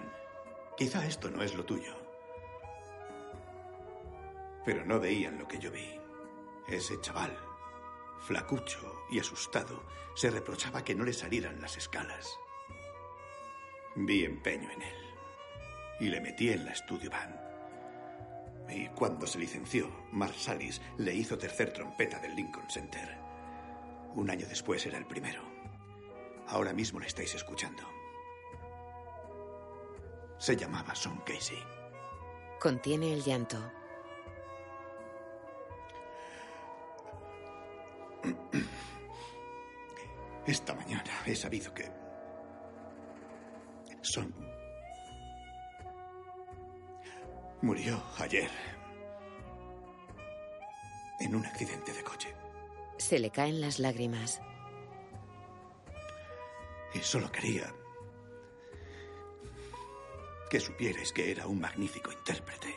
quizá 0.77 1.05
esto 1.05 1.29
no 1.29 1.43
es 1.43 1.53
lo 1.57 1.65
tuyo. 1.65 1.97
Pero 4.65 4.85
no 4.85 5.01
veían 5.01 5.37
lo 5.37 5.49
que 5.49 5.59
yo 5.59 5.73
vi. 5.73 5.99
Ese 6.69 7.01
chaval, 7.01 7.37
flacucho 8.21 9.03
y 9.11 9.19
asustado, 9.19 9.83
se 10.15 10.31
reprochaba 10.31 10.85
que 10.85 10.95
no 10.95 11.03
le 11.03 11.13
salieran 11.13 11.61
las 11.61 11.77
escalas. 11.77 12.39
Vi 13.97 14.25
empeño 14.25 14.71
en 14.71 14.83
él 14.83 14.97
y 15.99 16.07
le 16.07 16.21
metí 16.21 16.51
en 16.51 16.65
la 16.65 16.71
estudio 16.71 17.11
band. 17.11 17.37
Y 18.71 18.87
cuando 18.91 19.27
se 19.27 19.41
licenció, 19.41 19.91
Marsalis 20.13 20.81
le 20.99 21.13
hizo 21.15 21.37
tercer 21.37 21.73
trompeta 21.73 22.21
del 22.21 22.37
Lincoln 22.37 22.71
Center. 22.71 23.19
Un 24.15 24.31
año 24.31 24.47
después 24.47 24.87
era 24.87 24.99
el 24.99 25.07
primero. 25.07 25.43
Ahora 26.47 26.73
mismo 26.73 27.01
le 27.01 27.09
estáis 27.09 27.35
escuchando. 27.35 27.98
Se 30.39 30.57
llamaba 30.57 30.95
Son 30.95 31.19
Casey. 31.19 31.59
Contiene 32.61 33.13
el 33.13 33.23
llanto. 33.23 33.59
Esta 40.47 40.75
mañana 40.75 41.11
he 41.27 41.35
sabido 41.35 41.75
que 41.75 41.91
Son 44.01 44.33
murió 47.61 48.01
ayer 48.19 48.51
en 51.21 51.35
un 51.35 51.45
accidente 51.45 51.93
de 51.93 52.03
coche. 52.03 52.35
Se 52.97 53.19
le 53.19 53.31
caen 53.31 53.61
las 53.61 53.79
lágrimas. 53.79 54.41
Y 56.95 57.01
solo 57.01 57.31
quería 57.31 57.75
que 60.49 60.61
supierais 60.61 61.13
que 61.13 61.31
era 61.31 61.47
un 61.47 61.61
magnífico 61.61 62.11
intérprete. 62.11 62.75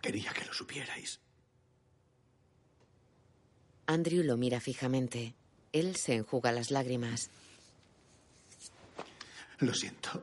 Quería 0.00 0.32
que 0.32 0.44
lo 0.44 0.52
supierais. 0.54 1.20
Andrew 3.86 4.22
lo 4.22 4.36
mira 4.36 4.60
fijamente. 4.60 5.34
Él 5.72 5.96
se 5.96 6.14
enjuga 6.14 6.52
las 6.52 6.70
lágrimas. 6.70 7.30
Lo 9.58 9.74
siento. 9.74 10.22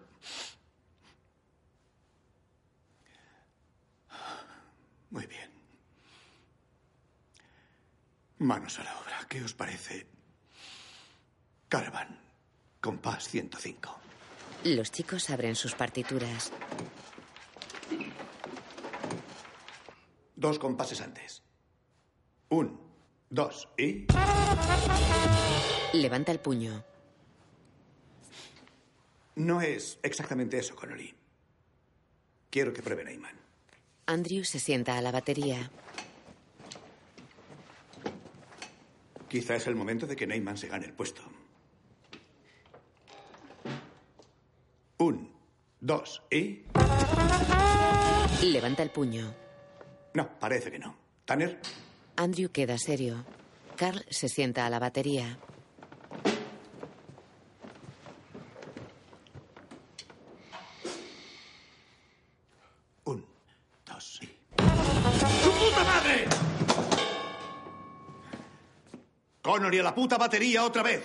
Muy 5.12 5.26
bien. 5.28 5.57
Manos 8.40 8.80
a 8.80 8.84
la 8.84 9.00
obra. 9.00 9.26
¿Qué 9.28 9.44
os 9.44 9.54
parece? 9.54 10.08
Caravan. 11.70 12.20
Compás 12.80 13.28
105. 13.30 14.00
Los 14.64 14.92
chicos 14.92 15.30
abren 15.30 15.56
sus 15.56 15.74
partituras. 15.76 16.52
Dos 20.36 20.60
compases 20.60 21.02
antes. 21.02 21.44
Un, 22.50 22.80
dos 23.30 23.68
y... 23.78 24.06
Levanta 25.94 26.32
el 26.32 26.40
puño. 26.40 26.84
No 29.36 29.62
es 29.62 30.00
exactamente 30.04 30.60
eso, 30.60 30.76
Connolly. 30.76 31.14
Quiero 32.50 32.72
que 32.72 32.82
pruebe 32.82 33.04
Neyman. 33.04 33.36
Andrew 34.06 34.44
se 34.44 34.60
sienta 34.60 34.98
a 34.98 35.02
la 35.02 35.12
batería. 35.12 35.70
Quizá 39.28 39.56
es 39.56 39.68
el 39.68 39.76
momento 39.76 40.08
de 40.08 40.16
que 40.16 40.26
Neyman 40.26 40.58
se 40.58 40.68
gane 40.68 40.86
el 40.86 40.94
puesto. 40.94 41.22
Un, 45.00 45.32
dos 45.80 46.24
y... 46.32 46.64
Levanta 48.42 48.84
el 48.84 48.90
puño. 48.92 49.34
No, 50.14 50.40
parece 50.40 50.72
que 50.72 50.80
no. 50.80 50.96
Tanner, 51.26 51.60
Andrew 52.16 52.50
queda 52.50 52.78
serio. 52.78 53.26
Carl 53.76 54.04
se 54.10 54.30
sienta 54.30 54.66
a 54.66 54.70
la 54.70 54.80
batería. 54.80 55.38
La 69.84 69.94
puta 69.94 70.18
batería 70.18 70.64
otra 70.64 70.84
vez. 70.84 71.04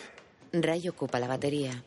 Ray 0.53 0.89
ocupa 0.89 1.19
la 1.19 1.29
batería. 1.29 1.83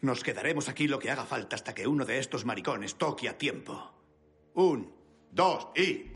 Nos 0.00 0.22
quedaremos 0.22 0.68
aquí 0.68 0.88
lo 0.88 0.98
que 0.98 1.10
haga 1.10 1.24
falta 1.24 1.56
hasta 1.56 1.74
que 1.74 1.86
uno 1.86 2.04
de 2.04 2.18
estos 2.18 2.44
maricones 2.44 2.96
toque 2.96 3.28
a 3.28 3.36
tiempo. 3.36 3.92
Un, 4.54 4.92
dos 5.30 5.68
y... 5.76 6.12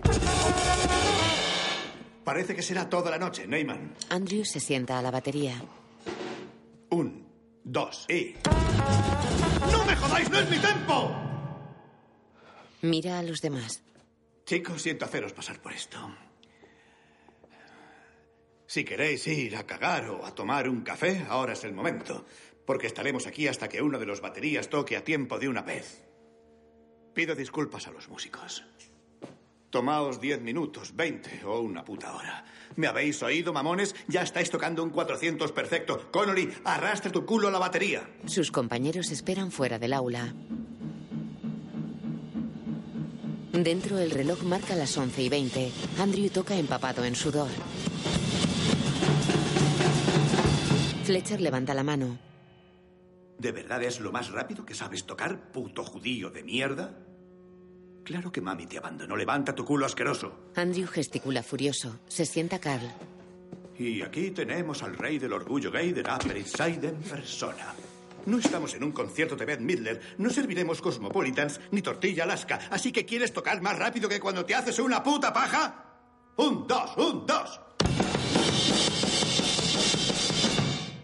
Parece 2.25 2.57
que 2.57 2.63
será 2.63 2.89
toda 2.89 3.11
la 3.11 3.19
noche, 3.19 3.47
Neyman. 3.47 3.95
Andrew 4.09 4.45
se 4.45 4.59
sienta 4.59 4.99
a 4.99 5.03
la 5.03 5.11
batería. 5.11 5.63
Un, 6.91 7.27
dos 7.63 8.07
y... 8.09 8.35
¡No 9.71 9.85
me 9.85 9.95
jodáis! 9.97 10.31
¡No 10.31 10.39
es 10.39 10.51
mi 10.51 10.59
tempo! 10.59 11.15
Mira 12.83 13.19
a 13.19 13.23
los 13.23 13.41
demás. 13.41 13.84
Chicos, 14.45 14.83
siento 14.83 15.05
haceros 15.05 15.33
pasar 15.33 15.61
por 15.61 15.73
esto. 15.73 15.99
Si 18.67 18.85
queréis 18.85 19.27
ir 19.27 19.57
a 19.57 19.67
cagar 19.67 20.09
o 20.11 20.25
a 20.27 20.35
tomar 20.35 20.69
un 20.69 20.83
café, 20.83 21.25
ahora 21.29 21.53
es 21.53 21.65
el 21.65 21.73
momento, 21.73 22.27
porque 22.67 22.87
estaremos 22.87 23.27
aquí 23.27 23.47
hasta 23.47 23.69
que 23.69 23.83
uno 23.83 23.99
de 23.99 24.07
los 24.07 24.21
baterías 24.21 24.69
toque 24.69 24.97
a 24.97 25.05
tiempo 25.05 25.39
de 25.39 25.49
una 25.49 25.63
vez. 25.63 26.05
Pido 27.15 27.35
disculpas 27.35 27.87
a 27.87 27.93
los 27.93 28.09
músicos. 28.09 28.65
Tomaos 29.71 30.21
diez 30.21 30.41
minutos, 30.41 30.95
veinte 30.95 31.45
o 31.45 31.61
una 31.61 31.85
puta 31.85 32.15
hora. 32.15 32.45
¿Me 32.77 32.87
habéis 32.87 33.23
oído, 33.23 33.53
mamones? 33.53 33.95
Ya 34.09 34.23
estáis 34.23 34.51
tocando 34.51 34.85
un 34.85 34.91
400 34.91 35.53
perfecto. 35.53 36.11
Connolly, 36.13 36.53
arrastra 36.65 37.11
tu 37.11 37.25
culo 37.25 37.49
a 37.49 37.51
la 37.51 37.59
batería. 37.59 38.09
Sus 38.27 38.51
compañeros 38.53 39.11
esperan 39.11 39.51
fuera 39.51 39.79
del 39.79 39.93
aula. 39.93 40.33
Dentro 43.55 44.01
el 44.01 44.11
reloj 44.11 44.43
marca 44.43 44.75
las 44.75 44.97
11 44.99 45.23
y 45.23 45.29
20. 45.29 45.71
Andrew 46.01 46.29
toca 46.29 46.57
empapado 46.57 47.05
en 47.05 47.15
sudor. 47.15 47.49
Fletcher 51.05 51.41
levanta 51.41 51.73
la 51.73 51.85
mano. 51.85 52.19
¿De 53.39 53.53
verdad 53.53 53.81
es 53.85 54.01
lo 54.01 54.11
más 54.11 54.33
rápido 54.33 54.67
que 54.67 54.75
sabes 54.75 55.05
tocar, 55.05 55.53
puto 55.53 55.85
judío 55.85 56.31
de 56.31 56.43
mierda? 56.43 56.99
Claro 58.03 58.33
que 58.33 58.41
mami 58.41 58.67
te 58.67 58.79
abandonó. 58.79 59.17
Levanta 59.17 59.55
tu 59.55 59.65
culo 59.65 59.87
asqueroso. 59.87 60.51
Andrew 60.57 60.89
gesticula 60.89 61.45
furioso. 61.45 62.01
Se 62.09 62.27
sienta 62.27 62.59
Carl. 62.59 62.91
Y 63.79 64.03
aquí 64.03 64.33
tenemos 64.33 64.83
al 64.83 64.97
rey 64.97 65.19
del 65.19 65.33
orgullo 65.33 65.71
gay 65.71 65.93
de 65.93 66.01
Upper 66.01 66.37
East 66.37 66.57
Side 66.57 66.89
en 66.89 66.97
persona. 66.97 67.73
No 68.27 68.39
estamos 68.39 68.75
en 68.75 68.85
un 68.85 68.93
concierto 68.93 69.37
de 69.37 69.45
Beth 69.45 69.61
Midler, 69.61 70.01
no 70.19 70.31
serviremos 70.31 70.81
Cosmopolitans 70.81 71.61
ni 71.71 71.83
tortilla 71.83 72.25
Alaska, 72.25 72.59
así 72.71 72.91
que 72.91 73.05
¿quieres 73.05 73.33
tocar 73.33 73.61
más 73.61 73.79
rápido 73.79 74.09
que 74.09 74.21
cuando 74.21 74.45
te 74.45 74.55
haces 74.55 74.79
una 74.79 75.03
puta 75.03 75.33
paja? 75.33 75.85
Un, 76.37 76.67
dos, 76.67 76.97
un, 76.97 77.27
dos. 77.27 77.61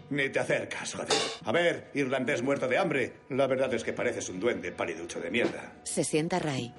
Ni 0.09 0.29
te 0.29 0.39
acercas, 0.39 0.93
joder. 0.93 1.07
A 1.45 1.51
ver, 1.53 1.91
irlandés 1.93 2.41
muerto 2.41 2.67
de 2.67 2.77
hambre. 2.77 3.21
La 3.29 3.47
verdad 3.47 3.73
es 3.73 3.83
que 3.83 3.93
pareces 3.93 4.27
un 4.27 4.41
duende 4.41 4.73
paliducho 4.73 5.21
de 5.21 5.31
mierda. 5.31 5.79
Se 5.83 6.03
sienta 6.03 6.37
Ray. 6.37 6.73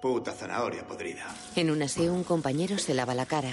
Puta 0.00 0.32
zanahoria 0.32 0.86
podrida. 0.86 1.26
En 1.54 1.70
un 1.70 1.82
aseo 1.82 2.14
un 2.14 2.24
compañero 2.24 2.78
se 2.78 2.94
lava 2.94 3.14
la 3.14 3.26
cara. 3.26 3.52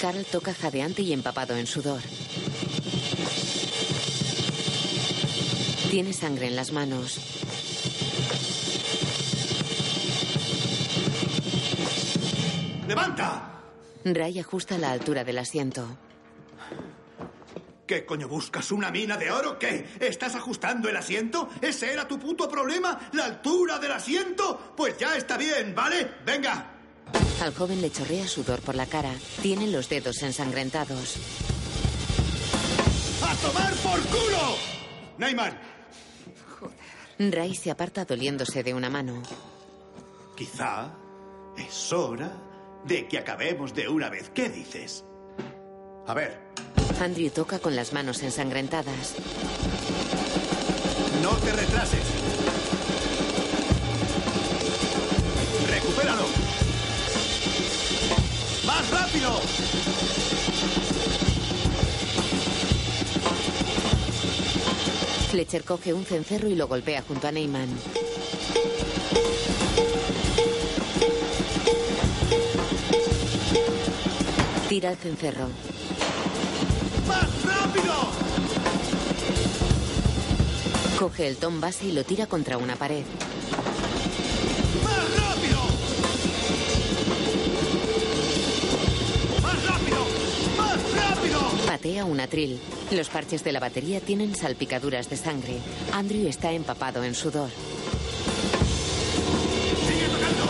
Carl 0.00 0.24
toca 0.24 0.54
jadeante 0.54 1.02
y 1.02 1.12
empapado 1.12 1.54
en 1.56 1.66
sudor. 1.66 2.00
Tiene 5.90 6.14
sangre 6.14 6.46
en 6.46 6.56
las 6.56 6.72
manos. 6.72 7.18
¡Levanta! 12.88 13.60
Ray 14.04 14.38
ajusta 14.38 14.78
la 14.78 14.90
altura 14.90 15.22
del 15.22 15.36
asiento. 15.36 15.86
¿Qué 17.86 18.06
coño 18.06 18.26
buscas? 18.26 18.72
¿Una 18.72 18.90
mina 18.90 19.18
de 19.18 19.30
oro? 19.30 19.58
¿Qué? 19.58 19.86
¿Estás 20.00 20.34
ajustando 20.34 20.88
el 20.88 20.96
asiento? 20.96 21.50
¿Ese 21.60 21.92
era 21.92 22.08
tu 22.08 22.18
puto 22.18 22.48
problema? 22.48 23.10
¿La 23.12 23.26
altura 23.26 23.78
del 23.78 23.92
asiento? 23.92 24.72
Pues 24.74 24.96
ya 24.96 25.14
está 25.16 25.36
bien, 25.36 25.74
¿vale? 25.74 26.10
Venga. 26.24 26.79
Al 27.40 27.54
joven 27.54 27.80
le 27.80 27.90
chorrea 27.90 28.26
sudor 28.28 28.60
por 28.60 28.74
la 28.74 28.86
cara. 28.86 29.12
Tiene 29.40 29.66
los 29.68 29.88
dedos 29.88 30.22
ensangrentados. 30.22 31.16
¡A 33.22 33.34
tomar 33.36 33.74
por 33.76 34.00
culo! 34.08 34.56
Neymar, 35.18 35.60
Ray 37.18 37.54
se 37.54 37.70
aparta 37.70 38.04
doliéndose 38.04 38.62
de 38.62 38.72
una 38.72 38.88
mano. 38.88 39.22
quizá 40.36 40.90
es 41.58 41.92
hora 41.92 42.32
de 42.86 43.06
que 43.06 43.18
acabemos 43.18 43.74
de 43.74 43.88
una 43.88 44.08
vez. 44.08 44.30
¿Qué 44.34 44.48
dices? 44.48 45.04
A 46.06 46.14
ver, 46.14 46.38
Andrew 47.00 47.30
toca 47.30 47.58
con 47.58 47.76
las 47.76 47.92
manos 47.92 48.22
ensangrentadas. 48.22 49.14
no 51.22 51.36
te 51.36 51.52
retrases. 51.52 52.19
¡Más 58.80 58.90
rápido! 58.92 59.30
Fletcher 65.30 65.64
coge 65.64 65.92
un 65.92 66.06
cencerro 66.06 66.48
y 66.48 66.54
lo 66.54 66.66
golpea 66.66 67.02
junto 67.02 67.28
a 67.28 67.32
Neyman. 67.32 67.68
Tira 74.70 74.92
el 74.92 74.96
cencerro. 74.96 75.48
¡Más 77.06 77.42
rápido! 77.42 77.92
Coge 80.98 81.28
el 81.28 81.36
tom 81.36 81.60
base 81.60 81.84
y 81.84 81.92
lo 81.92 82.02
tira 82.04 82.26
contra 82.26 82.56
una 82.56 82.76
pared. 82.76 83.04
Patea 91.70 92.04
un 92.04 92.18
atril. 92.18 92.58
Los 92.90 93.08
parches 93.10 93.44
de 93.44 93.52
la 93.52 93.60
batería 93.60 94.00
tienen 94.00 94.34
salpicaduras 94.34 95.08
de 95.08 95.16
sangre. 95.16 95.60
Andrew 95.92 96.26
está 96.26 96.50
empapado 96.50 97.04
en 97.04 97.14
sudor. 97.14 97.48
¡Sigue 99.86 100.08
tocando! 100.08 100.44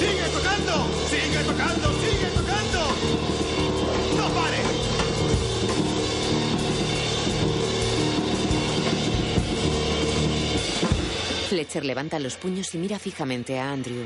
¡Sigue 0.00 0.26
tocando! 0.34 0.88
¡Sigue 1.08 1.44
tocando! 1.44 1.92
¡Sigue 2.00 2.30
tocando! 2.34 2.80
¡No 4.16 4.28
pares! 4.34 4.66
Fletcher 11.48 11.84
levanta 11.84 12.18
los 12.18 12.34
puños 12.34 12.74
y 12.74 12.78
mira 12.78 12.98
fijamente 12.98 13.60
a 13.60 13.70
Andrew. 13.70 14.04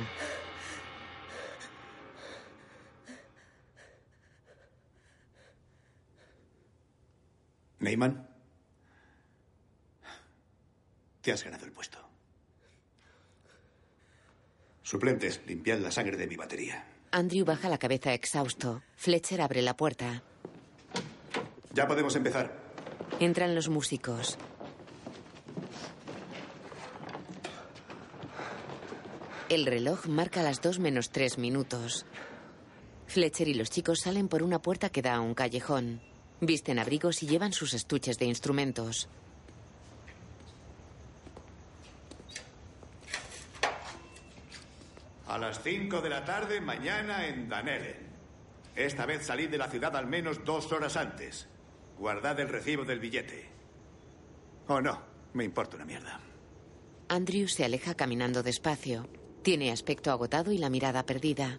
Te 11.20 11.32
has 11.32 11.44
ganado 11.44 11.66
el 11.66 11.72
puesto. 11.72 11.98
Suplentes, 14.82 15.42
limpiad 15.46 15.78
la 15.80 15.90
sangre 15.90 16.16
de 16.16 16.26
mi 16.26 16.36
batería. 16.36 16.86
Andrew 17.10 17.44
baja 17.44 17.68
la 17.68 17.78
cabeza 17.78 18.14
exhausto. 18.14 18.82
Fletcher 18.96 19.40
abre 19.40 19.62
la 19.62 19.76
puerta. 19.76 20.22
Ya 21.74 21.86
podemos 21.86 22.16
empezar. 22.16 22.58
Entran 23.20 23.54
los 23.54 23.68
músicos. 23.68 24.38
El 29.48 29.66
reloj 29.66 30.06
marca 30.06 30.42
las 30.42 30.60
dos 30.60 30.78
menos 30.78 31.10
tres 31.10 31.38
minutos. 31.38 32.06
Fletcher 33.06 33.48
y 33.48 33.54
los 33.54 33.70
chicos 33.70 34.00
salen 34.00 34.28
por 34.28 34.42
una 34.42 34.60
puerta 34.60 34.90
que 34.90 35.00
da 35.02 35.14
a 35.14 35.20
un 35.20 35.34
callejón. 35.34 36.02
Visten 36.40 36.78
abrigos 36.78 37.22
y 37.22 37.26
llevan 37.26 37.52
sus 37.52 37.74
estuches 37.74 38.18
de 38.18 38.26
instrumentos. 38.26 39.08
A 45.26 45.36
las 45.36 45.62
5 45.62 46.00
de 46.00 46.08
la 46.08 46.24
tarde 46.24 46.60
mañana 46.60 47.26
en 47.26 47.48
Danellen. 47.48 48.08
Esta 48.76 49.04
vez 49.06 49.26
salid 49.26 49.50
de 49.50 49.58
la 49.58 49.68
ciudad 49.68 49.94
al 49.96 50.06
menos 50.06 50.44
dos 50.44 50.70
horas 50.72 50.96
antes. 50.96 51.48
Guardad 51.98 52.38
el 52.38 52.48
recibo 52.48 52.84
del 52.84 53.00
billete. 53.00 53.48
O 54.68 54.80
no, 54.80 55.02
me 55.34 55.44
importa 55.44 55.76
una 55.76 55.84
mierda. 55.84 56.20
Andrew 57.08 57.48
se 57.48 57.64
aleja 57.64 57.94
caminando 57.94 58.42
despacio. 58.42 59.08
Tiene 59.42 59.72
aspecto 59.72 60.12
agotado 60.12 60.52
y 60.52 60.58
la 60.58 60.70
mirada 60.70 61.04
perdida. 61.04 61.58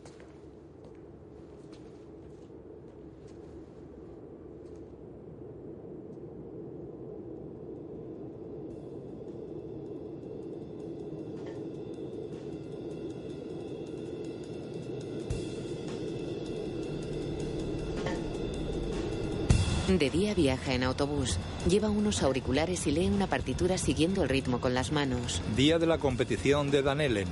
De 20.00 20.10
día 20.10 20.34
viaja 20.34 20.74
en 20.74 20.84
autobús. 20.84 21.38
Lleva 21.68 21.89
unos 21.89 22.24
auriculares 22.24 22.88
y 22.88 22.91
lee 22.91 23.10
una 23.10 23.28
partitura 23.28 23.78
siguiendo 23.78 24.24
el 24.24 24.30
ritmo 24.30 24.62
con 24.62 24.74
las 24.74 24.93
manos. 24.93 25.41
Día 25.58 25.78
de 25.78 25.88
la 25.88 25.97
competición 25.97 26.72
de 26.72 26.82
Dan 26.82 27.02
Ellen. 27.02 27.28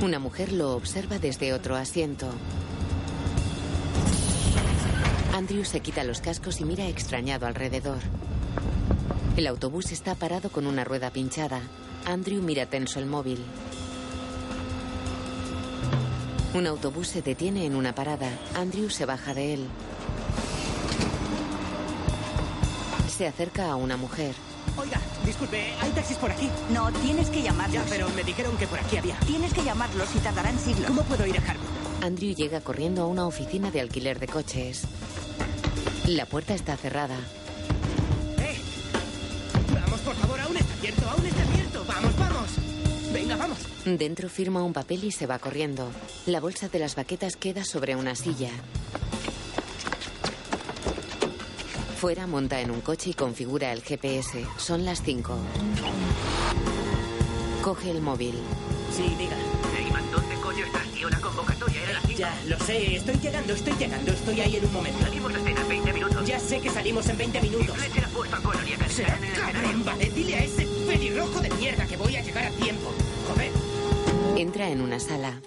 Una 0.00 0.20
mujer 0.20 0.52
lo 0.52 0.76
observa 0.76 1.18
desde 1.18 1.52
otro 1.52 1.74
asiento. 1.74 2.28
Andrew 5.34 5.64
se 5.64 5.80
quita 5.80 6.04
los 6.04 6.20
cascos 6.20 6.60
y 6.60 6.64
mira 6.64 6.86
extrañado 6.86 7.48
alrededor. 7.48 7.98
El 9.36 9.48
autobús 9.48 9.90
está 9.90 10.14
parado 10.14 10.50
con 10.50 10.68
una 10.68 10.84
rueda 10.84 11.10
pinchada. 11.10 11.60
Andrew 12.04 12.40
mira 12.40 12.66
tenso 12.66 13.00
el 13.00 13.06
móvil. 13.06 13.40
Un 16.56 16.66
autobús 16.66 17.08
se 17.08 17.20
detiene 17.20 17.66
en 17.66 17.76
una 17.76 17.94
parada. 17.94 18.30
Andrew 18.54 18.88
se 18.88 19.04
baja 19.04 19.34
de 19.34 19.52
él. 19.52 19.68
Se 23.14 23.26
acerca 23.26 23.70
a 23.70 23.76
una 23.76 23.98
mujer. 23.98 24.34
Oiga, 24.78 24.98
disculpe, 25.26 25.74
¿hay 25.82 25.90
taxis 25.90 26.16
por 26.16 26.30
aquí? 26.30 26.48
No, 26.72 26.90
tienes 26.92 27.28
que 27.28 27.42
llamarlos. 27.42 27.74
Ya, 27.74 27.84
pero 27.90 28.08
me 28.08 28.24
dijeron 28.24 28.56
que 28.56 28.66
por 28.66 28.78
aquí 28.78 28.96
había. 28.96 29.18
Tienes 29.26 29.52
que 29.52 29.64
llamarlos 29.64 30.08
y 30.14 30.18
tardarán 30.20 30.58
siglos. 30.58 30.86
¿Cómo 30.86 31.02
puedo 31.02 31.26
ir 31.26 31.36
a 31.36 31.42
Harvard? 31.42 31.58
Andrew 32.02 32.34
llega 32.34 32.62
corriendo 32.62 33.02
a 33.02 33.06
una 33.06 33.26
oficina 33.26 33.70
de 33.70 33.82
alquiler 33.82 34.18
de 34.18 34.26
coches. 34.26 34.84
La 36.06 36.24
puerta 36.24 36.54
está 36.54 36.78
cerrada. 36.78 37.16
¡Eh! 38.38 38.56
Vamos, 39.74 40.00
por 40.00 40.14
favor, 40.14 40.40
aún 40.40 40.56
está 40.56 40.65
Dentro 43.86 44.28
firma 44.28 44.64
un 44.64 44.72
papel 44.72 45.04
y 45.04 45.12
se 45.12 45.26
va 45.28 45.38
corriendo. 45.38 45.88
La 46.26 46.40
bolsa 46.40 46.68
de 46.68 46.80
las 46.80 46.96
baquetas 46.96 47.36
queda 47.36 47.64
sobre 47.64 47.94
una 47.94 48.16
silla. 48.16 48.50
Fuera 51.96 52.26
monta 52.26 52.60
en 52.60 52.72
un 52.72 52.80
coche 52.80 53.10
y 53.10 53.14
configura 53.14 53.72
el 53.72 53.82
GPS. 53.82 54.44
Son 54.58 54.84
las 54.84 55.02
5. 55.02 55.38
Coge 57.62 57.92
el 57.92 58.02
móvil. 58.02 58.34
Sí, 58.92 59.14
diga. 59.16 59.36
¿dónde 60.10 60.34
coño 60.42 60.64
estás, 60.64 60.88
tío? 60.88 61.08
La 61.08 61.20
convocatoria 61.20 61.82
era 61.84 61.92
la 61.92 62.00
5. 62.00 62.18
Ya, 62.18 62.42
lo 62.48 62.58
sé. 62.58 62.96
Estoy 62.96 63.14
llegando, 63.20 63.54
estoy 63.54 63.74
llegando. 63.74 64.10
Estoy 64.10 64.40
ahí 64.40 64.56
en 64.56 64.64
un 64.64 64.72
momento. 64.72 64.98
Salimos 64.98 65.32
de 65.32 65.38
escena 65.38 65.60
en 65.60 65.68
20 65.68 65.92
minutos. 65.92 66.26
Ya 66.26 66.40
sé 66.40 66.60
que 66.60 66.70
salimos 66.70 67.08
en 67.08 67.18
20 67.18 67.40
minutos. 67.40 67.76
Fletcher 67.76 68.04
ha 68.04 68.08
puesto 68.08 68.34
a 68.34 68.40
Connor 68.42 68.68
y 68.68 68.72
a 68.72 68.88
Será 68.88 69.12
Castellán 69.12 69.22
en 69.22 69.30
el 69.30 69.36
cabrón, 69.36 69.56
escenario. 69.56 69.84
vale. 69.84 70.10
Dile 70.10 70.34
a 70.34 70.44
ese 70.44 70.66
pelirrojo 70.88 71.40
de 71.40 71.50
mierda 71.50 71.86
que 71.86 71.96
voy 71.96 72.16
a 72.16 72.22
llegar 72.22 72.46
a 72.46 72.50
tiempo. 72.50 72.92
Joder. 73.28 73.65
Entra 74.36 74.68
en 74.68 74.82
una 74.82 75.00
sala. 75.00 75.40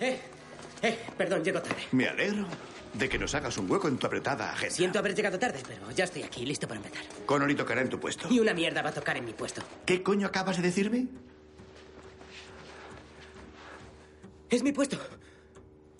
Eh, 0.00 0.18
eh, 0.82 0.98
perdón, 1.16 1.44
llego 1.44 1.62
tarde. 1.62 1.82
Me 1.92 2.08
alegro 2.08 2.46
de 2.92 3.08
que 3.08 3.18
nos 3.18 3.34
hagas 3.34 3.56
un 3.58 3.70
hueco 3.70 3.86
en 3.86 3.96
tu 3.96 4.06
apretada 4.06 4.52
agenda. 4.52 4.74
Siento 4.74 4.98
haber 4.98 5.14
llegado 5.14 5.38
tarde, 5.38 5.60
pero 5.66 5.90
ya 5.92 6.04
estoy 6.04 6.22
aquí, 6.24 6.44
listo 6.44 6.66
para 6.66 6.80
empezar. 6.80 7.04
Connolly 7.26 7.54
tocará 7.54 7.80
en 7.80 7.88
tu 7.88 8.00
puesto. 8.00 8.28
Y 8.28 8.40
una 8.40 8.52
mierda 8.52 8.82
va 8.82 8.90
a 8.90 8.92
tocar 8.94 9.16
en 9.16 9.24
mi 9.24 9.32
puesto. 9.32 9.62
¿Qué 9.86 10.02
coño 10.02 10.26
acabas 10.26 10.56
de 10.56 10.62
decirme? 10.62 11.06
Es 14.50 14.62
mi 14.62 14.72
puesto. 14.72 14.98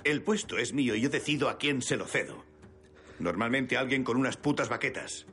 El 0.02 0.22
puesto 0.22 0.58
es 0.58 0.72
mío 0.72 0.94
y 0.94 1.00
yo 1.00 1.10
decido 1.10 1.48
a 1.48 1.56
quién 1.56 1.82
se 1.82 1.96
lo 1.96 2.06
cedo. 2.06 2.44
Normalmente 3.20 3.76
a 3.76 3.80
alguien 3.80 4.02
con 4.02 4.16
unas 4.16 4.36
putas 4.36 4.68
baquetas. 4.68 5.26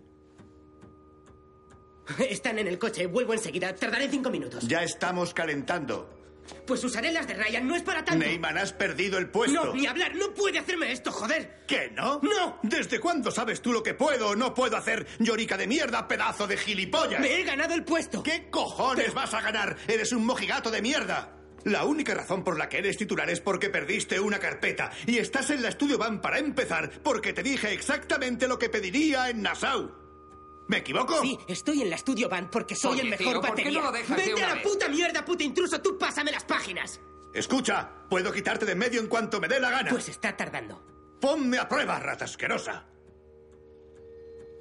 Están 2.30 2.60
en 2.60 2.68
el 2.68 2.78
coche, 2.78 3.08
vuelvo 3.08 3.34
enseguida. 3.34 3.76
Tardaré 3.76 4.08
cinco 4.08 4.30
minutos. 4.30 4.68
Ya 4.68 4.84
estamos 4.84 5.34
calentando. 5.34 6.21
Pues 6.66 6.84
usaré 6.84 7.12
las 7.12 7.28
de 7.28 7.34
Ryan, 7.34 7.68
no 7.68 7.76
es 7.76 7.82
para 7.82 8.04
tanto. 8.04 8.26
Neyman, 8.26 8.58
has 8.58 8.74
perdido 8.74 9.18
el 9.18 9.30
puesto. 9.30 9.66
No, 9.66 9.74
ni 9.74 9.88
hablar, 9.88 10.16
no 10.16 10.34
puede 10.34 10.60
hacerme 10.60 10.92
esto, 10.92 11.12
joder. 11.12 11.64
¿Qué, 11.68 11.92
no? 11.96 12.20
¡No! 12.22 12.60
¿Desde 12.64 13.00
cuándo 13.00 13.32
sabes 13.32 13.62
tú 13.62 13.72
lo 13.72 13.84
que 13.84 13.94
puedo 13.94 14.30
o 14.30 14.36
no 14.36 14.54
puedo 14.54 14.78
hacer, 14.78 15.06
llorica 15.20 15.58
de 15.58 15.68
mierda, 15.68 16.08
pedazo 16.08 16.48
de 16.48 16.58
gilipollas? 16.58 17.22
Me 17.22 17.40
he 17.40 17.44
ganado 17.44 17.74
el 17.74 17.84
puesto. 17.84 18.24
¿Qué 18.24 18.50
cojones 18.50 19.14
vas 19.14 19.34
a 19.34 19.42
ganar? 19.42 19.78
Eres 19.88 20.12
un 20.12 20.26
mojigato 20.26 20.72
de 20.72 20.82
mierda. 20.82 21.38
La 21.64 21.86
única 21.86 22.16
razón 22.16 22.44
por 22.44 22.58
la 22.58 22.70
que 22.70 22.80
eres 22.80 22.98
titular 22.98 23.30
es 23.30 23.40
porque 23.40 23.70
perdiste 23.70 24.20
una 24.20 24.40
carpeta 24.40 24.92
y 25.06 25.20
estás 25.20 25.52
en 25.52 25.62
la 25.62 25.70
estudio 25.70 25.98
van 25.98 26.20
para 26.20 26.40
empezar 26.40 26.90
porque 27.04 27.34
te 27.34 27.44
dije 27.44 27.72
exactamente 27.72 28.48
lo 28.48 28.58
que 28.58 28.70
pediría 28.70 29.30
en 29.30 29.44
Nassau. 29.44 30.01
¿Me 30.72 30.78
equivoco? 30.78 31.22
Sí, 31.22 31.38
estoy 31.50 31.82
en 31.82 31.90
la 31.90 31.98
estudio 31.98 32.30
band 32.30 32.50
porque 32.50 32.78
soy 32.78 32.94
Oye, 32.94 33.02
el 33.02 33.10
mejor 33.10 33.26
tío, 33.26 33.42
¿por 33.42 33.44
qué 33.44 33.50
batería. 33.50 33.80
no 33.82 33.86
lo 33.88 33.92
dejas 33.92 34.16
de 34.16 34.24
Vete 34.24 34.34
una 34.36 34.46
a 34.46 34.48
la 34.48 34.56
vez? 34.56 34.64
puta 34.64 34.88
mierda, 34.88 35.26
puta 35.26 35.44
intruso, 35.44 35.82
tú 35.82 35.98
pásame 35.98 36.32
las 36.32 36.46
páginas. 36.46 37.02
Escucha, 37.34 37.90
puedo 38.10 38.32
quitarte 38.32 38.66
de 38.66 38.72
en 38.72 38.78
medio 38.78 39.02
en 39.02 39.08
cuanto 39.08 39.42
me 39.42 39.50
dé 39.50 39.60
la 39.60 39.70
gana. 39.70 39.90
Pues 39.90 40.08
está 40.08 40.38
tardando. 40.38 40.82
Ponme 41.20 41.58
a 41.60 41.68
prueba, 41.68 42.00
rata 42.00 42.24
asquerosa. 42.24 42.86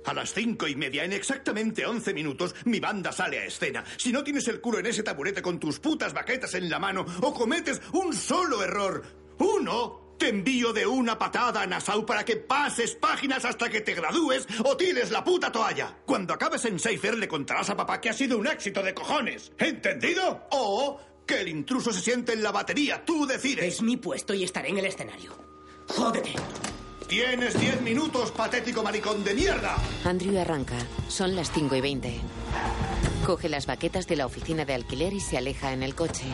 A 0.04 0.12
las 0.12 0.34
cinco 0.34 0.66
y 0.66 0.74
media, 0.74 1.04
en 1.04 1.12
exactamente 1.12 1.86
once 1.86 2.12
minutos, 2.12 2.56
mi 2.64 2.80
banda 2.80 3.12
sale 3.12 3.38
a 3.38 3.44
escena. 3.44 3.84
Si 3.96 4.10
no 4.10 4.24
tienes 4.24 4.48
el 4.48 4.60
culo 4.60 4.80
en 4.80 4.86
ese 4.86 5.04
taburete 5.04 5.40
con 5.42 5.60
tus 5.60 5.78
putas 5.78 6.12
baquetas 6.12 6.54
en 6.54 6.68
la 6.68 6.80
mano 6.80 7.06
o 7.20 7.32
cometes 7.32 7.80
un 7.92 8.12
solo 8.14 8.64
error, 8.64 9.04
uno, 9.38 10.09
te 10.20 10.28
envío 10.28 10.74
de 10.74 10.86
una 10.86 11.18
patada 11.18 11.62
a 11.62 11.66
Nassau 11.66 12.04
para 12.04 12.26
que 12.26 12.36
pases 12.36 12.94
páginas 12.94 13.46
hasta 13.46 13.70
que 13.70 13.80
te 13.80 13.94
gradúes 13.94 14.46
o 14.62 14.76
tires 14.76 15.10
la 15.10 15.24
puta 15.24 15.50
toalla. 15.50 15.96
Cuando 16.04 16.34
acabes 16.34 16.66
en 16.66 16.78
Seifer 16.78 17.16
le 17.16 17.26
contarás 17.26 17.70
a 17.70 17.76
papá 17.76 18.02
que 18.02 18.10
ha 18.10 18.12
sido 18.12 18.36
un 18.36 18.46
éxito 18.46 18.82
de 18.82 18.92
cojones. 18.92 19.50
¿Entendido? 19.58 20.46
O 20.50 21.00
que 21.26 21.40
el 21.40 21.48
intruso 21.48 21.90
se 21.90 22.02
siente 22.02 22.34
en 22.34 22.42
la 22.42 22.52
batería. 22.52 23.02
Tú 23.02 23.26
decides. 23.26 23.64
Es 23.64 23.82
mi 23.82 23.96
puesto 23.96 24.34
y 24.34 24.44
estaré 24.44 24.68
en 24.68 24.78
el 24.78 24.84
escenario. 24.84 25.32
Jódete. 25.88 26.34
Tienes 27.08 27.58
diez 27.58 27.80
minutos, 27.80 28.30
patético 28.30 28.82
maricón 28.82 29.24
de 29.24 29.34
mierda. 29.34 29.74
Andrew 30.04 30.38
arranca. 30.38 30.76
Son 31.08 31.34
las 31.34 31.50
5 31.50 31.76
y 31.76 31.80
20. 31.80 32.20
Coge 33.24 33.48
las 33.48 33.64
baquetas 33.64 34.06
de 34.06 34.16
la 34.16 34.26
oficina 34.26 34.66
de 34.66 34.74
alquiler 34.74 35.14
y 35.14 35.20
se 35.20 35.38
aleja 35.38 35.72
en 35.72 35.82
el 35.82 35.94
coche. 35.94 36.26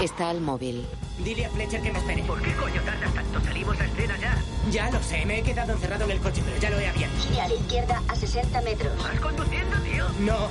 Está 0.00 0.30
al 0.30 0.40
móvil. 0.40 0.86
Dile 1.22 1.44
a 1.44 1.50
Fletcher 1.50 1.82
que 1.82 1.92
me 1.92 1.98
espere. 1.98 2.22
¿Por 2.22 2.40
qué 2.40 2.54
coño 2.54 2.80
tardas 2.82 3.12
tanto? 3.12 3.40
Salimos 3.44 3.78
a 3.78 3.84
escena 3.84 4.16
ya. 4.18 4.42
Ya 4.70 4.90
lo 4.90 5.02
sé, 5.02 5.26
me 5.26 5.40
he 5.40 5.42
quedado 5.42 5.74
encerrado 5.74 6.04
en 6.04 6.12
el 6.12 6.20
coche, 6.20 6.40
pero 6.42 6.56
ya 6.56 6.70
lo 6.70 6.78
he 6.80 6.88
abierto. 6.88 7.16
Gire 7.28 7.40
a 7.42 7.48
la 7.48 7.54
izquierda 7.54 8.02
a 8.08 8.16
60 8.16 8.60
metros. 8.62 8.96
¿Vas 9.02 9.20
conduciendo, 9.20 9.76
tío? 9.80 10.08
No. 10.20 10.48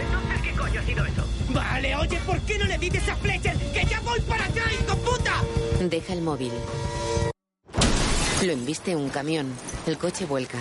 Entonces, 0.00 0.42
¿qué 0.42 0.52
coño 0.52 0.80
ha 0.80 0.82
sido 0.82 1.04
eso? 1.04 1.24
Vale, 1.50 1.96
oye, 1.96 2.18
¿por 2.24 2.40
qué 2.40 2.58
no 2.58 2.64
le 2.64 2.78
dices 2.78 3.06
a 3.06 3.16
Fletcher 3.16 3.56
que 3.72 3.84
ya 3.84 4.00
voy 4.00 4.20
para 4.20 4.44
allá, 4.46 4.64
hijo 4.72 4.96
puta? 4.96 5.42
Deja 5.80 6.12
el 6.14 6.22
móvil. 6.22 6.52
Lo 8.42 8.52
embiste 8.52 8.96
un 8.96 9.10
camión. 9.10 9.52
El 9.86 9.98
coche 9.98 10.24
vuelca. 10.24 10.58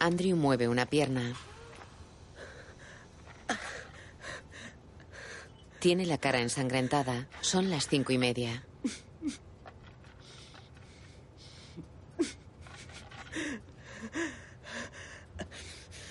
Andrew 0.00 0.36
mueve 0.36 0.66
una 0.66 0.86
pierna. 0.86 1.32
Tiene 5.84 6.06
la 6.06 6.16
cara 6.16 6.40
ensangrentada. 6.40 7.28
Son 7.42 7.68
las 7.68 7.88
cinco 7.88 8.14
y 8.14 8.16
media. 8.16 8.64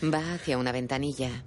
Va 0.03 0.36
hacia 0.36 0.59
una 0.59 0.71
ventanilla. 0.71 1.43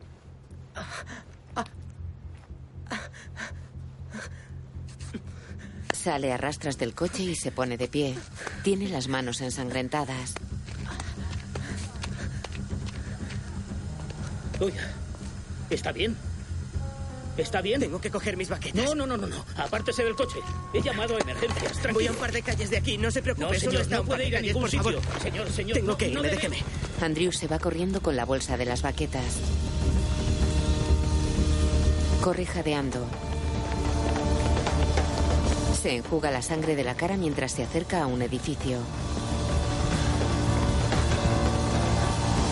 Sale 5.94 6.32
a 6.32 6.36
rastras 6.36 6.78
del 6.78 6.96
coche 6.96 7.22
y 7.22 7.36
se 7.36 7.52
pone 7.52 7.76
de 7.76 7.86
pie. 7.86 8.18
Tiene 8.64 8.88
las 8.88 9.06
manos 9.06 9.40
ensangrentadas. 9.40 10.34
Uy, 14.58 14.72
¿está 15.70 15.92
bien? 15.92 16.16
¿Está 17.36 17.60
bien? 17.60 17.80
Tengo 17.80 18.00
que 18.00 18.10
coger 18.10 18.36
mis 18.36 18.48
baquetas. 18.48 18.82
No, 18.82 18.94
no, 18.94 19.06
no, 19.06 19.16
no, 19.16 19.26
no. 19.26 19.44
Apártese 19.56 20.02
del 20.04 20.14
coche. 20.16 20.38
He 20.72 20.80
llamado 20.80 21.16
a 21.16 21.20
emergencias. 21.20 21.72
Tranquilo. 21.72 21.94
Voy 21.94 22.06
a 22.06 22.10
un 22.12 22.16
par 22.16 22.32
de 22.32 22.42
calles 22.42 22.70
de 22.70 22.78
aquí, 22.78 22.96
no 22.96 23.10
se 23.10 23.20
preocupe. 23.22 23.46
No, 23.46 23.52
señor, 23.54 23.72
solo 23.72 23.80
está 23.82 23.96
no 23.96 24.02
un 24.02 24.08
par 24.08 24.16
puede 24.16 24.22
de 24.22 24.28
ir 24.30 24.36
a 24.36 24.40
ningún 24.40 24.70
sitio. 24.70 24.82
favor. 25.00 25.22
Señor, 25.22 25.50
señor, 25.50 25.74
Tengo 25.76 25.90
no- 25.92 25.98
que 25.98 26.06
no 26.06 26.12
irme, 26.24 26.28
debe. 26.30 26.36
déjeme. 26.36 26.56
Andrew 27.02 27.32
se 27.32 27.46
va 27.46 27.58
corriendo 27.58 28.00
con 28.00 28.16
la 28.16 28.24
bolsa 28.24 28.56
de 28.56 28.64
las 28.64 28.80
baquetas. 28.82 29.36
Corre 32.22 32.46
jadeando. 32.46 33.06
Se 35.82 35.96
enjuga 35.96 36.30
la 36.30 36.42
sangre 36.42 36.74
de 36.74 36.84
la 36.84 36.94
cara 36.96 37.16
mientras 37.16 37.52
se 37.52 37.62
acerca 37.62 38.02
a 38.02 38.06
un 38.06 38.22
edificio. 38.22 38.78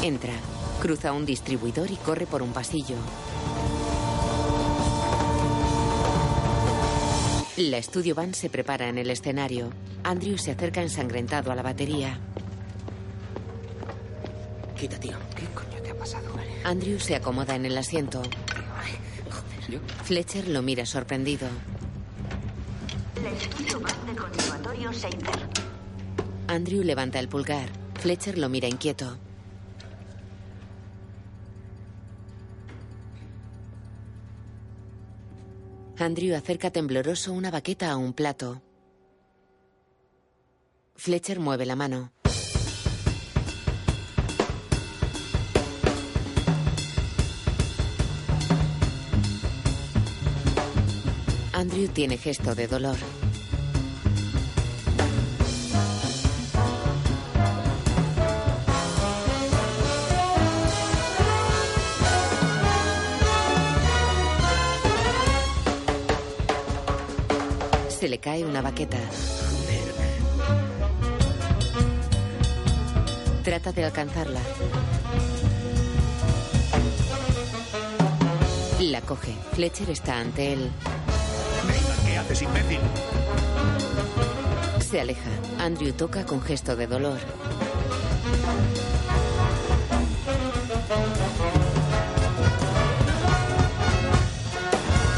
Entra, 0.03 0.35
cruza 0.81 1.13
un 1.13 1.25
distribuidor 1.25 1.91
y 1.91 1.97
corre 1.97 2.27
por 2.27 2.43
un 2.43 2.53
pasillo. 2.53 2.97
La 7.57 7.79
estudio 7.79 8.17
van 8.17 8.35
se 8.35 8.51
prepara 8.51 8.89
en 8.89 8.99
el 8.99 9.11
escenario. 9.11 9.71
Andrew 10.03 10.37
se 10.39 10.51
acerca 10.51 10.83
ensangrentado 10.83 11.53
a 11.53 11.55
la 11.55 11.63
batería. 11.63 12.19
Quita, 14.77 14.99
tío. 14.99 15.17
¿Qué 15.37 15.47
coño 15.55 15.81
te 15.81 15.91
ha 15.93 15.95
pasado? 15.95 16.25
Andrew 16.65 16.99
se 16.99 17.15
acomoda 17.15 17.55
en 17.55 17.67
el 17.67 17.79
asiento. 17.79 18.23
Fletcher 20.03 20.49
lo 20.49 20.63
mira 20.63 20.85
sorprendido. 20.85 21.47
La 23.23 23.31
estudio 23.31 23.81
van 23.81 24.07
de 24.07 24.17
Conservatorio. 24.21 24.91
Andrew 26.49 26.83
levanta 26.83 27.21
el 27.21 27.29
pulgar. 27.29 27.69
Fletcher 28.01 28.37
lo 28.37 28.49
mira 28.49 28.67
inquieto. 28.67 29.17
Andrew 35.97 36.35
acerca 36.35 36.71
tembloroso 36.71 37.33
una 37.33 37.51
baqueta 37.51 37.91
a 37.91 37.97
un 37.97 38.13
plato. 38.15 38.63
Fletcher 40.97 41.39
mueve 41.39 41.65
la 41.65 41.77
mano. 41.77 42.13
Andrew 51.53 51.87
tiene 51.93 52.19
gesto 52.19 52.57
de 52.57 52.67
dolor. 52.67 52.97
Se 68.05 68.11
le 68.11 68.19
cae 68.19 68.45
una 68.45 68.61
baqueta. 68.61 68.99
Trata 73.43 73.73
de 73.73 73.85
alcanzarla. 73.85 74.41
La 78.81 79.01
coge. 79.01 79.35
Fletcher 79.55 79.89
está 79.89 80.19
ante 80.19 80.53
él. 80.53 80.71
¿Qué 82.05 82.19
haces, 82.19 82.43
imbécil? 82.43 82.81
Se 84.87 85.01
aleja. 85.01 85.31
Andrew 85.59 85.95
toca 85.95 86.27
con 86.27 86.43
gesto 86.43 86.77
de 86.77 86.87
dolor. 86.87 87.19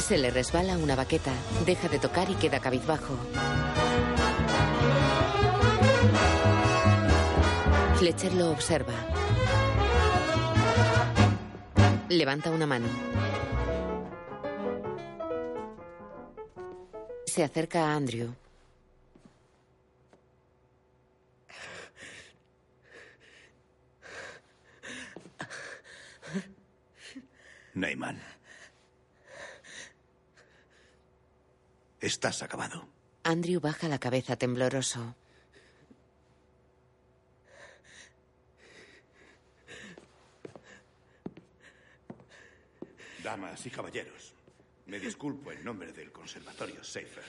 Se 0.06 0.16
le 0.18 0.30
resbala 0.30 0.78
una 0.78 0.94
baqueta. 0.94 1.32
Deja 1.64 1.88
de 1.88 1.98
tocar 1.98 2.30
y 2.30 2.36
queda 2.36 2.60
cabizbajo. 2.60 3.18
Fletcher 7.96 8.32
lo 8.34 8.52
observa. 8.52 8.92
Levanta 12.08 12.52
una 12.52 12.68
mano. 12.68 12.86
Se 17.24 17.42
acerca 17.42 17.88
a 17.88 17.96
Andrew. 17.96 18.32
Neyman. 27.74 28.36
Estás 32.06 32.40
acabado. 32.40 32.86
Andrew 33.24 33.60
baja 33.60 33.88
la 33.88 33.98
cabeza 33.98 34.36
tembloroso. 34.36 35.16
Damas 43.24 43.66
y 43.66 43.70
caballeros, 43.70 44.34
me 44.86 45.00
disculpo 45.00 45.50
en 45.50 45.64
nombre 45.64 45.90
del 45.90 46.12
Conservatorio 46.12 46.84
Seifer. 46.84 47.24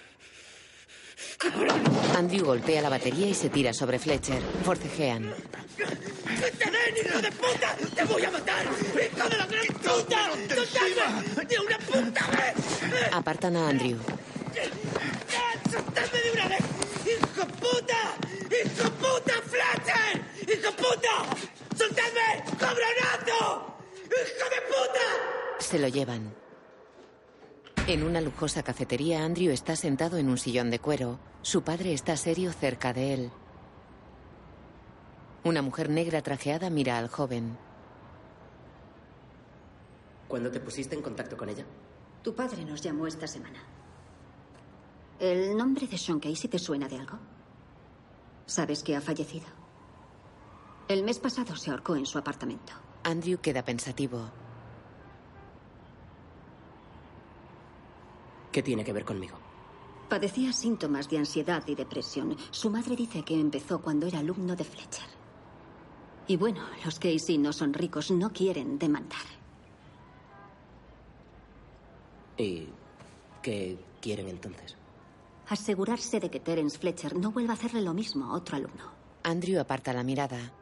Andrew 2.15 2.45
golpea 2.45 2.84
la 2.84 2.89
batería 2.89 3.30
y 3.30 3.34
se 3.34 3.49
tira 3.49 3.73
sobre 3.73 3.97
Fletcher. 3.97 4.43
Forcejean. 4.63 5.34
¡Que 5.75 6.51
te 6.51 6.69
den, 6.69 6.97
hijo 7.03 7.19
de 7.19 7.31
puta! 7.31 7.76
¡Te 7.95 8.03
voy 8.03 8.23
a 8.23 8.30
matar! 8.30 8.64
¡Hijo 8.64 9.27
de 9.27 9.38
la 9.38 9.47
gran 9.47 9.65
puta! 9.65 10.30
¡De 11.47 11.60
una 11.60 11.80
puta 11.80 12.27
vez! 12.27 13.11
Apartan 13.11 13.56
a 13.56 13.69
Andrew. 13.69 13.97
¡Soltadme 15.71 16.19
de 16.21 16.31
una 16.31 16.47
vez! 16.47 16.63
¡Hijo 17.05 17.47
puta! 17.47 18.17
¡Hijo 18.49 18.89
puta, 18.91 19.34
Fletcher! 19.43 20.21
¡Hijo 20.41 20.71
puta! 20.75 21.15
¡Soltadme! 21.75 22.57
¡Cabronazo! 22.57 23.75
¡Hijo 24.05 24.49
de 24.49 24.61
puta! 24.67 25.59
Se 25.59 25.79
lo 25.79 25.88
llevan. 25.88 26.34
En 27.88 28.03
una 28.03 28.19
lujosa 28.21 28.63
cafetería, 28.63 29.23
Andrew 29.23 29.51
está 29.51 29.75
sentado 29.75 30.17
en 30.17 30.29
un 30.29 30.38
sillón 30.38 30.71
de 30.71 30.79
cuero. 30.79 31.19
Su 31.41 31.61
padre 31.61 31.93
está 31.93 32.17
serio 32.17 32.51
cerca 32.51 32.93
de 32.93 33.13
él. 33.13 33.31
Una 35.43 35.61
mujer 35.61 35.89
negra 35.89 36.21
trajeada 36.21 36.69
mira 36.69 36.97
al 36.97 37.07
joven. 37.07 37.57
¿Cuándo 40.27 40.51
te 40.51 40.59
pusiste 40.59 40.95
en 40.95 41.01
contacto 41.01 41.38
con 41.38 41.47
ella? 41.47 41.65
Tu 42.21 42.35
padre 42.35 42.65
nos 42.65 42.81
llamó 42.81 43.07
esta 43.07 43.27
semana. 43.27 43.63
¿El 45.19 45.57
nombre 45.57 45.88
de 45.88 45.98
Sean 45.98 46.19
Casey 46.19 46.49
te 46.49 46.60
suena 46.60 46.88
de 46.88 46.99
algo? 46.99 47.18
¿Sabes 48.45 48.84
que 48.84 48.95
ha 48.95 49.02
fallecido? 49.02 49.48
El 50.88 51.03
mes 51.03 51.19
pasado 51.19 51.56
se 51.56 51.72
ahorcó 51.72 51.95
en 51.95 52.06
su 52.06 52.18
apartamento. 52.18 52.73
Andrew 53.03 53.39
queda 53.39 53.64
pensativo. 53.64 54.30
¿Qué 58.52 58.61
tiene 58.61 58.85
que 58.85 58.94
ver 58.94 59.06
conmigo? 59.06 59.38
Padecía 60.07 60.53
síntomas 60.53 61.10
de 61.10 61.18
ansiedad 61.18 61.64
y 61.68 61.76
depresión. 61.76 62.38
Su 62.52 62.69
madre 62.69 62.95
dice 62.95 63.23
que 63.23 63.39
empezó 63.39 63.81
cuando 63.81 64.06
era 64.07 64.19
alumno 64.19 64.56
de 64.56 64.64
Fletcher. 64.64 65.07
Y 66.27 66.38
bueno, 66.38 66.61
los 66.85 66.99
Casey 66.99 67.38
no 67.38 67.53
son 67.53 67.73
ricos, 67.73 68.11
no 68.11 68.31
quieren 68.31 68.77
demandar. 68.77 69.26
¿Y 72.38 72.68
qué 73.41 73.77
quieren 73.99 74.27
entonces? 74.30 74.77
Asegurarse 75.49 76.19
de 76.19 76.30
que 76.30 76.40
Terence 76.40 76.78
Fletcher 76.78 77.15
no 77.15 77.32
vuelva 77.32 77.53
a 77.53 77.56
hacerle 77.56 77.82
lo 77.82 77.94
mismo 77.94 78.26
a 78.26 78.34
otro 78.34 78.57
alumno. 78.57 78.91
Andrew 79.24 79.60
aparta 79.60 79.94
la 79.94 80.03
mirada. 80.03 80.53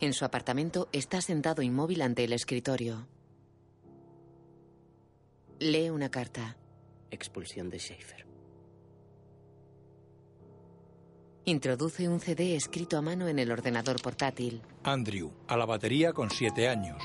En 0.00 0.12
su 0.12 0.24
apartamento 0.24 0.88
está 0.92 1.20
sentado 1.20 1.62
inmóvil 1.62 2.02
ante 2.02 2.24
el 2.24 2.32
escritorio. 2.32 3.06
Lee 5.60 5.88
una 5.88 6.10
carta. 6.10 6.56
Expulsión 7.10 7.70
de 7.70 7.78
Schaefer. 7.78 8.26
Introduce 11.46 12.08
un 12.08 12.20
CD 12.20 12.56
escrito 12.56 12.96
a 12.96 13.02
mano 13.02 13.28
en 13.28 13.38
el 13.38 13.52
ordenador 13.52 14.02
portátil. 14.02 14.62
Andrew, 14.82 15.30
a 15.46 15.56
la 15.56 15.64
batería 15.64 16.12
con 16.12 16.28
siete 16.30 16.68
años. 16.68 17.02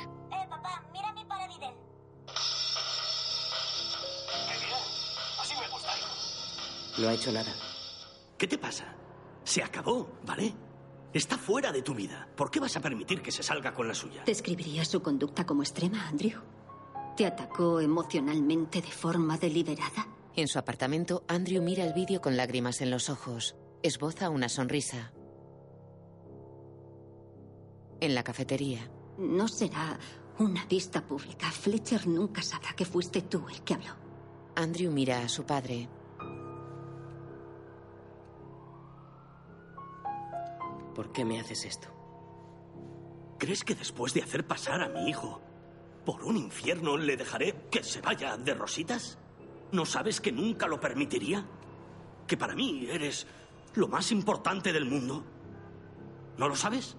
No 6.99 7.07
ha 7.07 7.13
hecho 7.13 7.31
nada. 7.31 7.53
¿Qué 8.37 8.47
te 8.47 8.57
pasa? 8.57 8.95
Se 9.43 9.63
acabó, 9.63 10.09
¿vale? 10.25 10.53
Está 11.13 11.37
fuera 11.37 11.71
de 11.71 11.81
tu 11.81 11.95
vida. 11.95 12.27
¿Por 12.35 12.51
qué 12.51 12.59
vas 12.59 12.75
a 12.75 12.81
permitir 12.81 13.21
que 13.21 13.31
se 13.31 13.41
salga 13.41 13.73
con 13.73 13.87
la 13.87 13.95
suya? 13.95 14.23
¿Describiría 14.25 14.85
su 14.85 15.01
conducta 15.01 15.45
como 15.45 15.63
extrema, 15.63 16.07
Andrew? 16.07 16.41
¿Te 17.15 17.25
atacó 17.25 17.79
emocionalmente 17.79 18.81
de 18.81 18.91
forma 18.91 19.37
deliberada? 19.37 20.07
En 20.35 20.47
su 20.47 20.59
apartamento, 20.59 21.23
Andrew 21.27 21.61
mira 21.63 21.83
el 21.83 21.93
vídeo 21.93 22.21
con 22.21 22.37
lágrimas 22.37 22.81
en 22.81 22.91
los 22.91 23.09
ojos. 23.09 23.55
Esboza 23.81 24.29
una 24.29 24.49
sonrisa. 24.49 25.11
En 28.01 28.13
la 28.13 28.23
cafetería. 28.23 28.89
No 29.17 29.47
será 29.47 29.99
una 30.37 30.65
vista 30.65 31.05
pública. 31.05 31.51
Fletcher 31.51 32.07
nunca 32.07 32.41
sabrá 32.41 32.73
que 32.73 32.85
fuiste 32.85 33.21
tú 33.23 33.45
el 33.49 33.61
que 33.63 33.73
habló. 33.73 33.95
Andrew 34.55 34.91
mira 34.91 35.19
a 35.23 35.29
su 35.29 35.43
padre. 35.43 35.89
¿Por 40.95 41.11
qué 41.11 41.25
me 41.25 41.39
haces 41.39 41.65
esto? 41.65 41.87
¿Crees 43.37 43.63
que 43.63 43.75
después 43.75 44.13
de 44.13 44.21
hacer 44.21 44.45
pasar 44.45 44.81
a 44.81 44.89
mi 44.89 45.09
hijo 45.09 45.41
por 46.05 46.23
un 46.23 46.37
infierno 46.37 46.97
le 46.97 47.15
dejaré 47.15 47.55
que 47.71 47.83
se 47.83 48.01
vaya 48.01 48.35
de 48.37 48.53
rositas? 48.53 49.17
¿No 49.71 49.85
sabes 49.85 50.19
que 50.19 50.31
nunca 50.31 50.67
lo 50.67 50.79
permitiría? 50.79 51.45
¿Que 52.27 52.37
para 52.37 52.55
mí 52.55 52.87
eres 52.89 53.27
lo 53.75 53.87
más 53.87 54.11
importante 54.11 54.73
del 54.73 54.85
mundo? 54.85 55.23
¿No 56.37 56.47
lo 56.47 56.55
sabes? 56.55 56.97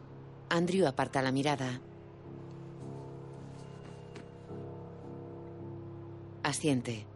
Andrew 0.48 0.86
aparta 0.86 1.22
la 1.22 1.32
mirada. 1.32 1.80
Asiente. 6.42 7.06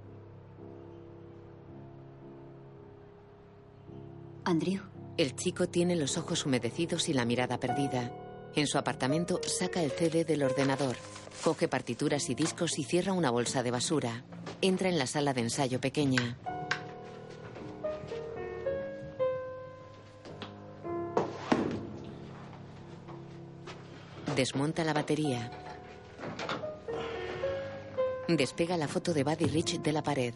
Andrew. 4.45 4.94
El 5.17 5.37
chico 5.37 5.69
tiene 5.69 5.95
los 5.95 6.19
ojos 6.19 6.45
humedecidos 6.45 7.09
y 7.09 7.13
la 7.13 7.25
mirada 7.25 7.61
perdida. 7.61 8.13
En 8.57 8.67
su 8.67 8.79
apartamento 8.79 9.41
saca 9.47 9.81
el 9.81 9.93
CD 9.93 10.25
del 10.25 10.43
ordenador, 10.43 10.97
coge 11.45 11.69
partituras 11.69 12.31
y 12.31 12.35
discos 12.35 12.81
y 12.81 12.85
cierra 12.85 13.13
una 13.13 13.31
bolsa 13.31 13.63
de 13.63 13.71
basura. 13.71 14.25
Entra 14.61 14.89
en 14.89 14.99
la 14.99 15.07
sala 15.07 15.33
de 15.33 15.43
ensayo 15.43 15.81
pequeña. 15.81 16.37
Desmonta 24.35 24.83
la 24.83 24.95
batería. 24.95 25.49
Despega 28.27 28.77
la 28.77 28.89
foto 28.89 29.15
de 29.15 29.23
Buddy 29.23 29.47
Rich 29.47 29.81
de 29.81 29.93
la 29.93 30.03
pared. 30.03 30.35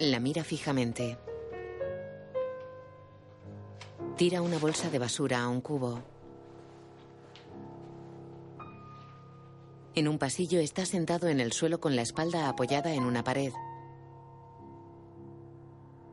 La 0.00 0.20
mira 0.20 0.44
fijamente. 0.44 1.16
Tira 4.16 4.42
una 4.42 4.58
bolsa 4.58 4.90
de 4.90 4.98
basura 4.98 5.42
a 5.42 5.48
un 5.48 5.62
cubo. 5.62 6.02
En 9.94 10.06
un 10.08 10.18
pasillo 10.18 10.60
está 10.60 10.84
sentado 10.84 11.28
en 11.28 11.40
el 11.40 11.52
suelo 11.52 11.80
con 11.80 11.96
la 11.96 12.02
espalda 12.02 12.50
apoyada 12.50 12.92
en 12.92 13.04
una 13.04 13.24
pared. 13.24 13.54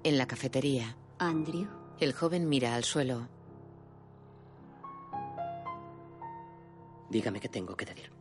En 0.04 0.18
la 0.18 0.28
cafetería. 0.28 0.96
Andrew. 1.20 1.68
El 2.00 2.14
joven 2.14 2.48
mira 2.48 2.76
al 2.76 2.86
suelo. 2.86 3.28
Dígame 7.10 7.42
qué 7.42 7.50
tengo 7.50 7.76
que 7.76 7.86
decir. 7.86 8.12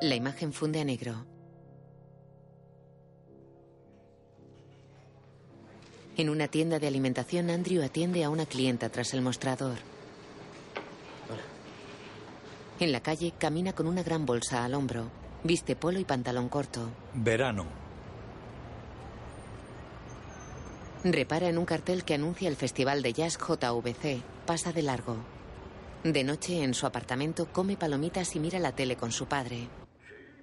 La 0.00 0.14
imagen 0.14 0.54
funde 0.54 0.80
a 0.80 0.84
negro. 0.84 1.26
En 6.18 6.28
una 6.28 6.48
tienda 6.48 6.80
de 6.80 6.88
alimentación, 6.88 7.48
Andrew 7.48 7.80
atiende 7.80 8.24
a 8.24 8.28
una 8.28 8.44
clienta 8.44 8.88
tras 8.88 9.14
el 9.14 9.22
mostrador. 9.22 9.78
En 12.80 12.90
la 12.90 13.00
calle, 13.00 13.32
camina 13.38 13.72
con 13.72 13.86
una 13.86 14.02
gran 14.02 14.26
bolsa 14.26 14.64
al 14.64 14.74
hombro. 14.74 15.10
Viste 15.44 15.76
polo 15.76 16.00
y 16.00 16.04
pantalón 16.04 16.48
corto. 16.48 16.90
Verano. 17.14 17.66
Repara 21.04 21.48
en 21.48 21.56
un 21.56 21.64
cartel 21.64 22.02
que 22.04 22.14
anuncia 22.14 22.48
el 22.48 22.56
Festival 22.56 23.00
de 23.00 23.12
Jazz 23.12 23.38
JVC. 23.38 24.20
Pasa 24.44 24.72
de 24.72 24.82
largo. 24.82 25.16
De 26.02 26.24
noche, 26.24 26.64
en 26.64 26.74
su 26.74 26.84
apartamento, 26.86 27.46
come 27.52 27.76
palomitas 27.76 28.34
y 28.34 28.40
mira 28.40 28.58
la 28.58 28.72
tele 28.72 28.96
con 28.96 29.12
su 29.12 29.26
padre. 29.26 29.68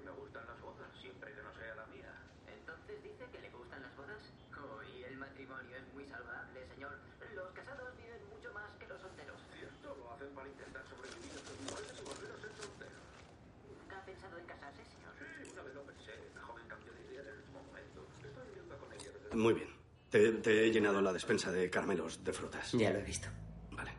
Me 0.06 0.12
gustan 0.12 0.46
las 0.48 0.62
bodas, 0.62 0.88
siempre 1.02 1.32
que 1.36 1.42
no 1.44 1.52
sea 1.60 1.76
la 1.76 1.86
mía. 1.88 2.12
Entonces 2.48 3.04
dice 3.04 3.24
que 3.32 3.40
le 3.42 3.50
gustan 3.52 3.82
las 3.82 3.96
bodas. 3.96 4.20
Oh, 4.56 4.84
y 4.84 5.04
el 5.04 5.18
matrimonio 5.18 5.76
es 5.76 5.88
muy 5.94 6.04
saludable, 6.08 6.60
señor. 6.76 6.92
Los 7.36 7.52
casados 7.56 7.88
viven 7.96 8.20
mucho 8.32 8.52
más 8.52 8.68
que 8.80 8.88
los 8.88 9.00
solteros. 9.00 9.40
Cierto, 9.56 9.96
lo 9.96 10.12
hacen 10.12 10.32
para 10.36 10.48
intentar 10.48 10.84
sobrevivir 10.88 11.32
a 11.36 11.40
sus 11.44 11.56
mujeres 11.68 11.96
y 12.00 12.04
volver 12.04 12.32
a 12.32 12.38
ser 12.40 12.52
solteros. 12.60 13.04
¿Nunca 13.80 13.96
ha 14.00 14.04
pensado 14.08 14.36
en 14.40 14.46
casarse, 14.48 14.84
señor? 14.88 15.12
Sí, 15.20 15.52
una 15.52 15.64
vez 15.68 15.74
lo 15.76 15.84
pensé. 15.88 16.16
La 16.36 16.44
joven 16.48 16.68
cambió 16.68 16.92
de 16.96 17.02
idea 17.12 17.22
en 17.24 17.32
el 17.32 17.44
momento. 17.52 18.00
Estoy 18.24 18.44
viviendo 18.52 18.76
con 18.76 18.88
ella 18.92 19.10
desde... 19.12 19.36
Muy 19.36 19.54
bien. 19.56 19.72
Te, 20.16 20.32
te 20.32 20.66
he 20.66 20.72
llenado 20.72 21.02
la 21.02 21.12
despensa 21.12 21.52
de 21.52 21.70
caramelos 21.70 22.24
de 22.24 22.32
frutas. 22.32 22.72
Ya 22.72 22.90
lo 22.90 23.00
he 23.00 23.04
visto. 23.04 23.28
Vale. 23.72 23.92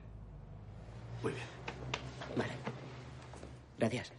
Muy 1.23 1.33
bien. 1.33 1.45
Vale. 2.35 2.53
Gracias. 3.79 4.13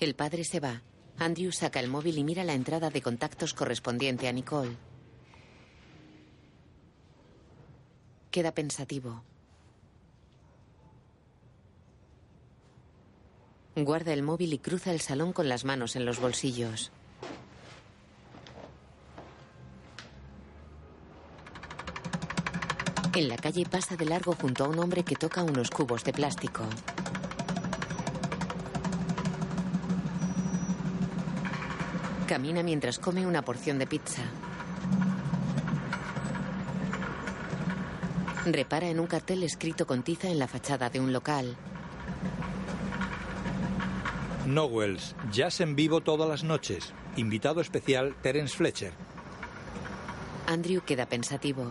El 0.00 0.14
padre 0.14 0.42
se 0.42 0.58
va. 0.58 0.80
Andrew 1.18 1.52
saca 1.52 1.80
el 1.80 1.88
móvil 1.88 2.16
y 2.16 2.24
mira 2.24 2.44
la 2.44 2.54
entrada 2.54 2.88
de 2.88 3.02
contactos 3.02 3.52
correspondiente 3.52 4.26
a 4.26 4.32
Nicole. 4.32 4.74
Queda 8.30 8.54
pensativo. 8.54 9.22
Guarda 13.76 14.14
el 14.14 14.22
móvil 14.22 14.54
y 14.54 14.58
cruza 14.58 14.92
el 14.92 15.00
salón 15.02 15.34
con 15.34 15.50
las 15.50 15.66
manos 15.66 15.94
en 15.94 16.06
los 16.06 16.18
bolsillos. 16.18 16.90
En 23.14 23.28
la 23.28 23.36
calle 23.36 23.66
pasa 23.66 23.94
de 23.94 24.06
largo 24.06 24.34
junto 24.40 24.64
a 24.64 24.68
un 24.68 24.78
hombre 24.78 25.04
que 25.04 25.16
toca 25.16 25.42
unos 25.42 25.68
cubos 25.68 26.02
de 26.02 26.14
plástico. 26.14 26.64
Camina 32.26 32.62
mientras 32.62 32.98
come 32.98 33.26
una 33.26 33.42
porción 33.42 33.78
de 33.78 33.86
pizza. 33.86 34.22
Repara 38.46 38.88
en 38.88 38.98
un 38.98 39.06
cartel 39.06 39.42
escrito 39.42 39.86
con 39.86 40.02
tiza 40.02 40.28
en 40.28 40.38
la 40.38 40.48
fachada 40.48 40.88
de 40.88 40.98
un 40.98 41.12
local. 41.12 41.54
Nowells, 44.46 45.14
jazz 45.30 45.60
en 45.60 45.76
vivo 45.76 46.00
todas 46.00 46.26
las 46.26 46.44
noches. 46.44 46.94
Invitado 47.16 47.60
especial 47.60 48.16
Terence 48.22 48.56
Fletcher. 48.56 48.94
Andrew 50.46 50.80
queda 50.80 51.04
pensativo. 51.04 51.70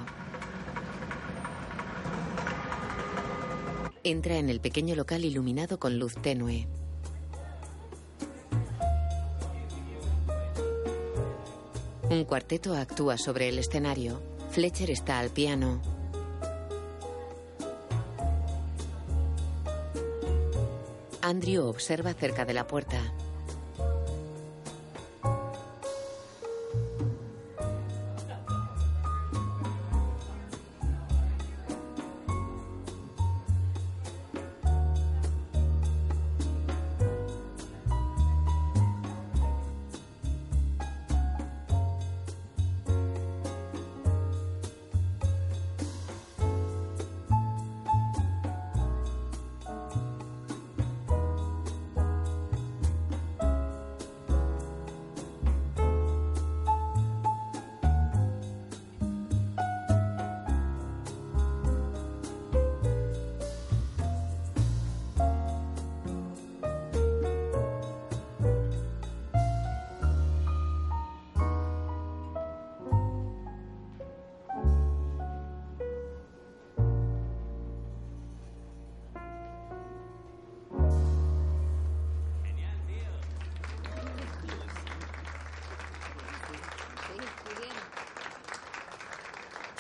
Entra 4.04 4.38
en 4.38 4.50
el 4.50 4.60
pequeño 4.60 4.96
local 4.96 5.24
iluminado 5.26 5.78
con 5.80 6.00
luz 6.00 6.16
tenue. 6.16 6.68
Un 12.10 12.26
cuarteto 12.26 12.74
actúa 12.74 13.20
sobre 13.20 13.48
el 13.48 13.60
escenario. 13.60 14.20
Fletcher 14.50 14.90
está 14.90 15.20
al 15.20 15.30
piano. 15.30 15.80
Andrew 21.22 21.68
observa 21.68 22.16
cerca 22.16 22.44
de 22.44 22.56
la 22.56 22.66
puerta. 22.66 23.14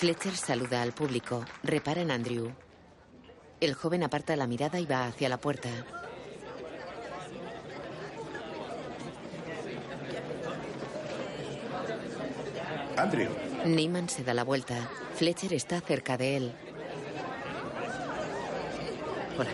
Fletcher 0.02 0.36
saluda 0.36 0.82
al 0.82 0.94
público. 0.94 1.45
Repara 1.61 2.02
en 2.02 2.10
Andrew. 2.10 2.52
El 3.60 3.76
joven 3.76 4.02
aparta 4.02 4.36
la 4.36 4.48
mirada 4.48 4.80
y 4.80 4.88
va 4.88 5.06
hacia 5.06 5.30
la 5.30 5.38
puerta. 5.38 5.69
Andrew. 12.98 13.30
Neyman 13.64 14.10
se 14.10 14.23
da 14.23 14.34
la 14.34 14.44
vuelta. 14.44 14.90
Fletcher 15.14 15.53
está 15.53 15.80
cerca 15.82 16.18
de 16.18 16.38
él. 16.38 16.53
Hola. 19.38 19.52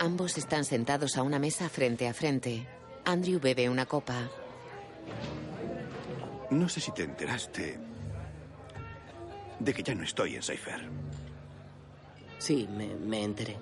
Ambos 0.00 0.38
están 0.38 0.64
sentados 0.64 1.18
a 1.18 1.22
una 1.22 1.38
mesa 1.38 1.68
frente 1.68 2.08
a 2.08 2.14
frente. 2.14 2.66
Andrew 3.04 3.38
bebe 3.40 3.68
una 3.68 3.84
copa. 3.84 4.30
No 6.48 6.66
sé 6.70 6.80
si 6.80 6.92
te 6.92 7.02
enteraste 7.02 7.83
de 9.64 9.72
que 9.72 9.82
ya 9.82 9.94
no 9.94 10.04
estoy 10.04 10.36
en 10.36 10.42
Cypher. 10.42 10.88
Sí, 12.38 12.68
me, 12.70 12.94
me 12.94 13.24
enteré. 13.24 13.56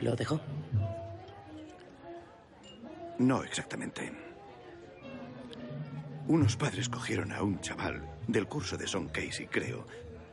¿Lo 0.00 0.16
dejó? 0.16 0.40
No 3.18 3.44
exactamente. 3.44 4.12
Unos 6.26 6.56
padres 6.56 6.88
cogieron 6.88 7.32
a 7.32 7.42
un 7.42 7.60
chaval 7.60 8.02
del 8.26 8.46
curso 8.46 8.78
de 8.78 8.86
Son 8.86 9.08
Casey, 9.08 9.46
creo, 9.46 9.86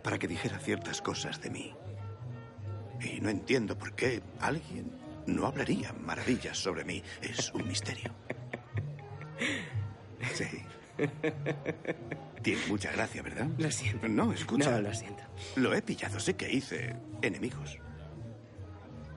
para 0.03 0.17
que 0.17 0.27
dijera 0.27 0.57
ciertas 0.59 1.01
cosas 1.01 1.41
de 1.41 1.49
mí. 1.49 1.73
Y 3.01 3.19
no 3.19 3.29
entiendo 3.29 3.77
por 3.77 3.93
qué 3.93 4.21
alguien 4.39 4.91
no 5.25 5.45
hablaría 5.45 5.91
maravillas 5.93 6.57
sobre 6.57 6.85
mí. 6.85 7.03
Es 7.21 7.53
un 7.53 7.67
misterio. 7.67 8.13
Tiene 12.41 12.61
mucha 12.67 12.91
gracia, 12.91 13.21
¿verdad? 13.21 13.47
Lo 13.57 13.71
siento. 13.71 14.07
No, 14.07 14.31
escucha. 14.31 14.71
No, 14.71 14.81
lo 14.81 14.93
siento. 14.93 15.23
Lo 15.55 15.73
he 15.73 15.81
pillado. 15.81 16.19
Sé 16.19 16.35
que 16.35 16.51
hice 16.51 16.95
enemigos. 17.21 17.79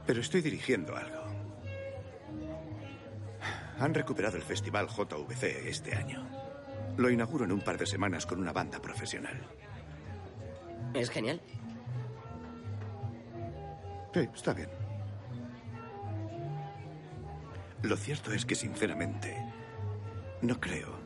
Pero 0.07 0.20
estoy 0.20 0.40
dirigiendo 0.40 0.97
algo. 0.97 1.24
Han 3.78 3.94
recuperado 3.94 4.36
el 4.36 4.43
festival 4.43 4.89
JVC 4.89 5.69
este 5.69 5.94
año. 5.94 6.27
Lo 6.97 7.09
inauguro 7.09 7.44
en 7.44 7.52
un 7.52 7.61
par 7.61 7.78
de 7.78 7.86
semanas 7.86 8.27
con 8.27 8.40
una 8.40 8.52
banda 8.52 8.81
profesional. 8.81 9.40
Es 10.93 11.09
genial. 11.09 11.40
Sí, 14.12 14.28
está 14.35 14.52
bien. 14.52 14.69
Lo 17.82 17.97
cierto 17.97 18.32
es 18.32 18.44
que, 18.44 18.55
sinceramente, 18.55 19.35
no 20.43 20.61
creo 20.61 20.99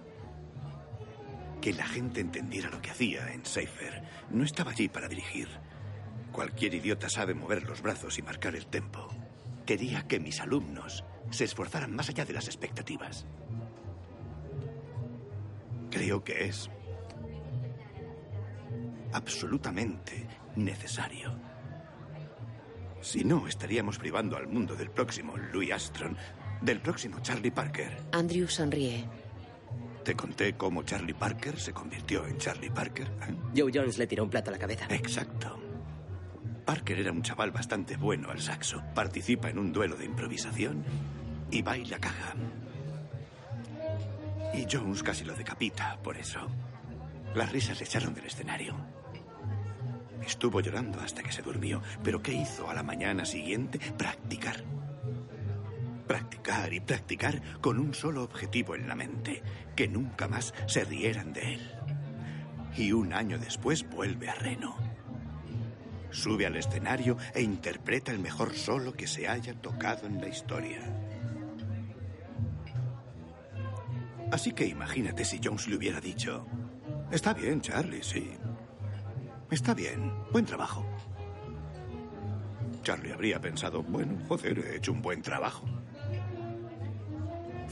que 1.64 1.72
la 1.72 1.86
gente 1.86 2.20
entendiera 2.20 2.68
lo 2.68 2.82
que 2.82 2.90
hacía 2.90 3.32
en 3.32 3.42
Cypher. 3.42 4.02
No 4.28 4.44
estaba 4.44 4.72
allí 4.72 4.90
para 4.90 5.08
dirigir. 5.08 5.48
Cualquier 6.30 6.74
idiota 6.74 7.08
sabe 7.08 7.32
mover 7.32 7.62
los 7.62 7.80
brazos 7.80 8.18
y 8.18 8.22
marcar 8.22 8.54
el 8.54 8.66
tempo. 8.66 9.08
Quería 9.64 10.06
que 10.06 10.20
mis 10.20 10.40
alumnos 10.40 11.06
se 11.30 11.44
esforzaran 11.44 11.96
más 11.96 12.10
allá 12.10 12.26
de 12.26 12.34
las 12.34 12.48
expectativas. 12.48 13.24
Creo 15.90 16.22
que 16.22 16.44
es 16.44 16.68
absolutamente 19.14 20.28
necesario. 20.56 21.34
Si 23.00 23.24
no, 23.24 23.48
estaríamos 23.48 23.96
privando 23.96 24.36
al 24.36 24.48
mundo 24.48 24.76
del 24.76 24.90
próximo 24.90 25.38
Louis 25.38 25.72
Armstrong, 25.72 26.14
del 26.60 26.82
próximo 26.82 27.20
Charlie 27.22 27.52
Parker. 27.52 27.96
Andrew 28.12 28.48
sonríe. 28.48 29.08
¿Te 30.04 30.14
conté 30.14 30.52
cómo 30.52 30.82
Charlie 30.82 31.14
Parker 31.14 31.58
se 31.58 31.72
convirtió 31.72 32.26
en 32.26 32.36
Charlie 32.36 32.68
Parker? 32.68 33.06
¿Eh? 33.06 33.34
Joe 33.56 33.70
Jones 33.72 33.96
le 33.96 34.06
tiró 34.06 34.22
un 34.24 34.28
plato 34.28 34.50
a 34.50 34.52
la 34.52 34.58
cabeza. 34.58 34.86
Exacto. 34.90 35.58
Parker 36.66 36.98
era 36.98 37.10
un 37.10 37.22
chaval 37.22 37.50
bastante 37.50 37.96
bueno 37.96 38.30
al 38.30 38.40
saxo. 38.40 38.82
Participa 38.94 39.48
en 39.48 39.58
un 39.58 39.72
duelo 39.72 39.96
de 39.96 40.04
improvisación 40.04 40.84
y 41.50 41.62
baila 41.62 41.98
caja. 41.98 42.34
Y 44.52 44.66
Jones 44.70 45.02
casi 45.02 45.24
lo 45.24 45.34
decapita 45.34 45.98
por 46.02 46.18
eso. 46.18 46.40
Las 47.34 47.50
risas 47.50 47.78
le 47.78 47.86
echaron 47.86 48.14
del 48.14 48.26
escenario. 48.26 48.76
Estuvo 50.26 50.60
llorando 50.60 51.00
hasta 51.00 51.22
que 51.22 51.32
se 51.32 51.40
durmió. 51.40 51.80
¿Pero 52.02 52.22
qué 52.22 52.32
hizo 52.32 52.68
a 52.68 52.74
la 52.74 52.82
mañana 52.82 53.24
siguiente? 53.24 53.78
Practicar. 53.96 54.56
Practicar 56.06 56.72
y 56.72 56.80
practicar 56.80 57.40
con 57.60 57.78
un 57.78 57.94
solo 57.94 58.22
objetivo 58.22 58.74
en 58.74 58.88
la 58.88 58.94
mente, 58.94 59.42
que 59.74 59.88
nunca 59.88 60.28
más 60.28 60.52
se 60.66 60.84
rieran 60.84 61.32
de 61.32 61.54
él. 61.54 61.70
Y 62.76 62.92
un 62.92 63.12
año 63.12 63.38
después 63.38 63.88
vuelve 63.88 64.28
a 64.28 64.34
Reno. 64.34 64.76
Sube 66.10 66.46
al 66.46 66.56
escenario 66.56 67.16
e 67.34 67.42
interpreta 67.42 68.12
el 68.12 68.18
mejor 68.18 68.54
solo 68.54 68.92
que 68.92 69.06
se 69.06 69.28
haya 69.28 69.54
tocado 69.54 70.06
en 70.06 70.20
la 70.20 70.28
historia. 70.28 70.80
Así 74.30 74.52
que 74.52 74.66
imagínate 74.66 75.24
si 75.24 75.40
Jones 75.42 75.68
le 75.68 75.76
hubiera 75.76 76.00
dicho, 76.00 76.46
está 77.10 77.34
bien, 77.34 77.60
Charlie, 77.60 78.02
sí. 78.02 78.32
Está 79.50 79.74
bien, 79.74 80.12
buen 80.32 80.44
trabajo. 80.44 80.84
Charlie 82.82 83.12
habría 83.12 83.40
pensado, 83.40 83.82
bueno, 83.82 84.18
joder, 84.28 84.58
he 84.58 84.76
hecho 84.76 84.92
un 84.92 85.02
buen 85.02 85.22
trabajo. 85.22 85.64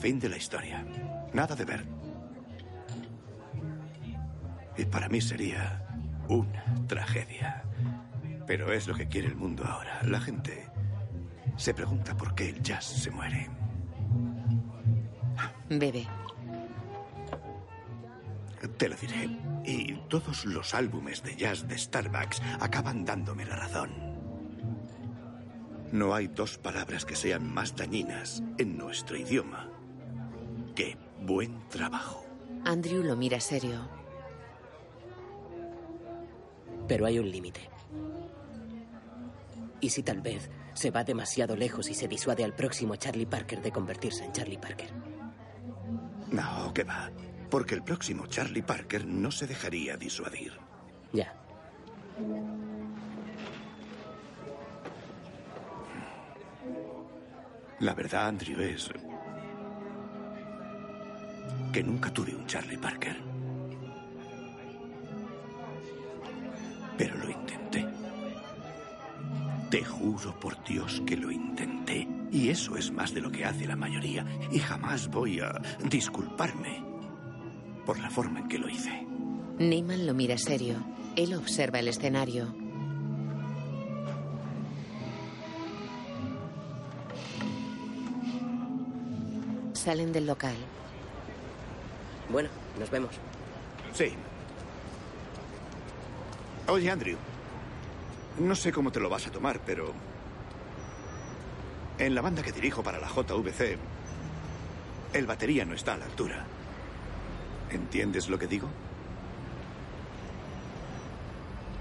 Fin 0.03 0.19
de 0.19 0.29
la 0.29 0.37
historia. 0.37 0.85
Nada 1.33 1.55
de 1.55 1.65
ver. 1.65 1.85
Y 4.77 4.85
para 4.87 5.09
mí 5.09 5.20
sería 5.20 5.87
una 6.29 6.65
tragedia. 6.89 7.62
Pero 8.45 8.73
es 8.73 8.89
lo 8.89 8.97
que 8.97 9.07
quiere 9.07 9.29
el 9.29 9.37
mundo 9.37 9.65
ahora. 9.65 10.01
La 10.03 10.20
gente 10.20 10.66
se 11.57 11.73
pregunta 11.73 12.16
por 12.16 12.35
qué 12.35 12.49
el 12.49 12.61
jazz 12.65 12.85
se 12.85 13.12
muere. 13.12 13.49
Bebe. 15.70 16.09
Te 18.77 18.89
lo 18.89 18.97
diré. 18.97 19.39
Y 19.65 19.95
todos 20.09 20.45
los 20.47 20.74
álbumes 20.74 21.23
de 21.23 21.37
jazz 21.37 21.69
de 21.69 21.79
Starbucks 21.79 22.43
acaban 22.59 23.05
dándome 23.05 23.45
la 23.45 23.55
razón. 23.55 23.93
No 25.93 26.12
hay 26.12 26.27
dos 26.27 26.59
palabras 26.59 27.05
que 27.05 27.15
sean 27.15 27.55
más 27.55 27.77
dañinas 27.77 28.43
en 28.59 28.77
nuestro 28.77 29.16
idioma 29.16 29.72
que 30.74 30.97
buen 31.20 31.69
trabajo. 31.69 32.24
Andrew 32.65 33.03
lo 33.03 33.16
mira 33.16 33.40
serio. 33.40 33.89
Pero 36.89 37.07
hay 37.07 37.19
un 37.19 37.31
límite. 37.31 37.69
¿Y 39.81 39.90
si 39.90 40.03
tal 40.03 40.20
vez 40.20 40.51
se 40.74 40.90
va 40.90 41.05
demasiado 41.05 41.57
lejos 41.57 41.89
y 41.90 41.94
se 41.94 42.09
disuade 42.09 42.44
al 42.44 42.55
próximo 42.55 42.97
Charlie 42.97 43.27
Parker 43.27 43.61
de 43.61 43.73
convertirse 43.73 44.24
en 44.24 44.32
Charlie 44.32 44.59
Parker? 44.59 44.90
No, 46.31 46.73
que 46.73 46.85
va. 46.85 47.11
Porque 47.51 47.74
el 47.74 47.82
próximo 47.82 48.27
Charlie 48.27 48.62
Parker 48.62 49.07
no 49.07 49.31
se 49.31 49.47
dejaría 49.47 49.97
disuadir. 49.97 50.53
Ya. 51.12 51.35
La 57.81 57.94
verdad, 57.94 58.28
Andrew, 58.28 58.61
es 58.61 58.90
que 61.73 61.82
nunca 61.82 62.12
tuve 62.12 62.35
un 62.35 62.47
Charlie 62.47 62.77
Parker. 62.77 63.16
Pero 66.99 67.16
lo 67.16 67.31
intenté. 67.31 67.86
Te 69.70 69.82
juro 69.82 70.39
por 70.39 70.62
Dios 70.65 71.03
que 71.07 71.16
lo 71.16 71.31
intenté. 71.31 72.07
Y 72.31 72.51
eso 72.51 72.77
es 72.77 72.93
más 72.93 73.15
de 73.15 73.23
lo 73.23 73.31
que 73.31 73.47
hace 73.47 73.66
la 73.66 73.77
mayoría. 73.77 74.27
Y 74.51 74.59
jamás 74.59 75.09
voy 75.09 75.40
a 75.40 75.53
disculparme 75.89 76.85
por 77.86 77.99
la 77.99 78.11
forma 78.11 78.40
en 78.40 78.49
que 78.49 78.59
lo 78.59 78.69
hice. 78.69 79.07
Neyman 79.59 80.07
lo 80.07 80.12
mira 80.12 80.36
serio. 80.36 80.77
Él 81.16 81.35
observa 81.35 81.78
el 81.78 81.89
escenario. 81.89 82.55
Salen 89.73 90.12
del 90.12 90.27
local. 90.27 90.57
Bueno, 92.32 92.48
nos 92.78 92.90
vemos. 92.90 93.10
Sí. 93.92 94.14
Oye, 96.66 96.90
Andrew. 96.90 97.18
No 98.38 98.54
sé 98.54 98.72
cómo 98.72 98.90
te 98.90 99.00
lo 99.00 99.10
vas 99.10 99.26
a 99.26 99.30
tomar, 99.30 99.60
pero... 99.60 99.92
En 101.98 102.14
la 102.14 102.22
banda 102.22 102.42
que 102.42 102.52
dirijo 102.52 102.82
para 102.82 102.98
la 102.98 103.06
JVC, 103.06 103.76
el 105.12 105.26
batería 105.26 105.66
no 105.66 105.74
está 105.74 105.92
a 105.92 105.98
la 105.98 106.06
altura. 106.06 106.46
¿Entiendes 107.70 108.30
lo 108.30 108.38
que 108.38 108.46
digo? 108.46 108.68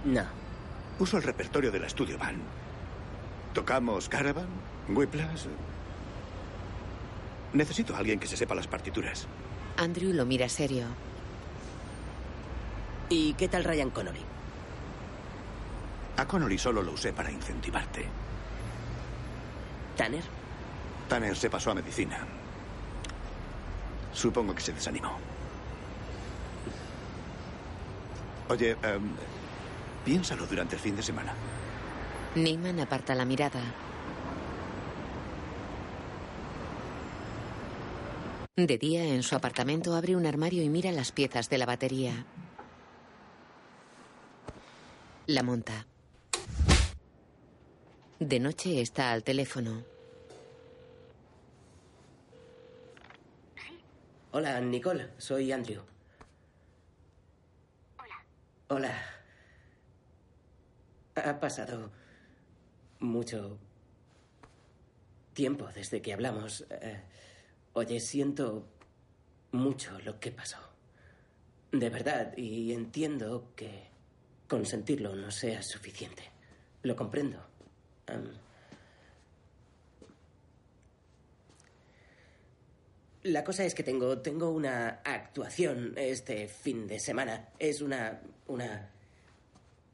No. 0.03 0.25
Uso 0.99 1.15
el 1.15 1.23
repertorio 1.23 1.71
de 1.71 1.79
la 1.79 1.87
Studio 1.87 2.17
Band. 2.17 2.41
Tocamos 3.53 4.09
Caravan, 4.09 4.49
Whiplash. 4.89 5.45
Necesito 7.53 7.95
a 7.95 7.99
alguien 7.99 8.19
que 8.19 8.27
se 8.27 8.35
sepa 8.35 8.53
las 8.53 8.67
partituras. 8.67 9.27
Andrew 9.77 10.13
lo 10.13 10.25
mira 10.25 10.47
serio. 10.49 10.85
¿Y 13.09 13.33
qué 13.33 13.47
tal 13.47 13.63
Ryan 13.63 13.89
Connolly? 13.89 14.21
A 16.17 16.27
Connolly 16.27 16.57
solo 16.57 16.81
lo 16.81 16.91
usé 16.91 17.13
para 17.13 17.31
incentivarte. 17.31 18.05
¿Tanner? 19.97 20.23
Tanner 21.09 21.35
se 21.35 21.49
pasó 21.49 21.71
a 21.71 21.75
medicina. 21.75 22.19
Supongo 24.13 24.53
que 24.53 24.61
se 24.61 24.73
desanimó. 24.73 25.17
Oye, 28.49 28.71
em, 28.83 29.11
piénsalo 30.05 30.45
durante 30.45 30.75
el 30.75 30.81
fin 30.81 30.95
de 30.95 31.03
semana. 31.03 31.33
Neyman 32.35 32.79
aparta 32.79 33.15
la 33.15 33.25
mirada. 33.25 33.61
De 38.57 38.77
día, 38.77 39.05
en 39.05 39.23
su 39.23 39.33
apartamento, 39.33 39.95
abre 39.95 40.17
un 40.17 40.25
armario 40.25 40.61
y 40.61 40.67
mira 40.67 40.91
las 40.91 41.13
piezas 41.13 41.49
de 41.49 41.57
la 41.57 41.65
batería. 41.65 42.25
La 45.25 45.41
monta. 45.41 45.87
De 48.19 48.39
noche 48.41 48.81
está 48.81 49.13
al 49.13 49.23
teléfono. 49.23 49.85
Hola, 54.31 54.59
Nicole. 54.59 55.11
Soy 55.17 55.53
Andrew. 55.53 55.83
Hola. 57.97 58.15
Hola. 58.67 59.01
Ha 61.15 61.39
pasado 61.39 61.89
mucho 62.99 63.57
tiempo 65.33 65.69
desde 65.73 66.01
que 66.01 66.11
hablamos. 66.11 66.65
Eh, 66.69 67.01
oye, 67.73 67.99
siento 67.99 68.67
mucho 69.51 69.99
lo 69.99 70.19
que 70.19 70.31
pasó. 70.31 70.57
De 71.71 71.89
verdad, 71.89 72.35
y 72.37 72.73
entiendo 72.73 73.53
que 73.55 73.89
consentirlo 74.47 75.15
no 75.15 75.31
sea 75.31 75.61
suficiente. 75.61 76.23
Lo 76.83 76.95
comprendo. 76.95 77.39
La 83.23 83.43
cosa 83.43 83.63
es 83.63 83.75
que 83.75 83.83
tengo, 83.83 84.19
tengo 84.19 84.49
una 84.49 85.01
actuación 85.05 85.93
este 85.95 86.47
fin 86.47 86.87
de 86.87 86.99
semana. 86.99 87.49
Es 87.59 87.81
una, 87.81 88.21
una 88.47 88.89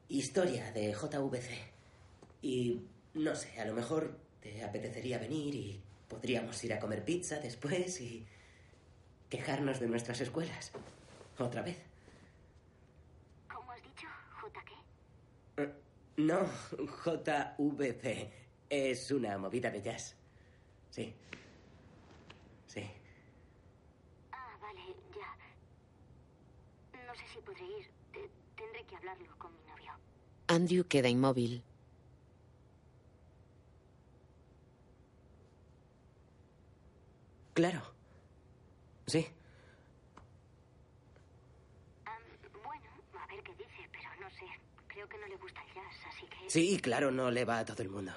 historia 0.08 0.72
de 0.72 0.92
JVC. 0.92 1.50
Y 2.42 2.80
no 3.14 3.36
sé, 3.36 3.60
a 3.60 3.66
lo 3.66 3.74
mejor 3.74 4.18
te 4.40 4.64
apetecería 4.64 5.18
venir 5.18 5.54
y 5.54 5.80
podríamos 6.08 6.62
ir 6.64 6.72
a 6.72 6.80
comer 6.80 7.04
pizza 7.04 7.38
después 7.38 8.00
y 8.00 8.26
quejarnos 9.28 9.78
de 9.80 9.88
nuestras 9.88 10.20
escuelas. 10.20 10.72
Otra 11.38 11.62
vez. 11.62 11.78
¿Cómo 13.52 13.70
has 13.72 13.82
dicho? 13.82 14.06
¿J 14.40 14.64
qué? 14.64 15.62
Eh, 15.62 15.72
No, 16.16 16.46
JVC. 17.04 18.30
Es 18.70 19.10
una 19.10 19.38
movida 19.38 19.70
de 19.70 19.80
jazz. 19.82 20.14
Sí. 20.90 21.14
Sí. 22.66 22.82
Ah, 24.32 24.56
vale, 24.60 24.80
ya. 25.14 25.36
No 27.06 27.14
sé 27.14 27.24
si 27.32 27.40
podré 27.40 27.64
ir. 27.64 27.90
Te- 28.12 28.30
tendré 28.56 28.84
que 28.84 28.96
hablarlo 28.96 29.38
con 29.38 29.52
mi 29.54 29.62
novio. 29.70 29.92
Andrew 30.48 30.84
queda 30.86 31.08
inmóvil. 31.08 31.62
Claro. 37.58 37.82
Sí. 39.08 39.26
Bueno, 42.62 42.86
a 43.20 43.26
ver 43.26 43.42
qué 43.42 43.52
dice, 43.54 43.88
pero 43.90 44.08
no 44.20 44.30
sé. 44.30 44.44
Creo 44.86 45.08
que 45.08 45.18
no 45.18 45.26
le 45.26 45.36
gusta 45.38 45.60
el 45.64 45.74
jazz, 45.74 46.06
así 46.08 46.26
que... 46.26 46.48
Sí, 46.48 46.78
claro, 46.78 47.10
no 47.10 47.32
le 47.32 47.44
va 47.44 47.58
a 47.58 47.64
todo 47.64 47.82
el 47.82 47.88
mundo. 47.88 48.12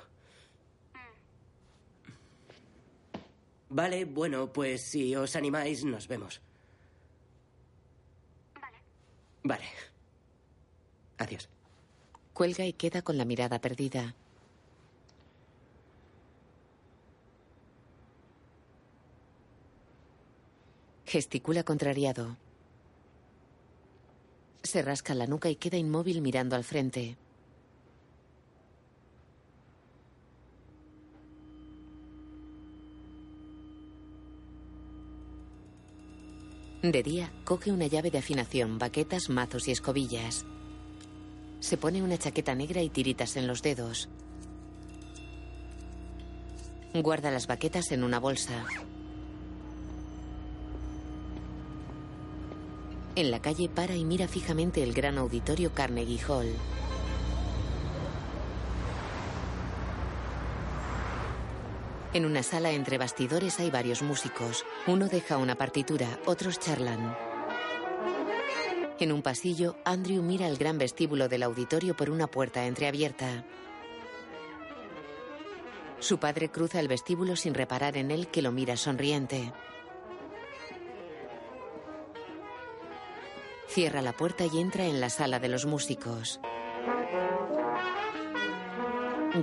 Vale, 3.69 4.05
bueno, 4.05 4.53
pues 4.53 4.83
si 4.83 5.15
os 5.15 5.35
animáis, 5.35 5.83
nos 5.85 6.07
vemos. 6.07 6.39
Vale. 8.61 8.77
Vale. 9.41 9.65
Adiós. 11.17 11.49
Cuelga 12.33 12.63
y 12.67 12.73
queda 12.73 13.01
con 13.01 13.17
la 13.17 13.25
mirada 13.25 13.59
perdida. 13.59 14.13
Gesticula 21.11 21.65
contrariado. 21.65 22.37
Se 24.63 24.81
rasca 24.81 25.13
la 25.13 25.27
nuca 25.27 25.49
y 25.49 25.57
queda 25.57 25.75
inmóvil 25.75 26.21
mirando 26.21 26.55
al 26.55 26.63
frente. 26.63 27.17
De 36.81 37.03
día, 37.03 37.33
coge 37.43 37.73
una 37.73 37.87
llave 37.87 38.09
de 38.09 38.19
afinación, 38.19 38.79
baquetas, 38.79 39.29
mazos 39.29 39.67
y 39.67 39.71
escobillas. 39.71 40.45
Se 41.59 41.75
pone 41.75 42.01
una 42.01 42.17
chaqueta 42.17 42.55
negra 42.55 42.81
y 42.83 42.89
tiritas 42.89 43.35
en 43.35 43.47
los 43.47 43.61
dedos. 43.61 44.07
Guarda 46.93 47.31
las 47.31 47.47
baquetas 47.47 47.91
en 47.91 48.05
una 48.05 48.21
bolsa. 48.21 48.65
En 53.13 53.29
la 53.29 53.41
calle 53.41 53.67
para 53.67 53.95
y 53.95 54.05
mira 54.05 54.27
fijamente 54.29 54.81
el 54.83 54.93
gran 54.93 55.17
auditorio 55.17 55.73
Carnegie 55.73 56.23
Hall. 56.27 56.55
En 62.13 62.25
una 62.25 62.41
sala 62.41 62.71
entre 62.71 62.97
bastidores 62.97 63.59
hay 63.59 63.69
varios 63.69 64.01
músicos. 64.01 64.65
Uno 64.87 65.07
deja 65.07 65.37
una 65.37 65.55
partitura, 65.55 66.19
otros 66.25 66.59
charlan. 66.59 67.17
En 68.99 69.11
un 69.11 69.21
pasillo, 69.21 69.75
Andrew 69.83 70.21
mira 70.21 70.47
el 70.47 70.57
gran 70.57 70.77
vestíbulo 70.77 71.27
del 71.27 71.43
auditorio 71.43 71.95
por 71.95 72.09
una 72.09 72.27
puerta 72.27 72.65
entreabierta. 72.65 73.43
Su 75.99 76.17
padre 76.17 76.49
cruza 76.49 76.79
el 76.79 76.87
vestíbulo 76.87 77.35
sin 77.35 77.53
reparar 77.53 77.97
en 77.97 78.09
él 78.09 78.27
que 78.27 78.41
lo 78.41 78.51
mira 78.51 78.77
sonriente. 78.77 79.51
Cierra 83.73 84.01
la 84.01 84.11
puerta 84.11 84.45
y 84.45 84.59
entra 84.59 84.85
en 84.85 84.99
la 84.99 85.09
sala 85.09 85.39
de 85.39 85.47
los 85.47 85.65
músicos. 85.65 86.41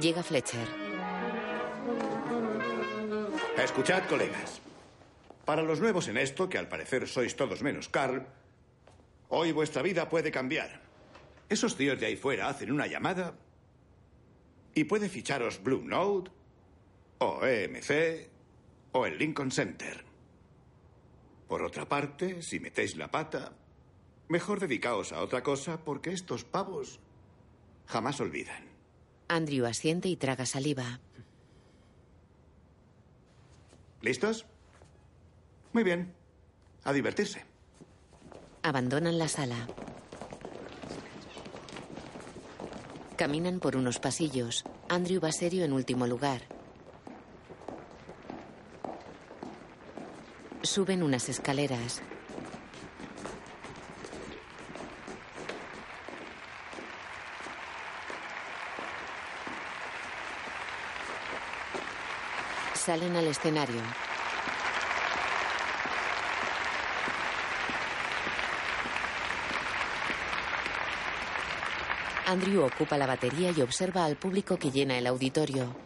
Llega 0.02 0.22
Fletcher. 0.22 0.68
Escuchad, 3.56 4.06
colegas. 4.06 4.60
Para 5.46 5.62
los 5.62 5.80
nuevos 5.80 6.08
en 6.08 6.18
esto, 6.18 6.46
que 6.46 6.58
al 6.58 6.68
parecer 6.68 7.08
sois 7.08 7.36
todos 7.36 7.62
menos 7.62 7.88
Carl, 7.88 8.26
hoy 9.30 9.52
vuestra 9.52 9.80
vida 9.80 10.10
puede 10.10 10.30
cambiar. 10.30 10.82
Esos 11.48 11.74
tíos 11.74 11.98
de 11.98 12.04
ahí 12.04 12.16
fuera 12.16 12.50
hacen 12.50 12.70
una 12.70 12.86
llamada 12.86 13.34
y 14.74 14.84
puede 14.84 15.08
ficharos 15.08 15.62
Blue 15.62 15.82
Note, 15.82 16.30
o 17.16 17.46
EMC, 17.46 18.28
o 18.92 19.06
el 19.06 19.16
Lincoln 19.16 19.50
Center. 19.50 20.04
Por 21.48 21.62
otra 21.62 21.88
parte, 21.88 22.42
si 22.42 22.60
metéis 22.60 22.94
la 22.94 23.10
pata, 23.10 23.54
mejor 24.28 24.60
dedicaos 24.60 25.12
a 25.12 25.22
otra 25.22 25.42
cosa 25.42 25.84
porque 25.84 26.12
estos 26.12 26.44
pavos 26.44 27.00
jamás 27.86 28.20
olvidan. 28.20 28.64
Andrew 29.28 29.66
asiente 29.66 30.08
y 30.08 30.16
traga 30.16 30.46
saliva. 30.46 31.00
¿Listos? 34.00 34.46
Muy 35.72 35.82
bien. 35.82 36.14
A 36.84 36.92
divertirse. 36.92 37.44
Abandonan 38.62 39.18
la 39.18 39.28
sala. 39.28 39.66
Caminan 43.16 43.58
por 43.58 43.76
unos 43.76 43.98
pasillos. 43.98 44.64
Andrew 44.88 45.20
va 45.20 45.32
serio 45.32 45.64
en 45.64 45.72
último 45.72 46.06
lugar. 46.06 46.42
Suben 50.62 51.02
unas 51.02 51.28
escaleras. 51.28 52.02
Salen 62.88 63.16
al 63.16 63.26
escenario. 63.26 63.82
Andrew 72.24 72.64
ocupa 72.64 72.96
la 72.96 73.06
batería 73.06 73.52
y 73.54 73.60
observa 73.60 74.06
al 74.06 74.16
público 74.16 74.56
que 74.56 74.70
llena 74.70 74.96
el 74.96 75.06
auditorio. 75.06 75.76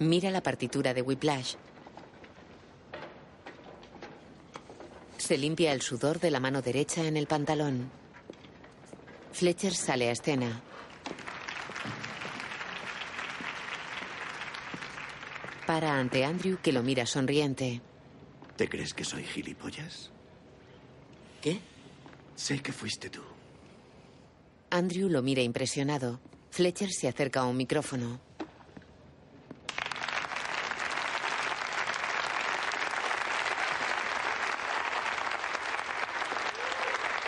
Mira 0.00 0.30
la 0.30 0.42
partitura 0.42 0.92
de 0.92 1.00
Whiplash. 1.00 1.54
Se 5.16 5.38
limpia 5.38 5.72
el 5.72 5.80
sudor 5.80 6.20
de 6.20 6.30
la 6.30 6.40
mano 6.40 6.60
derecha 6.60 7.06
en 7.06 7.16
el 7.16 7.26
pantalón. 7.26 7.90
Fletcher 9.32 9.72
sale 9.74 10.10
a 10.10 10.12
escena. 10.12 10.67
Para 15.68 15.98
ante 15.98 16.24
Andrew 16.24 16.56
que 16.62 16.72
lo 16.72 16.82
mira 16.82 17.04
sonriente. 17.04 17.82
¿Te 18.56 18.70
crees 18.70 18.94
que 18.94 19.04
soy 19.04 19.22
gilipollas? 19.22 20.10
¿Qué? 21.42 21.60
Sé 22.36 22.62
que 22.62 22.72
fuiste 22.72 23.10
tú. 23.10 23.20
Andrew 24.70 25.10
lo 25.10 25.20
mira 25.20 25.42
impresionado. 25.42 26.20
Fletcher 26.52 26.90
se 26.90 27.06
acerca 27.06 27.40
a 27.40 27.44
un 27.44 27.58
micrófono. 27.58 28.18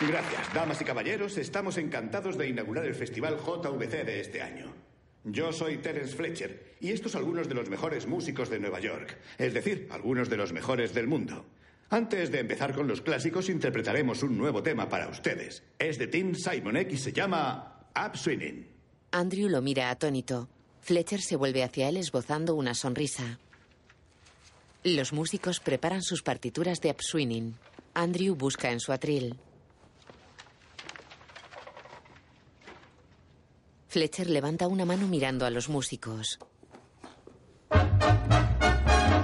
Gracias, 0.01 0.55
damas 0.55 0.81
y 0.81 0.85
caballeros. 0.87 1.37
Estamos 1.37 1.77
encantados 1.77 2.39
de 2.39 2.49
inaugurar 2.49 2.87
el 2.87 2.95
Festival 2.95 3.37
JVC 3.37 4.03
de 4.07 4.21
este 4.21 4.41
año. 4.41 4.90
Yo 5.25 5.53
soy 5.53 5.79
Terence 5.79 6.15
Fletcher 6.15 6.77
y 6.81 6.91
estos 6.91 7.15
algunos 7.15 7.49
de 7.49 7.55
los 7.55 7.69
mejores 7.69 8.07
músicos 8.07 8.49
de 8.49 8.59
Nueva 8.59 8.81
York, 8.81 9.19
es 9.39 9.53
decir, 9.53 9.87
algunos 9.91 10.31
de 10.31 10.37
los 10.37 10.53
mejores 10.53 10.95
del 10.95 11.07
mundo. 11.07 11.45
Antes 11.91 12.31
de 12.31 12.41
empezar 12.41 12.75
con 12.75 12.87
los 12.87 13.01
clásicos, 13.03 13.49
interpretaremos 13.49 14.23
un 14.23 14.39
nuevo 14.39 14.63
tema 14.63 14.89
para 14.89 15.09
ustedes. 15.09 15.63
Es 15.79 15.99
de 15.99 16.07
Tim 16.07 16.35
Simonek 16.35 16.93
y 16.93 16.97
se 16.97 17.13
llama 17.13 17.87
Up 17.97 18.17
Swinging. 18.17 18.67
Andrew 19.11 19.49
lo 19.49 19.61
mira 19.61 19.91
atónito. 19.91 20.49
Fletcher 20.81 21.21
se 21.21 21.37
vuelve 21.37 21.65
hacia 21.65 21.89
él 21.89 21.97
esbozando 21.97 22.55
una 22.55 22.75
sonrisa. 22.75 23.39
Los 24.83 25.13
músicos 25.13 25.61
preparan 25.61 26.03
sus 26.03 26.23
partituras 26.23 26.81
de 26.81 26.91
upswinging. 26.91 27.55
Andrew 27.93 28.35
busca 28.35 28.71
en 28.71 28.81
su 28.81 28.93
atril. 28.93 29.37
Fletcher 33.91 34.31
levanta 34.31 34.69
una 34.69 34.85
mano 34.85 35.09
mirando 35.09 35.45
a 35.45 35.51
los 35.51 35.69
músicos. 35.69 36.39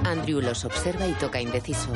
Andrew 0.05 0.41
los 0.41 0.65
observa 0.65 1.07
y 1.07 1.13
toca 1.13 1.41
indeciso. 1.41 1.93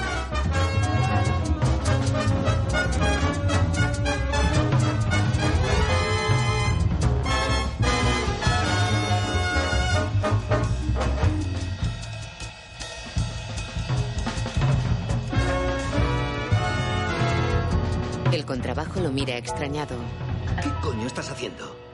El 18.31 18.45
contrabajo 18.47 19.01
lo 19.01 19.11
mira 19.11 19.37
extrañado. 19.37 19.97
¿Qué 20.63 20.71
coño 20.81 21.09
estás 21.09 21.31
haciendo? 21.31 21.90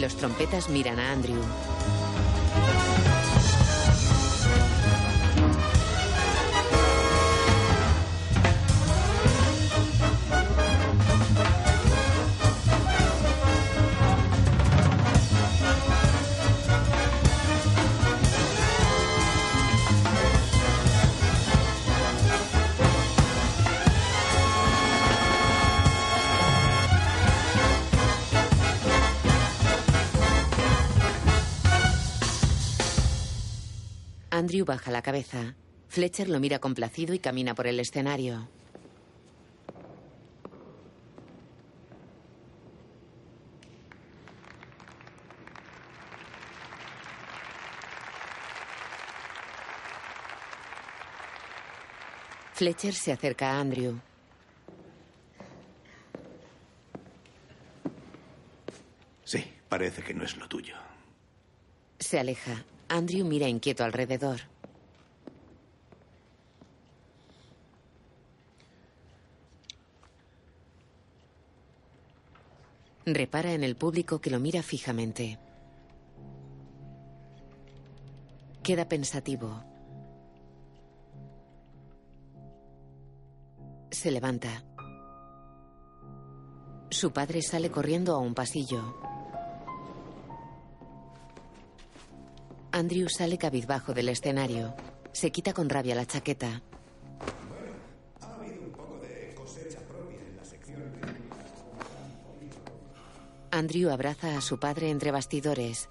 Los 0.00 0.16
trompetas 0.16 0.68
miran 0.68 0.98
a 0.98 1.12
Andrew. 1.12 1.40
Andrew 34.54 34.66
baja 34.66 34.92
la 34.92 35.02
cabeza. 35.02 35.56
Fletcher 35.88 36.28
lo 36.28 36.38
mira 36.38 36.60
complacido 36.60 37.12
y 37.12 37.18
camina 37.18 37.56
por 37.56 37.66
el 37.66 37.80
escenario. 37.80 38.48
Fletcher 52.52 52.94
se 52.94 53.10
acerca 53.10 53.50
a 53.50 53.60
Andrew. 53.60 53.98
Sí, 59.24 59.52
parece 59.68 60.04
que 60.04 60.14
no 60.14 60.22
es 60.22 60.36
lo 60.36 60.48
tuyo. 60.48 60.76
Se 61.98 62.20
aleja. 62.20 62.64
Andrew 62.88 63.24
mira 63.24 63.48
inquieto 63.48 63.84
alrededor. 63.84 64.40
Repara 73.06 73.52
en 73.52 73.64
el 73.64 73.76
público 73.76 74.20
que 74.20 74.30
lo 74.30 74.40
mira 74.40 74.62
fijamente. 74.62 75.38
Queda 78.62 78.88
pensativo. 78.88 79.62
Se 83.90 84.10
levanta. 84.10 84.64
Su 86.88 87.12
padre 87.12 87.42
sale 87.42 87.70
corriendo 87.70 88.14
a 88.14 88.18
un 88.18 88.34
pasillo. 88.34 89.03
Andrew 92.74 93.08
sale 93.08 93.38
cabizbajo 93.38 93.94
del 93.94 94.08
escenario. 94.08 94.74
Se 95.12 95.30
quita 95.30 95.52
con 95.52 95.68
rabia 95.68 95.94
la 95.94 96.06
chaqueta. 96.06 96.60
Andrew 103.52 103.90
abraza 103.90 104.36
a 104.36 104.40
su 104.40 104.58
padre 104.58 104.90
entre 104.90 105.12
bastidores. 105.12 105.88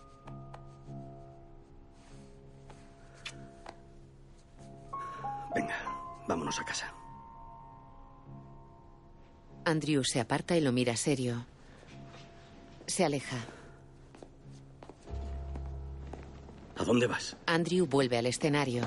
Venga, 5.55 5.77
vámonos 6.27 6.60
a 6.60 6.65
casa. 6.65 6.93
Andrew 9.64 10.03
se 10.03 10.19
aparta 10.19 10.57
y 10.57 10.60
lo 10.60 10.73
mira 10.73 10.97
serio. 10.97 11.45
Se 12.88 13.05
aleja. 13.05 13.38
¿A 16.76 16.84
dónde 16.84 17.08
vas? 17.08 17.38
Andrew 17.45 17.86
vuelve 17.88 18.18
al 18.18 18.26
escenario. 18.26 18.84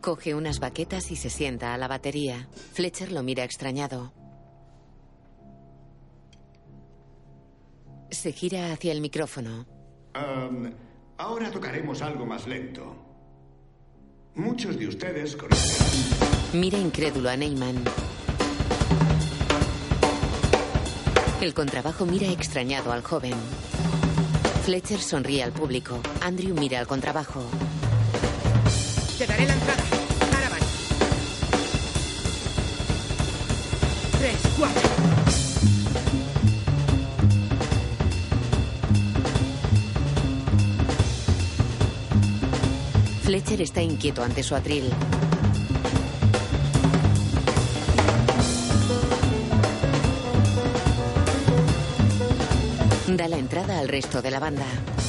Coge 0.00 0.34
unas 0.34 0.60
baquetas 0.60 1.10
y 1.10 1.16
se 1.16 1.28
sienta 1.30 1.74
a 1.74 1.78
la 1.78 1.86
batería. 1.88 2.48
Fletcher 2.72 3.12
lo 3.12 3.22
mira 3.22 3.44
extrañado. 3.44 4.12
Se 8.10 8.32
gira 8.32 8.72
hacia 8.72 8.92
el 8.92 9.00
micrófono. 9.00 9.66
Ahora 11.18 11.50
tocaremos 11.50 12.02
algo 12.02 12.26
más 12.26 12.46
lento. 12.46 12.96
Muchos 14.34 14.78
de 14.78 14.88
ustedes 14.88 15.36
conocerán. 15.36 16.60
Mira 16.60 16.78
incrédulo 16.78 17.28
a 17.28 17.36
Neyman. 17.36 17.84
El 21.40 21.54
contrabajo 21.54 22.04
mira 22.04 22.26
extrañado 22.28 22.92
al 22.92 23.02
joven. 23.02 23.32
Fletcher 24.66 25.00
sonríe 25.00 25.42
al 25.42 25.52
público. 25.52 25.98
Andrew 26.20 26.54
mira 26.54 26.78
al 26.78 26.86
contrabajo. 26.86 27.42
Te 29.16 29.26
daré 29.26 29.46
la 29.46 29.54
entrada. 29.54 29.82
Ahora 30.34 30.48
van. 30.50 30.60
Tres, 34.18 34.36
cuatro. 34.58 34.88
Fletcher 43.22 43.62
está 43.62 43.80
inquieto 43.80 44.22
ante 44.22 44.42
su 44.42 44.54
atril. 44.54 44.90
Al 53.80 53.88
resto 53.88 54.20
de 54.20 54.30
la 54.30 54.38
banda. 54.38 54.99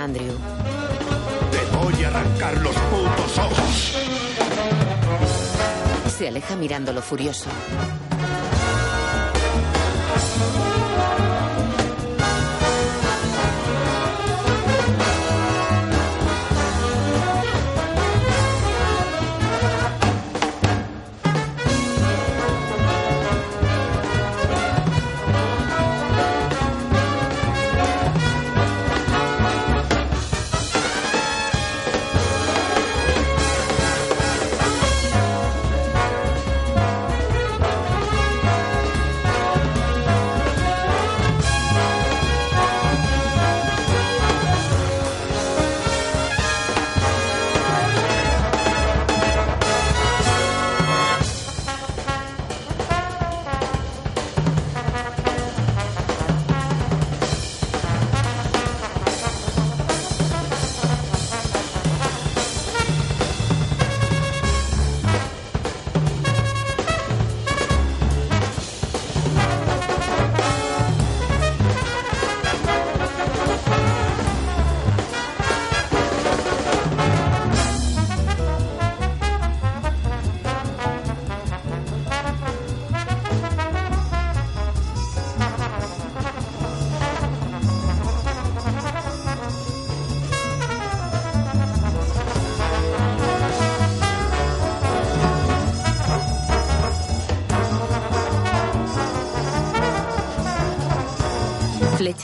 A 0.00 0.04
Andrew. 0.04 0.32
Te 1.50 1.76
voy 1.76 2.04
a 2.04 2.08
arrancar 2.08 2.56
los 2.58 2.74
putos 2.74 3.38
ojos. 3.38 3.96
Se 6.16 6.28
aleja 6.28 6.56
mirándolo 6.56 7.02
furioso. 7.02 7.48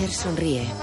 Fletcher 0.06 0.22
sonríe. 0.22 0.75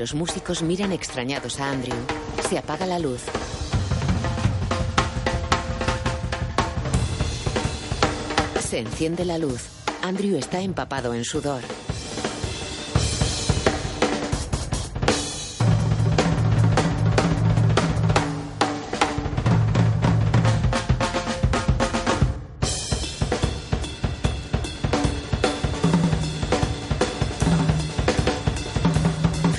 Los 0.00 0.14
músicos 0.14 0.62
miran 0.62 0.92
extrañados 0.92 1.60
a 1.60 1.70
Andrew. 1.70 1.94
Se 2.48 2.56
apaga 2.56 2.86
la 2.86 2.98
luz. 2.98 3.20
Se 8.66 8.78
enciende 8.78 9.26
la 9.26 9.36
luz. 9.36 9.60
Andrew 10.02 10.38
está 10.38 10.62
empapado 10.62 11.12
en 11.12 11.26
sudor. 11.26 11.60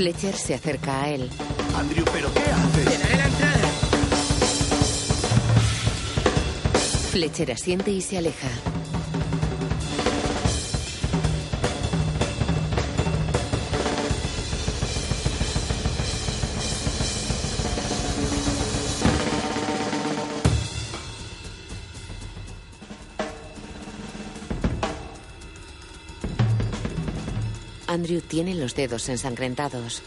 Fletcher 0.01 0.35
se 0.35 0.55
acerca 0.55 1.03
a 1.03 1.09
él. 1.09 1.29
Andrew, 1.75 2.03
¿pero 2.11 2.33
qué 2.33 2.39
haces? 2.39 2.85
Te 2.85 2.97
daré 2.97 3.17
la 3.17 3.25
entrada. 3.27 3.67
Fletcher 7.11 7.51
asiente 7.51 7.91
y 7.91 8.01
se 8.01 8.17
aleja. 8.17 8.47
Andrew 28.11 28.27
tiene 28.27 28.55
los 28.55 28.75
dedos 28.75 29.07
ensangrentados. 29.07 30.01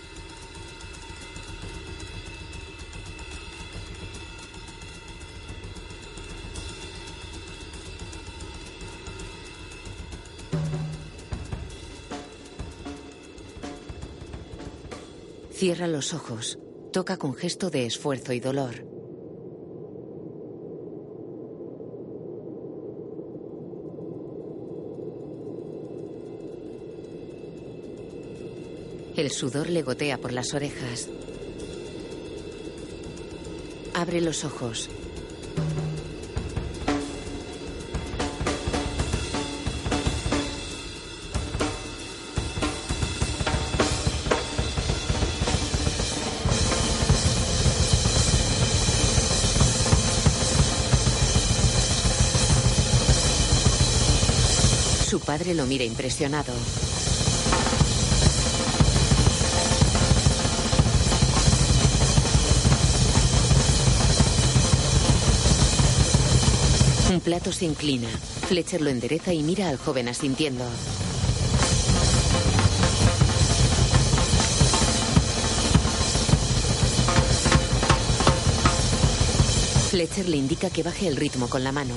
Cierra 15.50 15.86
los 15.86 16.12
ojos. 16.12 16.58
Toca 16.92 17.16
con 17.16 17.34
gesto 17.34 17.70
de 17.70 17.86
esfuerzo 17.86 18.34
y 18.34 18.40
dolor. 18.40 18.93
El 29.16 29.30
sudor 29.30 29.70
le 29.70 29.82
gotea 29.82 30.18
por 30.18 30.32
las 30.32 30.54
orejas. 30.54 31.08
Abre 33.94 34.20
los 34.20 34.44
ojos. 34.44 34.90
Su 55.08 55.20
padre 55.20 55.54
lo 55.54 55.66
mira 55.66 55.84
impresionado. 55.84 56.52
Plato 67.24 67.52
se 67.52 67.64
inclina. 67.64 68.08
Fletcher 68.08 68.82
lo 68.82 68.90
endereza 68.90 69.32
y 69.32 69.42
mira 69.42 69.70
al 69.70 69.78
joven 69.78 70.08
asintiendo. 70.08 70.64
Fletcher 79.90 80.28
le 80.28 80.36
indica 80.36 80.70
que 80.70 80.82
baje 80.82 81.08
el 81.08 81.16
ritmo 81.16 81.48
con 81.48 81.64
la 81.64 81.72
mano. 81.72 81.94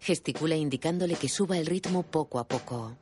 Gesticula 0.00 0.56
indicándole 0.56 1.14
que 1.14 1.28
suba 1.28 1.58
el 1.58 1.66
ritmo 1.66 2.02
poco 2.02 2.40
a 2.40 2.44
poco. 2.44 2.96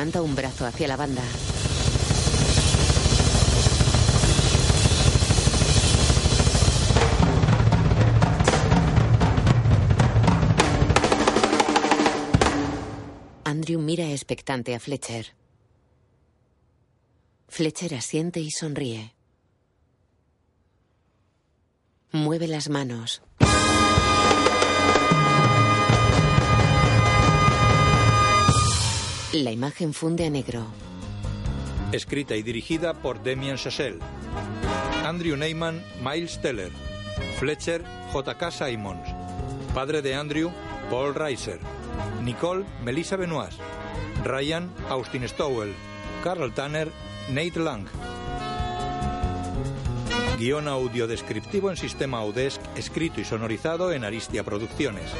Levanta 0.00 0.22
un 0.22 0.34
brazo 0.34 0.64
hacia 0.64 0.88
la 0.88 0.96
banda. 0.96 1.22
Andrew 13.44 13.78
mira 13.78 14.10
expectante 14.10 14.74
a 14.74 14.80
Fletcher. 14.80 15.34
Fletcher 17.48 17.94
asiente 17.94 18.40
y 18.40 18.50
sonríe. 18.50 19.14
Mueve 22.10 22.48
las 22.48 22.70
manos. 22.70 23.20
La 29.32 29.52
imagen 29.52 29.94
funde 29.94 30.26
a 30.26 30.30
negro. 30.30 30.66
Escrita 31.92 32.34
y 32.34 32.42
dirigida 32.42 32.94
por 32.94 33.22
Demian 33.22 33.56
Chazelle. 33.56 34.00
Andrew 35.04 35.36
Neyman, 35.36 35.84
Miles 36.02 36.40
Teller. 36.40 36.72
Fletcher, 37.38 37.84
J.K. 38.12 38.50
Simons. 38.50 39.08
Padre 39.72 40.02
de 40.02 40.16
Andrew, 40.16 40.50
Paul 40.90 41.14
Reiser. 41.14 41.60
Nicole, 42.24 42.64
Melissa 42.82 43.14
Benoist. 43.14 43.60
Ryan, 44.24 44.68
Austin 44.88 45.28
Stowell. 45.28 45.74
Carl 46.24 46.52
Tanner, 46.52 46.90
Nate 47.28 47.60
Lang. 47.60 47.86
Guión 50.40 50.66
audio 50.66 51.06
descriptivo 51.06 51.70
en 51.70 51.76
sistema 51.76 52.18
Audesc, 52.18 52.60
escrito 52.74 53.20
y 53.20 53.24
sonorizado 53.24 53.92
en 53.92 54.02
Aristia 54.02 54.42
Producciones. 54.42 55.12